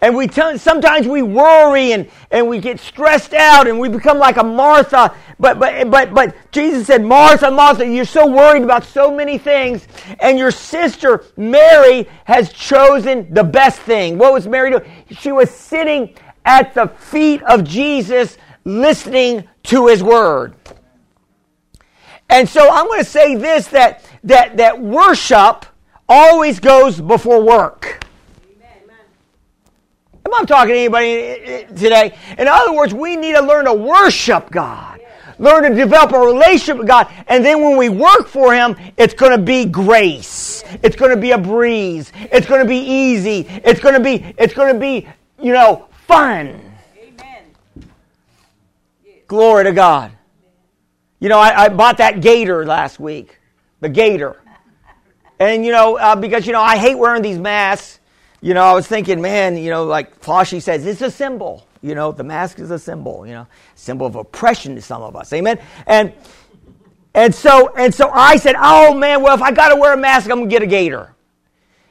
And 0.00 0.16
we 0.16 0.26
t- 0.26 0.58
sometimes 0.58 1.06
we 1.06 1.22
worry 1.22 1.92
and, 1.92 2.10
and 2.32 2.48
we 2.48 2.58
get 2.58 2.80
stressed 2.80 3.34
out 3.34 3.68
and 3.68 3.78
we 3.78 3.88
become 3.88 4.18
like 4.18 4.36
a 4.36 4.42
Martha. 4.42 5.14
But, 5.38 5.60
but, 5.60 5.90
but, 5.90 6.12
but 6.12 6.34
Jesus 6.50 6.88
said, 6.88 7.04
Martha, 7.04 7.52
Martha, 7.52 7.86
you're 7.86 8.04
so 8.04 8.26
worried 8.26 8.64
about 8.64 8.82
so 8.82 9.14
many 9.14 9.38
things. 9.38 9.86
And 10.18 10.38
your 10.38 10.50
sister, 10.50 11.24
Mary, 11.36 12.08
has 12.24 12.52
chosen 12.52 13.32
the 13.32 13.44
best 13.44 13.78
thing. 13.80 14.18
What 14.18 14.32
was 14.32 14.48
Mary 14.48 14.70
doing? 14.70 14.90
She 15.10 15.30
was 15.30 15.50
sitting 15.50 16.14
at 16.44 16.74
the 16.74 16.88
feet 16.88 17.40
of 17.44 17.62
Jesus 17.62 18.38
listening 18.64 19.48
to 19.64 19.86
his 19.86 20.02
word. 20.02 20.56
And 22.32 22.48
so 22.48 22.66
I'm 22.70 22.86
going 22.86 23.00
to 23.00 23.04
say 23.04 23.34
this 23.34 23.66
that, 23.68 24.02
that, 24.24 24.56
that 24.56 24.80
worship 24.80 25.66
always 26.08 26.60
goes 26.60 26.98
before 26.98 27.42
work. 27.42 28.06
Am 30.24 30.34
I 30.34 30.44
talking 30.44 30.72
to 30.72 30.78
anybody 30.78 31.06
eh, 31.06 31.36
eh, 31.44 31.66
today? 31.66 32.18
In 32.38 32.48
other 32.48 32.72
words, 32.72 32.94
we 32.94 33.16
need 33.16 33.34
to 33.34 33.42
learn 33.42 33.66
to 33.66 33.74
worship 33.74 34.50
God. 34.50 35.00
Learn 35.38 35.64
to 35.64 35.74
develop 35.74 36.12
a 36.12 36.20
relationship 36.20 36.78
with 36.78 36.86
God. 36.86 37.12
And 37.26 37.44
then 37.44 37.60
when 37.60 37.76
we 37.76 37.90
work 37.90 38.28
for 38.28 38.54
Him, 38.54 38.76
it's 38.96 39.12
going 39.12 39.32
to 39.32 39.44
be 39.44 39.66
grace. 39.66 40.64
It's 40.82 40.96
going 40.96 41.10
to 41.10 41.20
be 41.20 41.32
a 41.32 41.38
breeze. 41.38 42.12
It's 42.14 42.46
going 42.46 42.62
to 42.62 42.68
be 42.68 42.78
easy. 42.78 43.44
It's 43.62 43.80
going 43.80 43.94
to 43.94 44.00
be, 44.00 44.34
it's 44.38 44.54
going 44.54 44.72
to 44.72 44.80
be, 44.80 45.06
you 45.38 45.52
know, 45.52 45.86
fun. 46.06 46.60
Amen. 46.96 47.44
Glory 49.26 49.64
to 49.64 49.72
God. 49.72 50.12
You 51.22 51.28
know, 51.28 51.38
I, 51.38 51.64
I 51.64 51.68
bought 51.68 51.98
that 51.98 52.20
gator 52.20 52.66
last 52.66 52.98
week. 52.98 53.38
The 53.80 53.88
gator. 53.88 54.42
And, 55.38 55.64
you 55.64 55.72
know, 55.72 55.96
uh, 55.96 56.16
because, 56.16 56.46
you 56.46 56.52
know, 56.52 56.60
I 56.60 56.76
hate 56.76 56.96
wearing 56.96 57.22
these 57.22 57.38
masks 57.38 58.00
you 58.42 58.54
know, 58.54 58.62
I 58.64 58.72
was 58.72 58.88
thinking, 58.88 59.22
man, 59.22 59.56
you 59.56 59.70
know, 59.70 59.84
like 59.84 60.20
Floshy 60.20 60.60
says, 60.60 60.84
it's 60.84 61.00
a 61.00 61.10
symbol. 61.10 61.64
You 61.80 61.94
know, 61.94 62.10
the 62.10 62.24
mask 62.24 62.58
is 62.58 62.72
a 62.72 62.78
symbol, 62.78 63.24
you 63.24 63.32
know, 63.32 63.46
symbol 63.76 64.06
of 64.06 64.16
oppression 64.16 64.74
to 64.74 64.82
some 64.82 65.00
of 65.00 65.14
us. 65.14 65.32
Amen. 65.32 65.60
And 65.86 66.12
and 67.14 67.32
so 67.32 67.72
and 67.76 67.94
so 67.94 68.10
I 68.10 68.36
said, 68.36 68.56
oh 68.58 68.94
man, 68.94 69.22
well 69.22 69.34
if 69.34 69.42
I 69.42 69.52
got 69.52 69.68
to 69.68 69.76
wear 69.76 69.92
a 69.92 69.96
mask, 69.96 70.28
I'm 70.28 70.38
gonna 70.38 70.50
get 70.50 70.62
a 70.62 70.66
gator. 70.66 71.14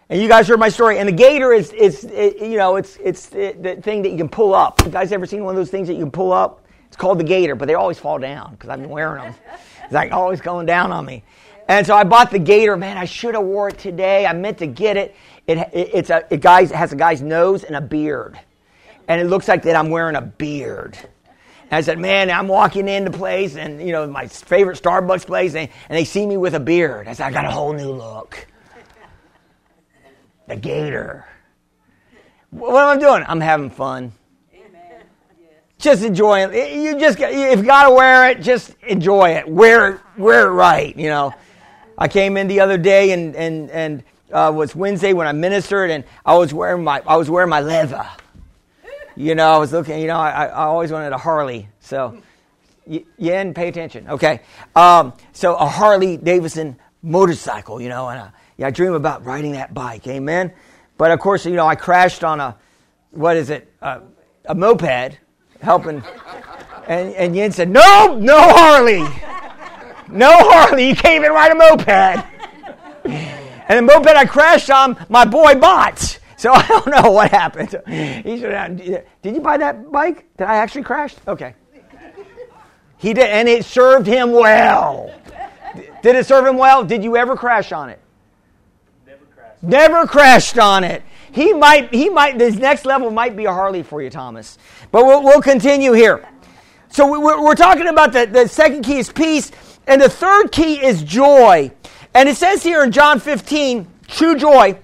And 0.10 0.22
you 0.22 0.28
guys 0.28 0.50
heard 0.50 0.60
my 0.60 0.68
story. 0.68 1.00
And 1.00 1.08
the 1.08 1.14
gator 1.14 1.54
is 1.54 1.72
is 1.72 2.04
it, 2.04 2.40
you 2.40 2.58
know 2.58 2.76
it's 2.76 2.98
it's 2.98 3.28
the 3.28 3.80
thing 3.82 4.02
that 4.02 4.10
you 4.10 4.18
can 4.18 4.30
pull 4.30 4.54
up. 4.54 4.82
You 4.84 4.92
guys 4.92 5.14
ever 5.14 5.26
seen 5.26 5.46
one 5.46 5.56
of 5.56 5.58
those 5.58 5.72
things 5.72 5.88
that 5.88 5.94
you 5.94 6.02
can 6.02 6.12
pull 6.12 6.34
up? 6.34 6.61
It's 6.92 6.98
called 6.98 7.20
the 7.20 7.24
gator, 7.24 7.56
but 7.56 7.70
they 7.70 7.74
always 7.74 7.98
fall 7.98 8.20
down 8.20 8.52
because 8.52 8.70
I've 8.70 8.82
been 8.82 8.90
wearing 8.90 9.24
them. 9.24 9.36
It's 9.86 9.94
like 9.94 10.12
always 10.12 10.42
going 10.42 10.66
down 10.66 10.92
on 10.92 11.06
me. 11.06 11.24
And 11.70 11.88
so 11.88 11.96
I 11.96 12.04
bought 12.04 12.32
the 12.32 12.38
gator. 12.38 12.76
Man, 12.76 12.98
I 12.98 13.06
should 13.06 13.34
have 13.34 13.46
wore 13.46 13.70
it 13.70 13.80
today. 13.80 14.26
I 14.26 14.34
meant 14.34 14.58
to 14.58 14.68
get 14.68 14.98
it. 14.98 15.16
It, 15.48 15.58
it, 15.58 15.90
it's 15.94 16.10
a, 16.10 16.28
it 16.30 16.42
guys, 16.42 16.70
it 16.70 16.76
has 16.76 16.92
a 16.92 16.98
guy's 16.98 17.22
nose 17.22 17.64
and 17.64 17.78
a 17.78 17.82
beard. 17.82 18.38
And 19.08 19.22
it 19.22 19.28
looks 19.28 19.48
like 19.48 19.64
that 19.64 19.78
I'm 19.78 19.90
wearing 19.90 20.18
a 20.18 20.22
beard. 20.22 20.98
And 20.98 21.78
I 21.78 21.80
said, 21.80 21.98
man, 21.98 22.30
I'm 22.30 22.50
walking 22.50 22.90
into 22.90 23.12
place 23.12 23.56
and, 23.56 23.82
you 23.82 23.94
know, 23.94 24.06
my 24.06 24.28
favorite 24.28 24.78
Starbucks 24.78 25.26
place, 25.26 25.56
and, 25.56 25.70
and 25.88 25.98
they 25.98 26.04
see 26.04 26.26
me 26.26 26.36
with 26.36 26.56
a 26.56 26.60
beard. 26.60 27.08
I 27.08 27.14
said, 27.14 27.28
I 27.28 27.32
got 27.32 27.46
a 27.46 27.52
whole 27.52 27.72
new 27.72 27.94
look. 27.94 28.48
The 30.48 30.58
gator. 30.58 31.26
What 32.50 32.84
am 32.84 32.98
I 32.98 33.00
doing? 33.00 33.24
I'm 33.26 33.40
having 33.40 33.70
fun. 33.70 34.12
Just 35.82 36.04
enjoy 36.04 36.46
it. 36.46 36.74
You 36.76 37.00
just, 37.00 37.20
if 37.20 37.60
you 37.60 37.66
got 37.66 37.90
to 37.90 37.96
wear 37.96 38.30
it, 38.30 38.42
just 38.42 38.76
enjoy 38.88 39.32
it. 39.32 39.48
Wear 39.50 40.00
wear 40.16 40.48
it 40.48 40.52
right, 40.52 40.96
you 40.96 41.10
know. 41.10 41.34
I 41.98 42.08
came 42.08 42.38
in 42.38 42.48
the 42.48 42.60
other 42.60 42.78
day 42.78 43.12
and, 43.12 43.36
and, 43.36 43.70
and 43.72 44.04
uh, 44.32 44.52
was 44.54 44.76
Wednesday 44.76 45.14
when 45.14 45.28
I 45.28 45.32
ministered, 45.32 45.90
and 45.90 46.04
I 46.26 46.36
was 46.36 46.54
wearing 46.54 46.84
my 46.84 47.02
I 47.06 47.18
was 47.18 47.30
wearing 47.30 47.50
my 47.50 47.62
leather. 47.62 48.08
You 49.16 49.36
know, 49.36 49.52
I 49.52 49.58
was 49.58 49.72
looking. 49.72 50.00
You 50.00 50.08
know, 50.08 50.18
I, 50.18 50.46
I 50.46 50.66
always 50.66 50.92
wanted 50.92 51.14
a 51.14 51.18
Harley, 51.18 51.68
so 51.80 52.22
didn't 52.88 53.56
pay 53.56 53.68
attention. 53.68 54.08
Okay, 54.08 54.42
um, 54.76 55.14
so 55.34 55.56
a 55.56 55.66
Harley 55.66 56.18
Davidson 56.18 56.78
motorcycle. 57.02 57.82
You 57.82 57.90
know, 57.90 58.08
and 58.10 58.20
I, 58.20 58.32
yeah, 58.58 58.68
I 58.68 58.72
dream 58.72 58.94
about 58.94 59.26
riding 59.26 59.54
that 59.54 59.74
bike. 59.74 60.08
Amen. 60.08 60.54
But 60.98 61.12
of 61.12 61.20
course, 61.20 61.46
you 61.46 61.54
know, 61.56 61.68
I 61.68 61.76
crashed 61.76 62.24
on 62.24 62.40
a 62.40 62.58
what 63.12 63.36
is 63.36 63.50
it? 63.50 63.72
Uh, 63.82 64.02
a 64.46 64.56
moped, 64.56 65.18
helping. 65.62 66.04
And, 66.88 67.14
and 67.16 67.36
Yin 67.36 67.52
said, 67.52 67.70
No, 67.70 68.18
no 68.20 68.38
Harley. 68.40 69.04
No 70.10 70.32
Harley. 70.32 70.90
You 70.90 70.96
can't 70.96 71.16
even 71.16 71.32
ride 71.32 71.52
a 71.52 71.56
moped. 71.56 72.26
And 73.70 73.78
the 73.78 73.94
moped 73.94 74.10
I 74.10 74.26
crashed 74.26 74.70
on, 74.70 74.98
my 75.08 75.24
boy 75.24 75.56
bought. 75.56 76.20
So 76.38 76.52
I 76.54 76.68
don't 76.68 76.88
know 76.88 77.12
what 77.12 77.32
happened. 77.32 77.70
He 77.88 78.40
said, 78.40 79.06
Did 79.22 79.36
you 79.36 79.42
buy 79.42 79.58
that 79.58 79.92
bike? 79.92 80.26
Did 80.38 80.48
I 80.48 80.56
actually 80.56 80.84
crash? 80.84 81.16
Okay. 81.28 81.56
He 82.98 83.14
did, 83.14 83.30
and 83.30 83.48
it 83.48 83.66
served 83.66 84.06
him 84.06 84.32
well. 84.32 85.12
Did 86.04 86.16
it 86.16 86.26
serve 86.26 86.46
him 86.46 86.58
well? 86.58 86.84
Did 86.84 87.04
you 87.04 87.18
ever 87.18 87.36
crash 87.36 87.72
on 87.72 87.90
it? 87.90 88.00
Never 89.08 89.26
crashed. 89.34 89.64
Never 89.64 90.08
crashed 90.08 90.60
on 90.60 90.84
it. 90.84 91.02
He 91.32 91.54
might, 91.54 91.94
he 91.94 92.10
might, 92.10 92.38
this 92.38 92.56
next 92.56 92.86
level 92.86 93.10
might 93.10 93.36
be 93.36 93.46
a 93.46 93.54
Harley 93.54 93.84
for 93.84 94.02
you, 94.02 94.10
Thomas. 94.10 94.58
But 94.92 95.06
we'll, 95.06 95.24
we'll 95.24 95.42
continue 95.42 95.94
here. 95.94 96.28
So 96.90 97.10
we're, 97.10 97.42
we're 97.42 97.56
talking 97.56 97.88
about 97.88 98.12
the, 98.12 98.26
the 98.26 98.48
second 98.48 98.84
key 98.84 98.98
is 98.98 99.12
peace, 99.12 99.52
and 99.88 100.02
the 100.02 100.10
third 100.10 100.52
key 100.52 100.84
is 100.84 101.04
joy. 101.04 101.72
And 102.14 102.28
it 102.28 102.36
says 102.36 102.62
here 102.64 102.84
in 102.84 102.92
John 102.92 103.20
15, 103.20 103.88
true 104.08 104.38
joy. 104.38 104.78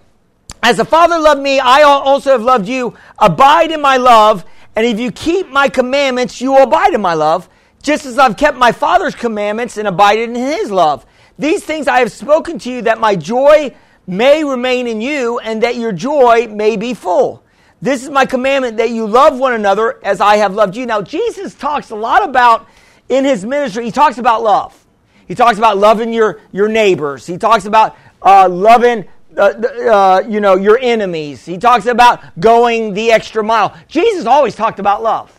As 0.64 0.78
the 0.78 0.86
Father 0.86 1.20
loved 1.20 1.42
me, 1.42 1.60
I 1.60 1.82
also 1.82 2.32
have 2.32 2.42
loved 2.42 2.68
you. 2.68 2.96
Abide 3.20 3.72
in 3.72 3.82
my 3.82 3.98
love, 3.98 4.46
and 4.76 4.86
if 4.86 5.00
you 5.00 5.12
keep 5.12 5.50
my 5.50 5.68
commandments, 5.68 6.40
you 6.40 6.54
will 6.54 6.64
abide 6.64 6.94
in 6.94 7.02
my 7.02 7.14
love, 7.14 7.50
just 7.84 8.06
as 8.06 8.18
I've 8.18 8.38
kept 8.38 8.58
my 8.58 8.72
Father's 8.72 9.16
commandments 9.16 9.78
and 9.78 9.88
abided 9.88 10.30
in 10.30 10.36
his 10.36 10.72
love. 10.72 11.06
These 11.38 11.64
things 11.64 11.88
I 11.88 12.00
have 12.00 12.12
spoken 12.12 12.58
to 12.60 12.72
you 12.72 12.82
that 12.84 13.00
my 13.00 13.16
joy 13.16 13.76
may 14.08 14.44
remain 14.44 14.88
in 14.88 15.02
you 15.02 15.38
and 15.40 15.62
that 15.64 15.76
your 15.76 15.92
joy 15.92 16.48
may 16.48 16.78
be 16.78 16.94
full. 16.94 17.44
This 17.82 18.04
is 18.04 18.10
my 18.10 18.26
commandment 18.26 18.78
that 18.78 18.90
you 18.90 19.06
love 19.06 19.38
one 19.38 19.54
another 19.54 20.04
as 20.04 20.20
I 20.20 20.38
have 20.38 20.56
loved 20.56 20.76
you. 20.76 20.86
Now, 20.86 21.02
Jesus 21.02 21.54
talks 21.54 21.92
a 21.92 21.96
lot 21.96 22.28
about 22.28 22.68
in 23.10 23.24
his 23.24 23.46
ministry, 23.46 23.86
he 23.86 23.92
talks 23.92 24.18
about 24.18 24.42
love. 24.42 24.86
He 25.28 25.36
talks 25.36 25.58
about 25.58 25.78
loving 25.78 26.12
your, 26.14 26.42
your 26.52 26.68
neighbors. 26.68 27.28
He 27.28 27.38
talks 27.38 27.66
about 27.66 27.96
uh, 28.22 28.50
loving 28.50 29.06
uh, 29.38 29.42
uh, 29.42 30.24
you 30.28 30.40
know 30.40 30.56
your 30.56 30.80
enemies. 30.82 31.46
He 31.46 31.58
talks 31.58 31.86
about 31.86 32.40
going 32.40 32.94
the 32.94 33.12
extra 33.12 33.44
mile. 33.44 33.78
Jesus 33.88 34.26
always 34.26 34.56
talked 34.56 34.80
about 34.80 35.04
love. 35.04 35.32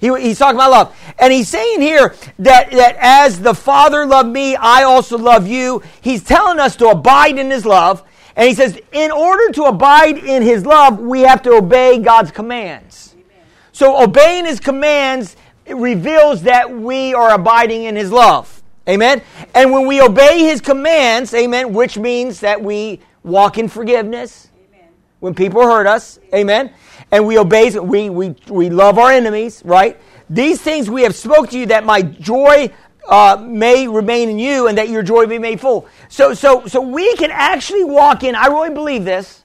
He, 0.00 0.08
he's 0.20 0.38
talking 0.38 0.56
about 0.56 0.70
love. 0.70 0.96
And 1.18 1.32
he's 1.32 1.48
saying 1.48 1.82
here 1.82 2.14
that, 2.38 2.70
that 2.70 2.96
as 2.98 3.40
the 3.40 3.54
Father 3.54 4.06
loved 4.06 4.30
me, 4.30 4.56
I 4.56 4.82
also 4.82 5.18
love 5.18 5.46
you. 5.46 5.82
He's 6.00 6.24
telling 6.24 6.58
us 6.58 6.74
to 6.76 6.88
abide 6.88 7.38
in 7.38 7.50
his 7.50 7.66
love. 7.66 8.02
And 8.34 8.48
he 8.48 8.54
says, 8.54 8.80
in 8.92 9.10
order 9.10 9.52
to 9.52 9.64
abide 9.64 10.16
in 10.16 10.42
his 10.42 10.64
love, 10.64 10.98
we 10.98 11.20
have 11.20 11.42
to 11.42 11.52
obey 11.52 11.98
God's 11.98 12.30
commands. 12.30 13.14
Amen. 13.14 13.46
So 13.72 14.02
obeying 14.02 14.46
his 14.46 14.58
commands 14.58 15.36
reveals 15.66 16.42
that 16.42 16.70
we 16.70 17.12
are 17.12 17.34
abiding 17.34 17.84
in 17.84 17.96
his 17.96 18.10
love. 18.10 18.62
Amen. 18.88 19.22
And 19.54 19.70
when 19.70 19.86
we 19.86 20.00
obey 20.00 20.38
his 20.44 20.60
commands, 20.60 21.34
amen, 21.34 21.74
which 21.74 21.98
means 21.98 22.40
that 22.40 22.62
we 22.62 23.00
walk 23.22 23.58
in 23.58 23.68
forgiveness 23.68 24.48
amen. 24.72 24.88
when 25.20 25.34
people 25.34 25.62
hurt 25.62 25.86
us, 25.86 26.18
amen. 26.34 26.72
And 27.12 27.26
we 27.26 27.38
obey, 27.38 27.70
we, 27.78 28.10
we, 28.10 28.36
we 28.48 28.70
love 28.70 28.98
our 28.98 29.10
enemies, 29.10 29.62
right? 29.64 30.00
These 30.28 30.60
things 30.60 30.88
we 30.88 31.02
have 31.02 31.14
spoke 31.14 31.50
to 31.50 31.58
you 31.58 31.66
that 31.66 31.84
my 31.84 32.02
joy 32.02 32.72
uh, 33.08 33.36
may 33.44 33.88
remain 33.88 34.28
in 34.28 34.38
you 34.38 34.68
and 34.68 34.78
that 34.78 34.88
your 34.88 35.02
joy 35.02 35.26
be 35.26 35.38
made 35.38 35.60
full. 35.60 35.88
So, 36.08 36.34
so, 36.34 36.66
so 36.66 36.80
we 36.80 37.16
can 37.16 37.30
actually 37.32 37.84
walk 37.84 38.22
in. 38.22 38.34
I 38.34 38.46
really 38.46 38.70
believe 38.70 39.04
this 39.04 39.40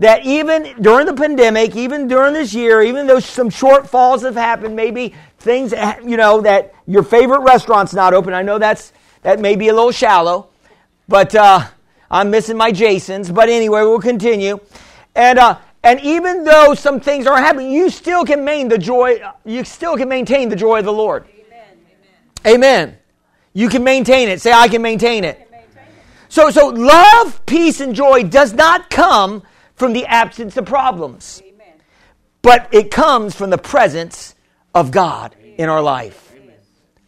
that 0.00 0.24
even 0.24 0.80
during 0.80 1.04
the 1.04 1.12
pandemic, 1.12 1.76
even 1.76 2.08
during 2.08 2.32
this 2.32 2.54
year, 2.54 2.80
even 2.80 3.06
though 3.06 3.20
some 3.20 3.50
shortfalls 3.50 4.22
have 4.22 4.34
happened, 4.34 4.74
maybe 4.74 5.14
things 5.38 5.74
you 6.02 6.16
know 6.16 6.40
that 6.40 6.74
your 6.86 7.02
favorite 7.02 7.40
restaurant's 7.40 7.92
not 7.92 8.14
open. 8.14 8.32
I 8.32 8.40
know 8.40 8.58
that's 8.58 8.94
that 9.22 9.40
may 9.40 9.56
be 9.56 9.68
a 9.68 9.74
little 9.74 9.92
shallow, 9.92 10.48
but 11.06 11.34
uh, 11.34 11.66
I'm 12.10 12.30
missing 12.30 12.56
my 12.56 12.72
Jasons. 12.72 13.30
But 13.30 13.50
anyway, 13.50 13.82
we'll 13.82 14.00
continue. 14.00 14.58
And 15.14 15.38
uh, 15.38 15.58
and 15.82 16.00
even 16.00 16.44
though 16.44 16.74
some 16.74 17.00
things 17.00 17.26
are 17.26 17.38
happening, 17.38 17.70
you 17.70 17.88
still 17.88 18.24
can 18.24 18.44
maintain 18.44 18.68
the 18.68 18.78
joy. 18.78 19.20
You 19.44 19.64
still 19.64 19.96
can 19.96 20.08
maintain 20.08 20.48
the 20.48 20.56
joy 20.56 20.80
of 20.80 20.84
the 20.84 20.92
Lord. 20.92 21.26
Amen. 22.44 22.54
Amen. 22.54 22.98
You 23.54 23.68
can 23.68 23.82
maintain 23.82 24.28
it. 24.28 24.40
Say, 24.40 24.52
I 24.52 24.68
can 24.68 24.82
maintain 24.82 25.24
it. 25.24 25.48
So, 26.28 26.50
so 26.50 26.68
love, 26.68 27.44
peace, 27.44 27.80
and 27.80 27.94
joy 27.94 28.22
does 28.22 28.52
not 28.52 28.88
come 28.88 29.42
from 29.74 29.92
the 29.92 30.06
absence 30.06 30.56
of 30.56 30.64
problems, 30.64 31.42
Amen. 31.44 31.74
but 32.40 32.68
it 32.72 32.92
comes 32.92 33.34
from 33.34 33.50
the 33.50 33.58
presence 33.58 34.36
of 34.72 34.92
God 34.92 35.34
Amen. 35.40 35.54
in 35.58 35.68
our 35.68 35.82
life. 35.82 36.32
Amen. 36.36 36.54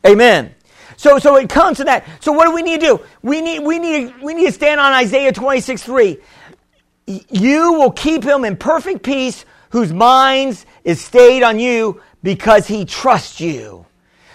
Amen. 0.07 0.55
So, 0.97 1.19
so 1.21 1.37
it 1.37 1.49
comes 1.49 1.77
to 1.77 1.85
that. 1.85 2.05
So, 2.21 2.33
what 2.33 2.47
do 2.47 2.53
we 2.55 2.63
need 2.63 2.81
to 2.81 2.87
do? 2.87 3.01
We 3.23 3.41
need, 3.41 3.61
we 3.61 3.79
need, 3.79 4.15
we 4.21 4.35
need 4.35 4.47
to 4.47 4.53
stand 4.53 4.81
on 4.81 4.93
Isaiah 4.93 5.33
26 5.33 5.83
3. 5.85 6.19
You 7.07 7.73
will 7.75 7.91
keep 7.91 8.25
him 8.25 8.45
in 8.45 8.57
perfect 8.57 9.03
peace, 9.03 9.45
whose 9.71 9.93
minds 9.93 10.67
is 10.85 11.01
stayed 11.01 11.43
on 11.43 11.59
you 11.59 12.01
because 12.23 12.67
he 12.67 12.85
trusts 12.85 13.41
you. 13.41 13.87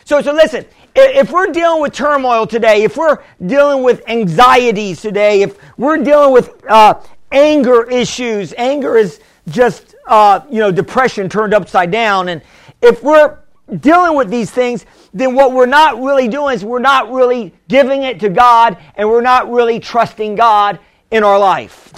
So, 0.03 0.21
so 0.21 0.33
listen, 0.33 0.65
if 0.95 1.31
we're 1.31 1.51
dealing 1.51 1.81
with 1.81 1.93
turmoil 1.93 2.47
today, 2.47 2.83
if 2.83 2.97
we're 2.97 3.19
dealing 3.45 3.83
with 3.83 4.01
anxieties 4.07 5.01
today, 5.01 5.41
if 5.41 5.57
we're 5.77 5.97
dealing 5.97 6.33
with 6.33 6.63
uh, 6.69 7.01
anger 7.31 7.83
issues, 7.89 8.53
anger 8.57 8.97
is 8.97 9.19
just 9.49 9.95
uh, 10.07 10.41
you 10.49 10.59
know 10.59 10.71
depression 10.71 11.29
turned 11.29 11.53
upside 11.53 11.91
down, 11.91 12.29
and 12.29 12.41
if 12.81 13.03
we're 13.03 13.37
dealing 13.79 14.15
with 14.15 14.29
these 14.29 14.49
things, 14.49 14.85
then 15.13 15.35
what 15.35 15.51
we're 15.51 15.65
not 15.65 16.01
really 16.01 16.27
doing 16.27 16.55
is 16.55 16.63
we're 16.63 16.79
not 16.79 17.11
really 17.11 17.53
giving 17.67 18.03
it 18.03 18.19
to 18.21 18.29
God, 18.29 18.77
and 18.95 19.09
we're 19.09 19.21
not 19.21 19.51
really 19.51 19.79
trusting 19.79 20.35
God 20.35 20.79
in 21.11 21.23
our 21.23 21.37
life. 21.37 21.93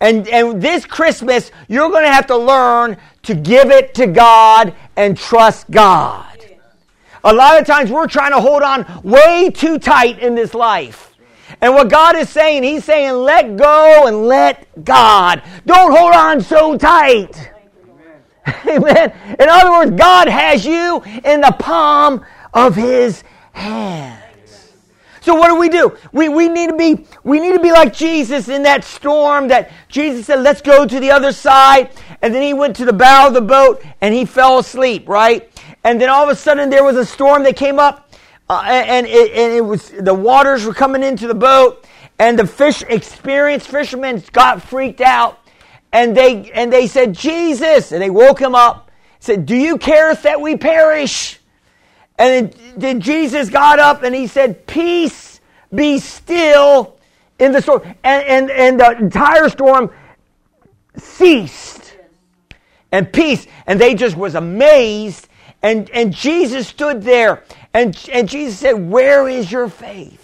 And, 0.00 0.28
and 0.28 0.60
this 0.60 0.84
Christmas, 0.84 1.50
you're 1.68 1.88
going 1.88 2.04
to 2.04 2.12
have 2.12 2.26
to 2.26 2.36
learn 2.36 2.98
to 3.22 3.34
give 3.34 3.70
it 3.70 3.94
to 3.94 4.06
God 4.06 4.74
and 4.96 5.16
trust 5.16 5.70
God. 5.70 6.24
A 7.24 7.32
lot 7.32 7.60
of 7.60 7.66
times 7.66 7.90
we're 7.90 8.06
trying 8.06 8.32
to 8.32 8.40
hold 8.40 8.62
on 8.62 8.86
way 9.02 9.50
too 9.50 9.78
tight 9.78 10.18
in 10.18 10.34
this 10.34 10.54
life. 10.54 11.14
And 11.60 11.74
what 11.74 11.88
God 11.88 12.16
is 12.16 12.28
saying, 12.28 12.62
He's 12.62 12.84
saying, 12.84 13.14
let 13.14 13.56
go 13.56 14.06
and 14.06 14.26
let 14.26 14.84
God. 14.84 15.42
Don't 15.64 15.96
hold 15.96 16.14
on 16.14 16.40
so 16.40 16.76
tight. 16.76 17.50
Amen. 18.66 19.12
In 19.40 19.48
other 19.48 19.70
words, 19.70 19.90
God 19.92 20.28
has 20.28 20.64
you 20.64 21.02
in 21.24 21.40
the 21.40 21.54
palm 21.58 22.24
of 22.52 22.76
His 22.76 23.24
hand. 23.52 24.22
So 25.26 25.34
what 25.34 25.48
do 25.48 25.56
we 25.56 25.68
do? 25.68 25.92
We, 26.12 26.28
we 26.28 26.48
need 26.48 26.70
to 26.70 26.76
be 26.76 27.04
we 27.24 27.40
need 27.40 27.54
to 27.54 27.58
be 27.58 27.72
like 27.72 27.92
Jesus 27.92 28.48
in 28.48 28.62
that 28.62 28.84
storm 28.84 29.48
that 29.48 29.72
Jesus 29.88 30.26
said, 30.26 30.42
let's 30.42 30.62
go 30.62 30.86
to 30.86 31.00
the 31.00 31.10
other 31.10 31.32
side. 31.32 31.90
And 32.22 32.32
then 32.32 32.44
he 32.44 32.54
went 32.54 32.76
to 32.76 32.84
the 32.84 32.92
bow 32.92 33.26
of 33.26 33.34
the 33.34 33.40
boat 33.40 33.84
and 34.00 34.14
he 34.14 34.24
fell 34.24 34.60
asleep, 34.60 35.08
right? 35.08 35.50
And 35.82 36.00
then 36.00 36.10
all 36.10 36.22
of 36.22 36.28
a 36.28 36.36
sudden 36.36 36.70
there 36.70 36.84
was 36.84 36.94
a 36.94 37.04
storm 37.04 37.42
that 37.42 37.56
came 37.56 37.80
up 37.80 38.14
uh, 38.48 38.62
and, 38.66 39.04
it, 39.04 39.32
and 39.32 39.52
it 39.52 39.62
was 39.62 39.90
the 39.90 40.14
waters 40.14 40.64
were 40.64 40.72
coming 40.72 41.02
into 41.02 41.26
the 41.26 41.34
boat 41.34 41.84
and 42.20 42.38
the 42.38 42.46
fish 42.46 42.82
experienced 42.82 43.66
fishermen 43.66 44.22
got 44.30 44.62
freaked 44.62 45.00
out 45.00 45.40
and 45.92 46.16
they 46.16 46.52
and 46.52 46.72
they 46.72 46.86
said 46.86 47.12
jesus 47.12 47.90
and 47.90 48.00
they 48.00 48.10
woke 48.10 48.40
him 48.40 48.54
up 48.54 48.92
said 49.18 49.44
do 49.44 49.56
you 49.56 49.76
care 49.76 50.12
if 50.12 50.22
that 50.22 50.40
we 50.40 50.56
perish 50.56 51.40
and 52.18 52.54
then 52.76 53.00
Jesus 53.00 53.50
got 53.50 53.78
up 53.78 54.02
and 54.02 54.14
he 54.14 54.26
said, 54.26 54.66
Peace, 54.66 55.40
be 55.74 55.98
still 55.98 56.96
in 57.38 57.52
the 57.52 57.60
storm. 57.60 57.82
And, 58.02 58.24
and, 58.24 58.50
and 58.50 58.80
the 58.80 58.90
entire 58.98 59.48
storm 59.48 59.90
ceased. 60.96 61.94
And 62.90 63.12
peace. 63.12 63.46
And 63.66 63.80
they 63.80 63.94
just 63.94 64.16
was 64.16 64.34
amazed. 64.34 65.28
And, 65.62 65.90
and 65.90 66.12
Jesus 66.12 66.68
stood 66.68 67.02
there. 67.02 67.42
And, 67.74 67.98
and 68.12 68.28
Jesus 68.28 68.58
said, 68.58 68.72
Where 68.72 69.28
is 69.28 69.52
your 69.52 69.68
faith? 69.68 70.22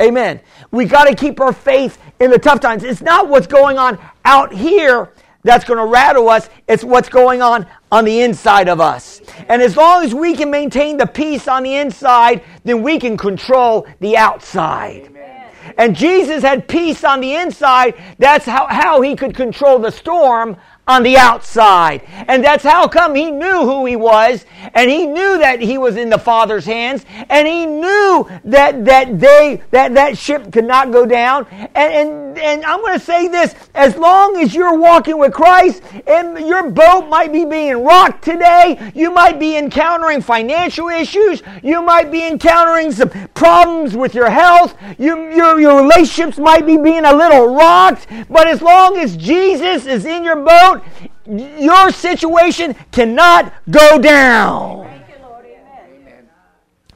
Amen. 0.00 0.40
We 0.70 0.84
got 0.84 1.04
to 1.04 1.14
keep 1.16 1.40
our 1.40 1.52
faith 1.52 1.98
in 2.20 2.30
the 2.30 2.38
tough 2.38 2.60
times. 2.60 2.84
It's 2.84 3.00
not 3.00 3.28
what's 3.28 3.48
going 3.48 3.78
on 3.78 3.98
out 4.24 4.52
here 4.52 5.10
that's 5.48 5.64
going 5.64 5.78
to 5.78 5.86
rattle 5.86 6.28
us. 6.28 6.50
It's 6.66 6.84
what's 6.84 7.08
going 7.08 7.40
on 7.40 7.66
on 7.90 8.04
the 8.04 8.20
inside 8.20 8.68
of 8.68 8.80
us. 8.80 9.22
And 9.48 9.62
as 9.62 9.76
long 9.76 10.04
as 10.04 10.14
we 10.14 10.34
can 10.34 10.50
maintain 10.50 10.98
the 10.98 11.06
peace 11.06 11.48
on 11.48 11.62
the 11.62 11.76
inside, 11.76 12.42
then 12.64 12.82
we 12.82 12.98
can 13.00 13.16
control 13.16 13.86
the 14.00 14.16
outside. 14.16 15.06
Amen. 15.06 15.50
And 15.78 15.96
Jesus 15.96 16.42
had 16.42 16.68
peace 16.68 17.04
on 17.04 17.20
the 17.20 17.34
inside. 17.34 17.94
That's 18.18 18.44
how, 18.44 18.66
how 18.66 19.00
he 19.00 19.16
could 19.16 19.34
control 19.34 19.78
the 19.78 19.90
storm 19.90 20.56
on 20.88 21.02
the 21.02 21.16
outside. 21.16 22.02
And 22.26 22.42
that's 22.42 22.64
how 22.64 22.88
come 22.88 23.14
he 23.14 23.30
knew 23.30 23.60
who 23.60 23.84
he 23.84 23.94
was, 23.94 24.44
and 24.74 24.90
he 24.90 25.06
knew 25.06 25.38
that 25.38 25.60
he 25.60 25.78
was 25.78 25.96
in 25.96 26.10
the 26.10 26.18
Father's 26.18 26.64
hands, 26.64 27.04
and 27.28 27.46
he 27.46 27.66
knew 27.66 28.28
that 28.44 28.84
that 28.86 29.20
they 29.20 29.62
that 29.70 29.94
that 29.94 30.18
ship 30.18 30.50
could 30.50 30.64
not 30.64 30.90
go 30.90 31.06
down. 31.06 31.46
And 31.74 32.08
and, 32.08 32.38
and 32.38 32.64
I'm 32.64 32.80
going 32.80 32.98
to 32.98 33.04
say 33.04 33.28
this: 33.28 33.54
as 33.74 33.96
long 33.96 34.36
as 34.36 34.54
you're 34.54 34.78
walking 34.78 35.18
with 35.18 35.32
Christ, 35.32 35.82
and 36.06 36.38
your 36.46 36.70
boat 36.70 37.08
might 37.08 37.32
be 37.32 37.44
being 37.44 37.84
rocked 37.84 38.24
today, 38.24 38.92
you 38.94 39.10
might 39.10 39.38
be 39.38 39.56
encountering 39.56 40.22
financial 40.22 40.88
issues, 40.88 41.42
you 41.62 41.82
might 41.82 42.10
be 42.10 42.26
encountering 42.26 42.92
some 42.92 43.10
problems 43.34 43.96
with 43.96 44.14
your 44.14 44.30
health, 44.30 44.74
you, 44.98 45.34
your 45.34 45.60
your 45.60 45.82
relationships 45.82 46.38
might 46.38 46.64
be 46.64 46.76
being 46.76 47.04
a 47.04 47.14
little 47.14 47.54
rocked. 47.54 48.06
But 48.30 48.48
as 48.48 48.62
long 48.62 48.96
as 48.96 49.16
Jesus 49.16 49.86
is 49.86 50.06
in 50.06 50.24
your 50.24 50.36
boat, 50.36 50.77
your 51.26 51.90
situation 51.90 52.74
cannot 52.92 53.52
go 53.70 53.98
down. 53.98 54.86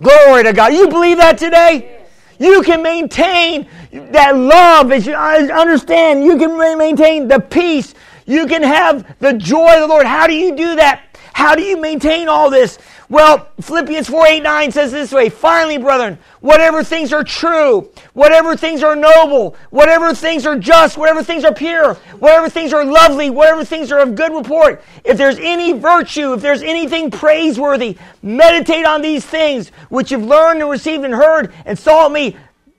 Glory 0.01 0.43
to 0.43 0.53
God. 0.53 0.72
You 0.72 0.89
believe 0.89 1.18
that 1.18 1.39
today? 1.39 2.05
You 2.39 2.62
can 2.62 2.83
maintain 2.83 3.68
that 3.93 4.37
love 4.37 4.91
as 4.91 5.07
you 5.07 5.14
understand. 5.14 6.24
You 6.24 6.37
can 6.37 6.59
maintain 6.78 7.28
the 7.28 7.39
peace. 7.39 7.95
You 8.26 8.47
can 8.47 8.62
have 8.62 9.18
the 9.20 9.35
joy 9.35 9.74
of 9.74 9.80
the 9.83 9.87
Lord. 9.87 10.07
How 10.07 10.26
do 10.26 10.35
you 10.35 10.57
do 10.57 10.74
that? 10.76 11.05
How 11.33 11.55
do 11.55 11.62
you 11.62 11.80
maintain 11.80 12.28
all 12.28 12.51
this? 12.51 12.78
Well, 13.12 13.46
Philippians 13.60 14.08
4 14.08 14.26
8 14.26 14.42
9 14.42 14.72
says 14.72 14.90
this 14.90 15.12
way 15.12 15.28
Finally, 15.28 15.76
brethren, 15.76 16.18
whatever 16.40 16.82
things 16.82 17.12
are 17.12 17.22
true, 17.22 17.90
whatever 18.14 18.56
things 18.56 18.82
are 18.82 18.96
noble, 18.96 19.54
whatever 19.68 20.14
things 20.14 20.46
are 20.46 20.58
just, 20.58 20.96
whatever 20.96 21.22
things 21.22 21.44
are 21.44 21.52
pure, 21.52 21.92
whatever 22.20 22.48
things 22.48 22.72
are 22.72 22.86
lovely, 22.86 23.28
whatever 23.28 23.66
things 23.66 23.92
are 23.92 23.98
of 23.98 24.14
good 24.14 24.32
report, 24.32 24.82
if 25.04 25.18
there's 25.18 25.38
any 25.40 25.74
virtue, 25.74 26.32
if 26.32 26.40
there's 26.40 26.62
anything 26.62 27.10
praiseworthy, 27.10 27.98
meditate 28.22 28.86
on 28.86 29.02
these 29.02 29.26
things 29.26 29.68
which 29.90 30.10
you've 30.10 30.24
learned 30.24 30.62
and 30.62 30.70
received 30.70 31.04
and 31.04 31.12
heard 31.12 31.52
and 31.66 31.78
saw 31.78 32.08
me. 32.08 32.34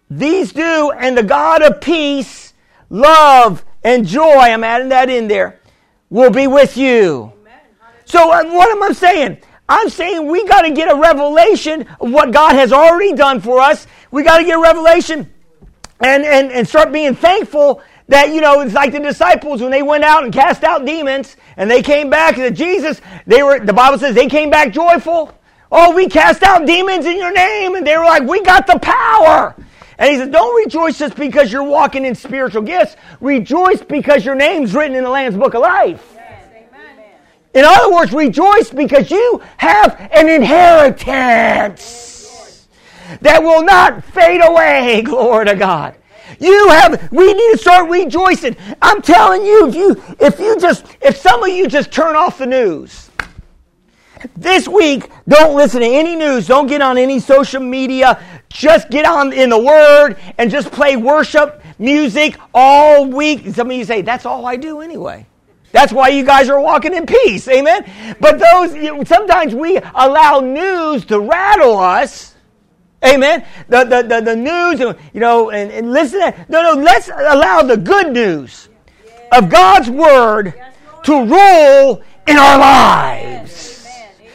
These 0.09 0.51
do, 0.51 0.91
and 0.97 1.15
the 1.15 1.21
God 1.21 1.61
of 1.61 1.79
peace, 1.79 2.55
love, 2.89 3.63
and 3.83 4.03
joy, 4.07 4.39
I'm 4.39 4.63
adding 4.63 4.89
that 4.89 5.11
in 5.11 5.27
there, 5.27 5.59
will 6.09 6.31
be 6.31 6.47
with 6.47 6.75
you. 6.75 7.31
So, 8.05 8.27
what 8.27 8.71
am 8.71 8.81
I 8.81 8.93
saying? 8.93 9.37
I'm 9.67 9.89
saying 9.89 10.27
we 10.27 10.45
got 10.45 10.63
to 10.63 10.71
get 10.71 10.91
a 10.91 10.95
revelation 10.95 11.87
of 11.99 12.11
what 12.11 12.31
God 12.31 12.55
has 12.55 12.73
already 12.73 13.13
done 13.13 13.39
for 13.39 13.59
us. 13.59 13.87
We 14.11 14.23
got 14.23 14.39
to 14.39 14.43
get 14.43 14.57
a 14.57 14.61
revelation 14.61 15.31
and, 15.99 16.23
and, 16.23 16.51
and 16.51 16.67
start 16.67 16.91
being 16.91 17.15
thankful 17.15 17.81
that, 18.09 18.33
you 18.33 18.41
know, 18.41 18.59
it's 18.61 18.73
like 18.73 18.91
the 18.91 18.99
disciples 18.99 19.61
when 19.61 19.71
they 19.71 19.81
went 19.81 20.03
out 20.03 20.23
and 20.25 20.33
cast 20.33 20.63
out 20.63 20.85
demons 20.85 21.37
and 21.55 21.71
they 21.71 21.81
came 21.81 22.09
back 22.09 22.35
to 22.35 22.51
Jesus, 22.51 22.99
they 23.25 23.41
were, 23.41 23.59
the 23.59 23.73
Bible 23.73 23.97
says 23.97 24.13
they 24.13 24.27
came 24.27 24.49
back 24.49 24.73
joyful. 24.73 25.33
Oh, 25.71 25.95
we 25.95 26.07
cast 26.07 26.43
out 26.43 26.67
demons 26.67 27.05
in 27.05 27.17
your 27.17 27.31
name. 27.31 27.75
And 27.75 27.87
they 27.87 27.97
were 27.97 28.05
like, 28.05 28.23
we 28.23 28.41
got 28.41 28.67
the 28.67 28.77
power. 28.79 29.55
And 29.97 30.11
he 30.11 30.17
said, 30.17 30.31
don't 30.31 30.55
rejoice 30.63 30.99
just 30.99 31.15
because 31.15 31.51
you're 31.51 31.63
walking 31.63 32.03
in 32.03 32.15
spiritual 32.15 32.63
gifts. 32.63 32.95
Rejoice 33.21 33.81
because 33.81 34.25
your 34.25 34.35
name's 34.35 34.75
written 34.75 34.95
in 34.95 35.03
the 35.03 35.09
Lamb's 35.09 35.37
Book 35.37 35.53
of 35.53 35.61
Life. 35.61 36.12
In 37.53 37.65
other 37.65 37.93
words, 37.93 38.11
rejoice 38.13 38.71
because 38.71 39.11
you 39.11 39.41
have 39.57 40.09
an 40.11 40.27
inheritance 40.29 42.03
that 43.21 43.43
will 43.43 43.63
not 43.63 44.03
fade 44.03 44.41
away. 44.43 45.01
Glory 45.05 45.45
to 45.45 45.55
God. 45.55 45.95
You 46.39 46.69
have, 46.69 47.11
we 47.11 47.31
need 47.31 47.51
to 47.51 47.57
start 47.57 47.89
rejoicing. 47.89 48.55
I'm 48.81 49.01
telling 49.01 49.45
you, 49.45 49.67
if 49.67 49.75
you, 49.75 50.01
if 50.19 50.39
you 50.39 50.59
just, 50.59 50.85
if 51.01 51.17
some 51.17 51.43
of 51.43 51.49
you 51.49 51.67
just 51.67 51.91
turn 51.91 52.15
off 52.15 52.39
the 52.39 52.47
news, 52.47 53.11
this 54.35 54.67
week, 54.67 55.09
don't 55.27 55.55
listen 55.55 55.81
to 55.81 55.87
any 55.87 56.15
news. 56.15 56.47
Don't 56.47 56.67
get 56.67 56.81
on 56.81 56.97
any 56.97 57.19
social 57.19 57.61
media. 57.61 58.23
Just 58.49 58.89
get 58.89 59.05
on 59.05 59.33
in 59.33 59.49
the 59.49 59.59
Word 59.59 60.17
and 60.37 60.49
just 60.49 60.71
play 60.71 60.95
worship 60.95 61.61
music 61.77 62.37
all 62.53 63.05
week. 63.05 63.53
Some 63.53 63.69
of 63.69 63.77
you 63.77 63.83
say, 63.83 64.01
that's 64.01 64.25
all 64.25 64.45
I 64.45 64.55
do 64.55 64.81
anyway. 64.81 65.25
That's 65.73 65.91
why 65.91 66.09
you 66.09 66.23
guys 66.23 66.49
are 66.49 66.61
walking 66.61 66.93
in 66.93 67.07
peace. 67.07 67.47
Amen. 67.47 67.83
But 68.19 68.39
those, 68.39 69.07
sometimes 69.07 69.55
we 69.55 69.77
allow 69.77 70.39
news 70.39 71.03
to 71.05 71.19
rattle 71.19 71.79
us. 71.79 72.35
Amen. 73.03 73.43
The, 73.67 73.83
the, 73.83 74.03
the, 74.03 74.21
the 74.21 74.35
news, 74.35 74.79
you 74.79 75.19
know, 75.19 75.49
and, 75.49 75.71
and 75.71 75.91
listen. 75.91 76.19
No, 76.47 76.61
no, 76.61 76.79
let's 76.79 77.09
allow 77.09 77.63
the 77.63 77.75
good 77.75 78.13
news 78.13 78.69
of 79.31 79.49
God's 79.49 79.89
word 79.89 80.53
to 81.05 81.25
rule 81.25 82.03
in 82.27 82.37
our 82.37 82.57
lives. 82.59 83.72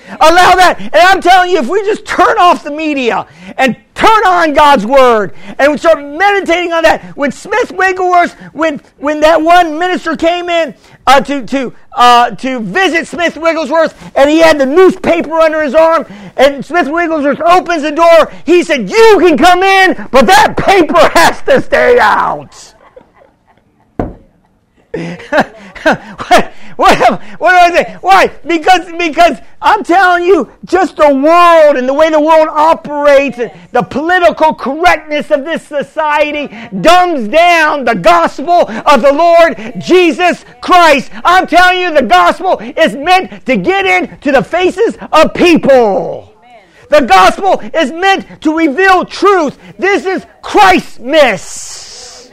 Allow 0.09 0.55
that. 0.55 0.81
And 0.81 0.95
I'm 0.95 1.21
telling 1.21 1.51
you, 1.51 1.59
if 1.59 1.69
we 1.69 1.83
just 1.83 2.07
turn 2.07 2.39
off 2.39 2.65
the 2.65 2.71
media 2.71 3.27
and 3.57 3.77
turn 3.95 4.27
on 4.27 4.55
God's 4.55 4.87
word 4.87 5.35
and 5.59 5.73
we 5.73 5.79
start 5.79 5.99
meditating 5.99 6.73
on 6.73 6.83
that, 6.85 7.17
when 7.17 7.31
Smith 7.31 7.73
Wigglesworth, 7.73 8.35
when 8.53 8.79
when 8.97 9.21
that 9.21 9.41
one 9.41 9.79
minister 9.79 10.17
came 10.17 10.49
in 10.49 10.75
uh, 11.07 11.21
to 11.21 11.47
to 11.47 11.75
uh, 11.93 12.31
to 12.37 12.61
visit 12.61 13.07
Smith 13.07 13.37
Wigglesworth 13.37 14.17
and 14.17 14.31
he 14.31 14.39
had 14.39 14.59
the 14.59 14.67
newspaper 14.67 15.35
under 15.35 15.63
his 15.63 15.75
arm, 15.75 16.07
and 16.37 16.65
Smith 16.65 16.89
Wigglesworth 16.89 17.41
opens 17.41 17.83
the 17.83 17.93
door, 17.93 18.33
he 18.47 18.63
said, 18.63 18.91
"You 18.91 19.19
can 19.21 19.37
come 19.37 19.63
in, 19.63 20.09
but 20.11 20.27
that 20.27 20.57
paper 20.57 21.09
has 21.19 21.43
to 21.43 21.61
stay 21.61 21.99
out." 21.99 22.75
What, 24.99 26.53
what, 26.77 27.23
what 27.39 27.51
do 27.53 27.57
I 27.57 27.71
say? 27.73 27.99
Why? 28.01 28.27
Because, 28.47 28.87
because 28.99 29.39
I'm 29.61 29.83
telling 29.85 30.25
you, 30.25 30.51
just 30.65 30.97
the 30.97 31.15
world 31.15 31.77
and 31.77 31.89
the 31.89 31.95
way 31.95 32.11
the 32.11 32.21
world 32.21 32.49
operates, 32.51 33.39
and 33.39 33.53
the 33.73 33.83
political 33.83 34.55
correctness 34.55 35.31
of 35.31 35.45
this 35.45 35.67
society 35.67 36.49
dumbs 36.81 37.29
down 37.29 37.85
the 37.85 37.95
gospel 37.95 38.69
of 38.87 39.03
the 39.03 39.13
Lord 39.13 39.57
Jesus 39.81 40.45
Christ. 40.61 41.11
I'm 41.25 41.47
telling 41.47 41.81
you, 41.81 41.95
the 41.95 42.03
gospel 42.03 42.59
is 42.61 42.95
meant 42.95 43.47
to 43.47 43.57
get 43.57 43.87
into 43.87 44.33
the 44.33 44.43
faces 44.43 44.97
of 45.13 45.35
people. 45.35 46.35
The 46.91 47.03
gospel 47.03 47.61
is 47.75 47.93
meant 47.93 48.41
to 48.43 48.57
reveal 48.57 49.05
truth. 49.05 49.59
This 49.79 50.07
is 50.07 50.27
Christmas. 50.43 52.31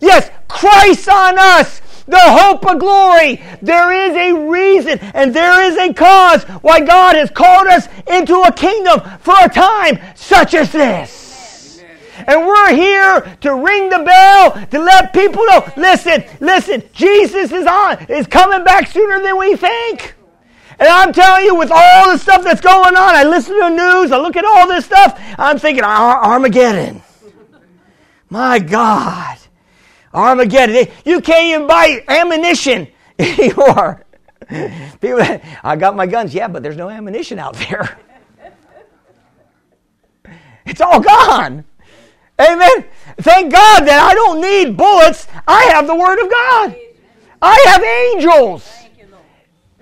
Yes, 0.00 0.30
Christ 0.48 1.08
on 1.08 1.38
us 1.38 1.80
the 2.06 2.18
hope 2.18 2.66
of 2.66 2.78
glory. 2.78 3.42
There 3.62 3.92
is 3.92 4.14
a 4.14 4.48
reason 4.48 4.98
and 5.14 5.34
there 5.34 5.62
is 5.64 5.76
a 5.76 5.92
cause 5.92 6.44
why 6.62 6.80
God 6.80 7.16
has 7.16 7.30
called 7.30 7.66
us 7.66 7.88
into 8.06 8.40
a 8.40 8.52
kingdom 8.52 9.00
for 9.20 9.34
a 9.42 9.48
time 9.48 9.98
such 10.14 10.54
as 10.54 10.72
this. 10.72 11.82
And 12.26 12.46
we're 12.46 12.74
here 12.74 13.36
to 13.42 13.54
ring 13.54 13.90
the 13.90 13.98
bell 13.98 14.66
to 14.70 14.78
let 14.78 15.12
people 15.12 15.44
know. 15.46 15.70
Listen, 15.76 16.24
listen, 16.40 16.82
Jesus 16.92 17.52
is 17.52 17.66
on, 17.66 18.04
is 18.08 18.26
coming 18.26 18.64
back 18.64 18.88
sooner 18.88 19.20
than 19.20 19.38
we 19.38 19.54
think. 19.56 20.14
And 20.78 20.88
I'm 20.88 21.12
telling 21.12 21.44
you, 21.44 21.54
with 21.54 21.70
all 21.72 22.12
the 22.12 22.18
stuff 22.18 22.42
that's 22.42 22.60
going 22.60 22.96
on, 22.96 23.14
I 23.14 23.24
listen 23.24 23.54
to 23.54 23.60
the 23.60 23.68
news, 23.70 24.12
I 24.12 24.18
look 24.18 24.36
at 24.36 24.44
all 24.44 24.68
this 24.68 24.84
stuff, 24.84 25.18
I'm 25.38 25.58
thinking 25.58 25.84
Armageddon. 25.84 27.02
My 28.28 28.58
God. 28.58 29.38
Armageddon. 30.16 30.92
You 31.04 31.20
can't 31.20 31.44
even 31.44 31.66
buy 31.66 32.02
ammunition 32.08 32.88
anymore. 33.18 34.02
People, 35.00 35.22
I 35.62 35.76
got 35.76 35.94
my 35.94 36.06
guns, 36.06 36.34
yeah, 36.34 36.48
but 36.48 36.62
there's 36.62 36.76
no 36.76 36.88
ammunition 36.88 37.38
out 37.38 37.54
there. 37.54 37.98
It's 40.68 40.80
all 40.80 40.98
gone. 40.98 41.64
Amen. 42.40 42.84
Thank 43.18 43.52
God 43.52 43.86
that 43.86 44.00
I 44.10 44.14
don't 44.14 44.40
need 44.40 44.76
bullets. 44.76 45.28
I 45.46 45.62
have 45.72 45.86
the 45.86 45.94
Word 45.94 46.20
of 46.20 46.28
God. 46.28 46.76
I 47.40 47.64
have 47.68 47.84
angels. 47.84 48.68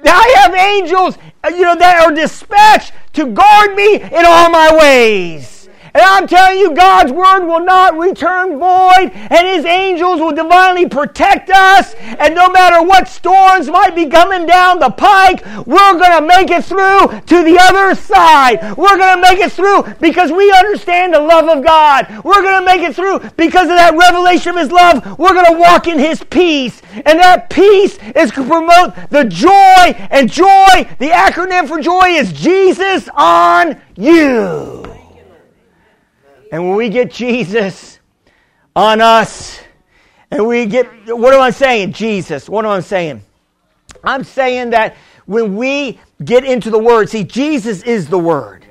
I 0.04 0.34
have 0.42 0.54
angels, 0.54 1.16
uh, 1.42 1.48
you 1.48 1.62
know, 1.62 1.74
that 1.76 2.04
are 2.04 2.12
dispatched 2.12 2.92
to 3.14 3.32
guard 3.32 3.74
me 3.74 3.94
in 3.94 4.24
all 4.26 4.50
my 4.50 4.76
ways. 4.78 5.53
And 5.94 6.02
I'm 6.02 6.26
telling 6.26 6.58
you, 6.58 6.74
God's 6.74 7.12
word 7.12 7.46
will 7.46 7.64
not 7.64 7.96
return 7.96 8.58
void, 8.58 9.12
and 9.14 9.46
his 9.46 9.64
angels 9.64 10.18
will 10.18 10.34
divinely 10.34 10.88
protect 10.88 11.50
us. 11.50 11.94
And 12.18 12.34
no 12.34 12.48
matter 12.48 12.84
what 12.84 13.06
storms 13.06 13.68
might 13.68 13.94
be 13.94 14.06
coming 14.06 14.44
down 14.44 14.80
the 14.80 14.90
pike, 14.90 15.44
we're 15.64 15.98
going 15.98 16.18
to 16.18 16.26
make 16.26 16.50
it 16.50 16.64
through 16.64 17.20
to 17.20 17.44
the 17.44 17.58
other 17.60 17.94
side. 17.94 18.76
We're 18.76 18.98
going 18.98 19.14
to 19.14 19.22
make 19.22 19.38
it 19.38 19.52
through 19.52 19.84
because 20.00 20.32
we 20.32 20.50
understand 20.50 21.14
the 21.14 21.20
love 21.20 21.48
of 21.48 21.64
God. 21.64 22.08
We're 22.24 22.42
going 22.42 22.60
to 22.60 22.66
make 22.66 22.82
it 22.82 22.96
through 22.96 23.20
because 23.36 23.68
of 23.68 23.76
that 23.76 23.96
revelation 23.96 24.50
of 24.50 24.56
his 24.56 24.72
love. 24.72 25.16
We're 25.16 25.34
going 25.34 25.52
to 25.52 25.60
walk 25.60 25.86
in 25.86 26.00
his 26.00 26.24
peace. 26.24 26.82
And 27.06 27.20
that 27.20 27.50
peace 27.50 27.98
is 28.16 28.32
to 28.32 28.44
promote 28.44 28.94
the 29.10 29.24
joy, 29.24 29.94
and 30.10 30.30
joy, 30.30 30.88
the 30.98 31.10
acronym 31.10 31.68
for 31.68 31.80
joy 31.80 32.08
is 32.08 32.32
Jesus 32.32 33.08
on 33.14 33.80
you. 33.96 34.93
And 36.54 36.68
when 36.68 36.76
we 36.76 36.88
get 36.88 37.10
Jesus 37.10 37.98
on 38.76 39.00
us, 39.00 39.58
and 40.30 40.46
we 40.46 40.66
get, 40.66 40.86
what 41.08 41.34
am 41.34 41.40
I 41.40 41.50
saying? 41.50 41.94
Jesus. 41.94 42.48
What 42.48 42.64
am 42.64 42.70
I 42.70 42.78
saying? 42.78 43.22
I'm 44.04 44.22
saying 44.22 44.70
that 44.70 44.94
when 45.26 45.56
we 45.56 45.98
get 46.24 46.44
into 46.44 46.70
the 46.70 46.78
Word, 46.78 47.10
see, 47.10 47.24
Jesus 47.24 47.82
is 47.82 48.08
the 48.08 48.20
Word. 48.20 48.64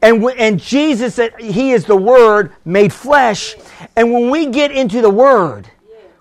And, 0.00 0.24
and 0.38 0.58
Jesus 0.58 1.18
uh, 1.18 1.28
He 1.38 1.72
is 1.72 1.84
the 1.84 1.94
Word 1.94 2.54
made 2.64 2.90
flesh. 2.90 3.54
And 3.96 4.14
when 4.14 4.30
we 4.30 4.46
get 4.46 4.72
into 4.72 5.02
the 5.02 5.10
Word, 5.10 5.68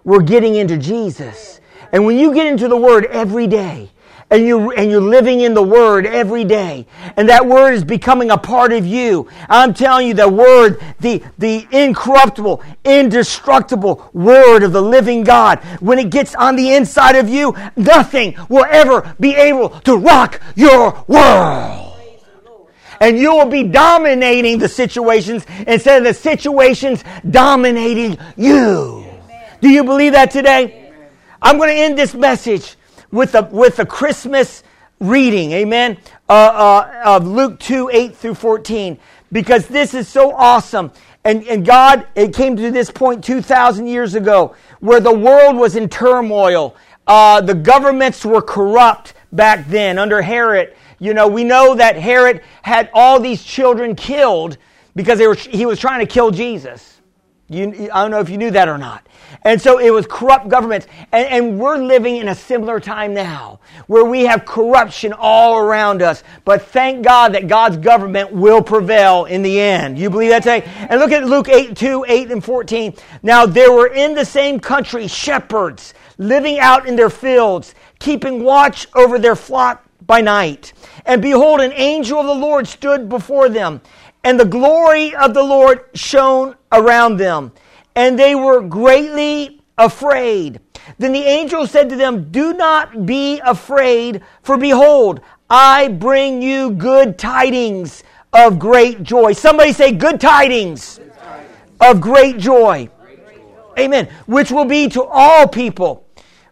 we're 0.04 0.22
getting 0.22 0.56
into 0.56 0.78
Jesus. 0.78 1.62
And 1.94 2.06
when 2.06 2.18
you 2.18 2.34
get 2.34 2.46
into 2.46 2.68
the 2.68 2.76
Word 2.76 3.06
every 3.06 3.48
day, 3.48 3.90
and 4.32 4.46
you 4.46 4.72
and 4.72 4.92
you're 4.92 5.02
living 5.02 5.42
in 5.42 5.54
the 5.54 5.64
word 5.64 6.06
every 6.06 6.44
day 6.44 6.86
and 7.18 7.30
that 7.30 7.46
word 7.46 7.74
is 7.74 7.84
becoming 7.84 8.32
a 8.32 8.38
part 8.38 8.72
of 8.72 8.86
you 8.86 9.28
i'm 9.50 9.74
telling 9.74 10.08
you 10.08 10.14
the 10.14 10.30
word 10.30 10.80
the 11.00 11.24
the 11.38 11.68
incorruptible 11.72 12.64
indestructible 12.84 14.10
word 14.14 14.64
of 14.64 14.72
the 14.72 14.82
living 14.82 15.24
god 15.24 15.60
when 15.80 15.98
it 16.00 16.10
gets 16.10 16.36
on 16.36 16.56
the 16.56 16.74
inside 16.74 17.16
of 17.16 17.28
you 17.28 17.56
nothing 17.76 18.36
will 18.50 18.66
ever 18.70 19.16
be 19.20 19.36
able 19.36 19.70
to 19.82 19.98
rock 19.98 20.42
your 20.56 21.04
world 21.08 21.90
and 23.00 23.18
you 23.18 23.34
will 23.34 23.46
be 23.46 23.64
dominating 23.64 24.60
the 24.60 24.68
situations 24.68 25.46
instead 25.68 26.00
of 26.00 26.04
the 26.04 26.14
situations 26.14 27.04
dominating 27.30 28.18
you. 28.36 29.06
Do 29.62 29.70
you 29.70 29.84
believe 29.84 30.14
that 30.14 30.32
today? 30.32 30.92
I'm 31.42 31.58
going 31.58 31.70
to 31.70 31.76
end 31.76 31.98
this 31.98 32.14
message 32.14 32.76
with 33.12 33.36
a, 33.36 33.44
with 33.44 33.80
a 33.80 33.86
Christmas 33.86 34.64
reading, 35.00 35.52
amen, 35.52 35.98
uh, 36.28 36.34
uh, 36.34 37.02
of 37.06 37.28
Luke 37.28 37.60
2 37.60 37.90
8 37.92 38.16
through 38.16 38.36
14, 38.36 38.98
because 39.32 39.68
this 39.68 39.94
is 39.94 40.08
so 40.08 40.34
awesome. 40.34 40.92
And, 41.24 41.44
and 41.48 41.66
God, 41.66 42.08
it 42.16 42.34
came 42.34 42.56
to 42.56 42.72
this 42.72 42.90
point 42.90 43.24
2,000 43.24 43.88
years 43.88 44.16
ago 44.16 44.56
where 44.80 45.00
the 45.00 45.14
world 45.14 45.58
was 45.58 45.76
in 45.76 45.90
turmoil. 45.90 46.76
Uh, 47.06 47.42
the 47.42 47.56
governments 47.56 48.24
were 48.24 48.42
corrupt 48.42 49.14
back 49.32 49.68
then 49.68 49.98
under 49.98 50.22
Herod. 50.22 50.76
You 51.00 51.14
know, 51.14 51.28
we 51.28 51.44
know 51.44 51.76
that 51.76 51.96
Herod 51.96 52.42
had 52.62 52.90
all 52.94 53.20
these 53.20 53.44
children 53.44 53.96
killed 53.96 54.58
because 54.96 55.18
they 55.18 55.28
were, 55.28 55.36
he 55.36 55.66
was 55.66 55.80
trying 55.80 56.00
to 56.00 56.06
kill 56.06 56.32
Jesus. 56.32 56.99
You, 57.50 57.90
I 57.92 58.04
don't 58.04 58.12
know 58.12 58.20
if 58.20 58.30
you 58.30 58.38
knew 58.38 58.52
that 58.52 58.70
or 58.70 58.78
not. 58.78 59.08
And 59.44 59.60
so 59.60 59.80
it 59.80 59.90
was 59.90 60.06
corrupt 60.06 60.50
governments. 60.50 60.86
And, 61.12 61.28
and, 61.28 61.60
we're 61.60 61.78
living 61.78 62.18
in 62.18 62.28
a 62.28 62.36
similar 62.36 62.80
time 62.80 63.14
now 63.14 63.60
where 63.88 64.06
we 64.06 64.26
have 64.26 64.46
corruption 64.46 65.14
all 65.14 65.58
around 65.58 66.02
us. 66.02 66.24
But 66.46 66.62
thank 66.62 67.04
God 67.04 67.34
that 67.34 67.48
God's 67.48 67.78
government 67.78 68.32
will 68.32 68.62
prevail 68.62 69.26
in 69.26 69.42
the 69.42 69.60
end. 69.60 69.98
You 69.98 70.12
believe 70.12 70.30
that 70.30 70.44
today? 70.44 70.64
And 70.90 71.00
look 71.00 71.12
at 71.12 71.26
Luke 71.26 71.50
8, 71.50 71.76
2, 71.76 72.06
8, 72.08 72.32
and 72.32 72.44
14. 72.44 72.94
Now 73.24 73.48
there 73.48 73.72
were 73.72 73.88
in 73.88 74.14
the 74.14 74.26
same 74.26 74.60
country 74.60 75.08
shepherds 75.08 75.96
living 76.20 76.60
out 76.60 76.88
in 76.88 76.96
their 76.96 77.10
fields, 77.10 77.74
keeping 77.98 78.44
watch 78.44 78.88
over 78.94 79.18
their 79.18 79.36
flock 79.36 79.84
by 80.06 80.22
night. 80.22 80.74
And 81.06 81.22
behold, 81.22 81.62
an 81.62 81.72
angel 81.74 82.20
of 82.20 82.28
the 82.28 82.34
Lord 82.34 82.68
stood 82.68 83.10
before 83.10 83.50
them, 83.50 83.82
and 84.24 84.40
the 84.40 84.46
glory 84.46 85.16
of 85.16 85.34
the 85.34 85.44
Lord 85.44 85.86
shone 85.96 86.56
around 86.72 87.18
them, 87.18 87.52
and 87.96 88.18
they 88.18 88.36
were 88.36 88.62
greatly 88.62 89.62
afraid. 89.78 90.60
Then 90.98 91.12
the 91.12 91.24
angel 91.24 91.68
said 91.68 91.90
to 91.90 91.96
them, 91.96 92.32
Do 92.32 92.54
not 92.54 93.06
be 93.06 93.40
afraid, 93.40 94.22
for 94.42 94.58
behold, 94.58 95.22
I 95.50 95.88
bring 95.88 96.42
you 96.42 96.72
good 96.72 97.18
tidings 97.18 98.04
of 98.34 98.60
great 98.60 99.04
joy. 99.04 99.34
Somebody 99.34 99.74
say, 99.74 99.92
Good 99.92 100.22
tidings 100.22 101.00
of 101.82 102.02
great 102.02 102.38
joy. 102.38 102.90
Amen. 103.78 104.10
Which 104.26 104.52
will 104.52 104.66
be 104.66 104.88
to 104.90 105.04
all 105.04 105.48
people. 105.48 106.06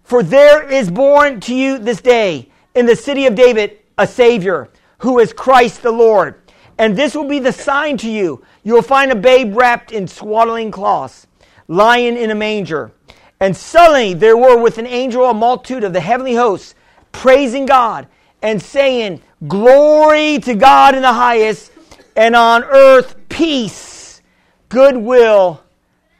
For 0.03 0.23
there 0.23 0.67
is 0.69 0.89
born 0.89 1.41
to 1.41 1.53
you 1.53 1.77
this 1.77 1.99
day 1.99 2.49
in 2.75 2.85
the 2.85 2.95
city 2.95 3.25
of 3.25 3.35
David 3.35 3.79
a 3.97 4.07
Savior 4.07 4.69
who 4.99 5.19
is 5.19 5.33
Christ 5.33 5.81
the 5.81 5.91
Lord. 5.91 6.41
And 6.77 6.95
this 6.95 7.15
will 7.15 7.27
be 7.27 7.39
the 7.39 7.51
sign 7.51 7.97
to 7.97 8.09
you. 8.09 8.43
You 8.67 8.73
will 8.73 8.81
find 8.81 9.13
a 9.13 9.15
babe 9.15 9.55
wrapped 9.55 9.93
in 9.93 10.09
swaddling 10.09 10.71
cloths, 10.71 11.25
lying 11.69 12.17
in 12.17 12.31
a 12.31 12.35
manger. 12.35 12.91
And 13.39 13.55
suddenly 13.55 14.13
there 14.13 14.35
were 14.35 14.61
with 14.61 14.77
an 14.77 14.85
angel 14.85 15.23
a 15.23 15.33
multitude 15.33 15.85
of 15.85 15.93
the 15.93 16.01
heavenly 16.01 16.35
hosts, 16.35 16.75
praising 17.13 17.65
God 17.65 18.09
and 18.41 18.61
saying, 18.61 19.21
Glory 19.47 20.39
to 20.39 20.53
God 20.53 20.95
in 20.95 21.01
the 21.01 21.13
highest, 21.13 21.71
and 22.17 22.35
on 22.35 22.65
earth 22.65 23.15
peace, 23.29 24.21
goodwill 24.67 25.63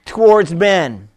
towards 0.06 0.54
men. 0.54 1.10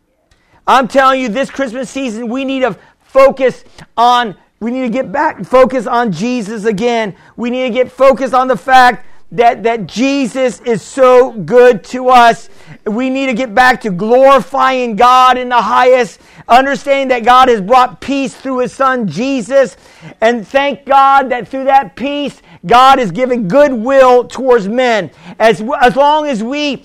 I'm 0.67 0.89
telling 0.89 1.21
you, 1.21 1.29
this 1.29 1.49
Christmas 1.49 1.89
season, 1.91 2.29
we 2.29 2.45
need 2.45 2.63
to 2.63 2.77
focus 3.03 3.63
on 3.97 4.35
we 4.59 4.73
need 4.73 4.83
to 4.83 4.91
get 4.91 5.13
back 5.13 5.45
focus 5.45 5.87
on 5.87 6.11
Jesus 6.11 6.65
again. 6.65 7.15
We 7.37 7.51
need 7.51 7.69
to 7.69 7.71
get 7.71 7.93
focused 7.93 8.35
on 8.35 8.49
the 8.49 8.57
fact 8.57 9.07
that, 9.33 9.63
that 9.63 9.87
Jesus 9.87 10.61
is 10.61 10.83
so 10.83 11.33
good 11.33 11.85
to 11.85 12.09
us. 12.09 12.49
We 12.85 13.11
need 13.11 13.27
to 13.27 13.35
get 13.35 13.55
back 13.55 13.81
to 13.83 13.91
glorifying 13.91 14.97
God 14.97 15.39
in 15.39 15.49
the 15.49 15.63
highest, 15.63 16.21
understanding 16.49 17.09
that 17.09 17.25
God 17.25 17.49
has 17.49 17.61
brought 17.61 18.01
peace 18.01 18.35
through 18.35 18.59
his 18.59 18.73
son 18.73 19.07
Jesus. 19.07 19.77
And 20.21 20.47
thank 20.47 20.85
God 20.85 21.31
that 21.31 21.47
through 21.47 21.65
that 21.65 21.95
peace, 21.95 22.43
God 22.67 22.99
is 22.99 23.13
giving 23.13 23.47
goodwill 23.47 24.27
towards 24.27 24.69
men. 24.69 25.11
As, 25.39 25.63
as 25.81 25.97
long 25.97 26.27
as 26.27 26.43
we, 26.43 26.85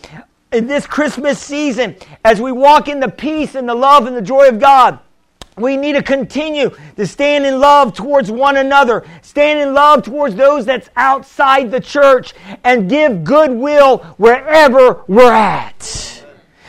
in 0.51 0.67
this 0.67 0.85
Christmas 0.85 1.39
season, 1.39 1.95
as 2.23 2.39
we 2.39 2.51
walk 2.51 2.87
in 2.87 2.99
the 2.99 3.09
peace 3.09 3.55
and 3.55 3.67
the 3.67 3.75
love 3.75 4.05
and 4.05 4.15
the 4.15 4.21
joy 4.21 4.47
of 4.47 4.59
God, 4.59 4.99
we 5.57 5.77
need 5.77 5.93
to 5.93 6.03
continue 6.03 6.71
to 6.97 7.07
stand 7.07 7.45
in 7.45 7.59
love 7.59 7.93
towards 7.93 8.29
one 8.29 8.57
another, 8.57 9.05
stand 9.21 9.59
in 9.59 9.73
love 9.73 10.03
towards 10.03 10.35
those 10.35 10.65
that's 10.65 10.89
outside 10.95 11.71
the 11.71 11.79
church, 11.79 12.33
and 12.63 12.89
give 12.89 13.23
goodwill 13.23 13.99
wherever 14.17 15.03
we're 15.07 15.31
at. 15.31 16.23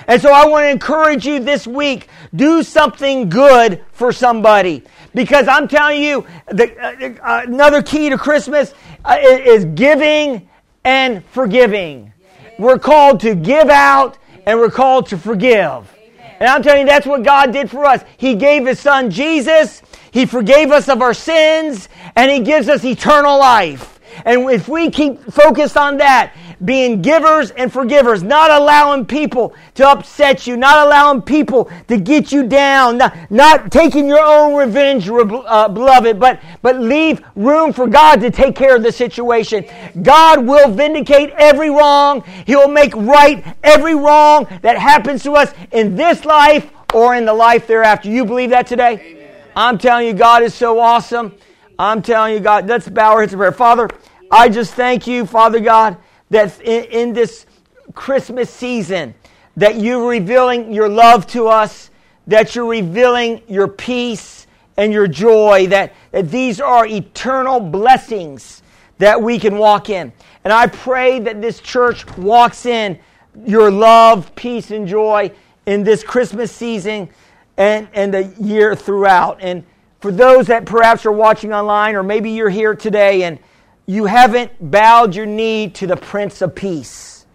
And 0.07 0.23
so 0.23 0.33
I 0.33 0.47
want 0.47 0.65
to 0.65 0.71
encourage 0.71 1.27
you 1.27 1.41
this 1.41 1.67
week 1.67 2.09
do 2.35 2.63
something 2.63 3.29
good 3.29 3.85
for 3.93 4.13
somebody. 4.13 4.85
Because 5.15 5.49
I'm 5.49 5.67
telling 5.67 6.03
you, 6.03 6.27
the, 6.49 6.77
uh, 6.79 7.15
uh 7.23 7.43
another 7.47 7.83
key 7.83 8.11
to 8.11 8.19
Christmas 8.19 8.75
uh, 9.05 9.17
is 9.21 9.65
giving 9.65 10.49
and 10.85 11.25
forgiving. 11.27 12.13
We're 12.59 12.79
called 12.79 13.21
to 13.21 13.35
give 13.35 13.69
out 13.69 14.19
and 14.45 14.59
we're 14.59 14.71
called 14.71 15.07
to 15.09 15.19
forgive. 15.19 15.93
And 16.39 16.49
I'm 16.49 16.63
telling 16.63 16.83
you, 16.83 16.87
that's 16.87 17.07
what 17.07 17.23
God 17.23 17.53
did 17.53 17.71
for 17.71 17.85
us. 17.85 18.05
He 18.17 18.35
gave 18.35 18.67
His 18.67 18.79
Son 18.79 19.11
Jesus, 19.11 19.83
He 20.11 20.27
forgave 20.27 20.71
us 20.71 20.89
of 20.89 21.03
our 21.03 21.15
sins, 21.15 21.89
and 22.15 22.31
He 22.31 22.41
gives 22.41 22.69
us 22.69 22.85
eternal 22.85 23.39
life. 23.39 24.01
And 24.25 24.51
if 24.51 24.69
we 24.69 24.91
keep 24.91 25.23
focused 25.33 25.77
on 25.77 25.99
that, 25.99 26.35
being 26.65 27.03
givers 27.03 27.51
and 27.51 27.73
forgivers, 27.73 28.23
not 28.23 28.51
allowing 28.51 29.05
people 29.05 29.55
to 29.75 29.89
upset 29.89 30.47
you, 30.47 30.57
not 30.57 30.87
allowing 30.87 31.23
people 31.23 31.71
to 31.89 31.99
get 31.99 32.33
you 32.33 32.47
down, 32.47 32.99
not, 32.99 33.31
not 33.31 33.71
taking 33.71 34.07
your 34.07 34.25
own 34.25 34.55
revenge, 34.55 35.09
uh, 35.09 35.69
beloved, 35.69 36.19
but, 36.19 36.41
but 36.63 36.81
leave 36.81 37.23
room 37.35 37.73
for 37.73 37.87
God 37.87 38.21
to 38.21 38.31
take 38.31 38.57
care 38.57 38.77
of 38.77 38.83
the 38.83 38.93
situation. 38.93 39.65
God 40.03 40.47
will 40.47 40.71
vindicate 40.71 41.31
every 41.37 41.71
wrong. 41.71 42.23
He'll 42.47 42.69
make 42.69 42.95
right 42.95 43.45
every 43.63 43.95
wrong 43.95 44.47
that 44.63 44.79
happens 44.79 45.23
to 45.25 45.33
us 45.33 45.53
in 45.73 45.97
this 45.97 46.25
life 46.25 46.71
or 46.95 47.15
in 47.15 47.25
the 47.25 47.35
life 47.35 47.67
thereafter. 47.67 48.09
You 48.09 48.25
believe 48.25 48.51
that 48.51 48.67
today? 48.67 48.93
Amen. 48.95 49.31
I'm 49.55 49.79
telling 49.79 50.07
you, 50.07 50.13
God 50.13 50.43
is 50.43 50.55
so 50.55 50.79
awesome. 50.79 51.35
I'm 51.79 52.01
telling 52.01 52.35
you, 52.35 52.41
God, 52.41 52.67
let's 52.67 52.89
bow 52.89 53.13
our 53.13 53.21
heads 53.21 53.33
in 53.33 53.39
prayer. 53.39 53.53
Father, 53.53 53.89
I 54.31 54.49
just 54.49 54.75
thank 54.75 55.07
you, 55.07 55.27
Father 55.27 55.61
God, 55.61 55.99
that 56.31 56.61
in, 56.61 56.85
in 56.85 57.13
this 57.13 57.47
Christmas 57.95 58.51
season, 58.51 59.15
that 59.57 59.77
you're 59.77 60.09
revealing 60.09 60.73
your 60.73 60.89
love 60.89 61.27
to 61.29 61.49
us, 61.49 61.91
that 62.27 62.55
you're 62.55 62.67
revealing 62.67 63.43
your 63.49 63.69
peace 63.69 64.47
and 64.77 64.93
your 64.93 65.07
joy, 65.07 65.67
that, 65.69 65.95
that 66.11 66.31
these 66.31 66.61
are 66.61 66.87
eternal 66.87 67.61
blessings 67.61 68.63
that 68.99 69.21
we 69.21 69.39
can 69.39 69.57
walk 69.57 69.89
in. 69.89 70.13
And 70.45 70.53
I 70.53 70.67
pray 70.67 71.19
that 71.21 71.41
this 71.41 71.61
church 71.61 72.07
walks 72.17 72.67
in 72.67 72.99
your 73.45 73.71
love, 73.71 74.35
peace, 74.35 74.71
and 74.71 74.87
joy 74.87 75.31
in 75.67 75.83
this 75.83 76.03
Christmas 76.03 76.53
season 76.53 77.09
and, 77.57 77.89
and 77.93 78.13
the 78.13 78.25
year 78.41 78.75
throughout. 78.75 79.39
And 79.41 79.65
for 80.01 80.13
those 80.13 80.47
that 80.47 80.65
perhaps 80.65 81.07
are 81.07 81.13
watching 81.13 81.53
online, 81.53 81.95
or 81.95 82.03
maybe 82.03 82.31
you're 82.31 82.51
here 82.51 82.75
today 82.75 83.25
and 83.25 83.39
you 83.87 84.07
haven't 84.07 84.53
bowed 84.71 85.15
your 85.15 85.27
knee 85.27 85.71
to 85.71 85.87
the 85.87 85.97
Prince 85.97 86.43
of 86.43 86.55
Peace. 86.55 87.27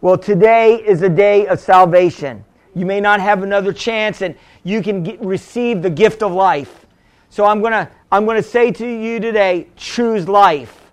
Well, 0.00 0.16
today 0.16 0.76
is 0.76 1.02
a 1.02 1.08
day 1.08 1.48
of 1.48 1.58
salvation. 1.58 2.44
You 2.74 2.86
may 2.86 3.00
not 3.00 3.20
have 3.20 3.42
another 3.42 3.72
chance, 3.72 4.22
and 4.22 4.36
you 4.62 4.82
can 4.82 5.02
get, 5.02 5.20
receive 5.20 5.82
the 5.82 5.90
gift 5.90 6.22
of 6.22 6.32
life. 6.32 6.86
So 7.28 7.44
I'm 7.44 7.60
gonna 7.60 7.90
I'm 8.12 8.24
gonna 8.24 8.42
say 8.42 8.70
to 8.70 8.86
you 8.86 9.18
today, 9.18 9.66
choose 9.76 10.28
life. 10.28 10.90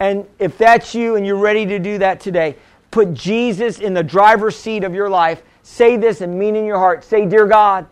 And 0.00 0.26
if 0.38 0.58
that's 0.58 0.94
you 0.94 1.16
and 1.16 1.24
you're 1.24 1.36
ready 1.36 1.64
to 1.66 1.78
do 1.78 1.98
that 1.98 2.20
today, 2.20 2.56
put 2.90 3.14
Jesus 3.14 3.78
in 3.78 3.94
the 3.94 4.02
driver's 4.02 4.56
seat 4.56 4.82
of 4.82 4.94
your 4.94 5.08
life. 5.08 5.42
Say 5.62 5.96
this 5.96 6.20
and 6.20 6.38
mean 6.38 6.56
in 6.56 6.64
your 6.64 6.78
heart. 6.78 7.04
Say, 7.04 7.26
Dear 7.26 7.46
God, 7.46 7.86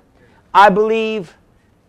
I 0.53 0.69
believe 0.71 1.37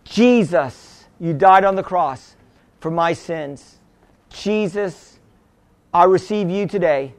Jesus 0.03 1.05
You 1.19 1.33
died 1.33 1.63
on 1.63 1.75
the 1.75 1.83
cross 1.83 2.35
for 2.79 2.91
my 2.91 3.13
sins. 3.13 3.76
Jesus, 4.29 5.19
I 5.93 6.03
receive 6.05 6.49
you 6.49 6.67
today 6.67 7.13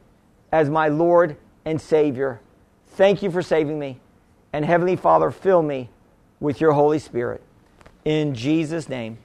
as 0.53 0.71
my 0.71 0.89
Lord 0.89 1.37
and 1.65 1.81
Savior. 1.81 2.41
Thank 2.89 3.23
you 3.23 3.31
for 3.31 3.43
saving 3.43 3.79
me. 3.79 4.01
And 4.53 4.65
Heavenly 4.65 4.97
Father, 4.97 5.31
fill 5.31 5.63
me 5.63 5.91
with 6.41 6.61
your 6.61 6.73
Holy 6.73 6.99
Spirit. 6.99 7.43
In 8.05 8.35
Jesus' 8.35 8.89
name, 8.89 9.19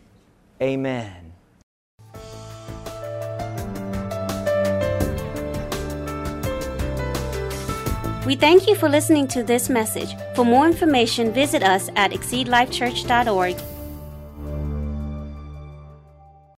amen. 0.62 1.34
We 8.26 8.36
thank 8.36 8.68
you 8.68 8.76
for 8.76 8.88
listening 8.88 9.28
to 9.30 9.44
this 9.44 9.70
message. 9.70 10.16
For 10.34 10.46
more 10.46 10.66
information, 10.66 11.34
visit 11.34 11.62
us 11.62 11.90
at 11.96 12.12
exceedlifechurch.org 12.12 13.73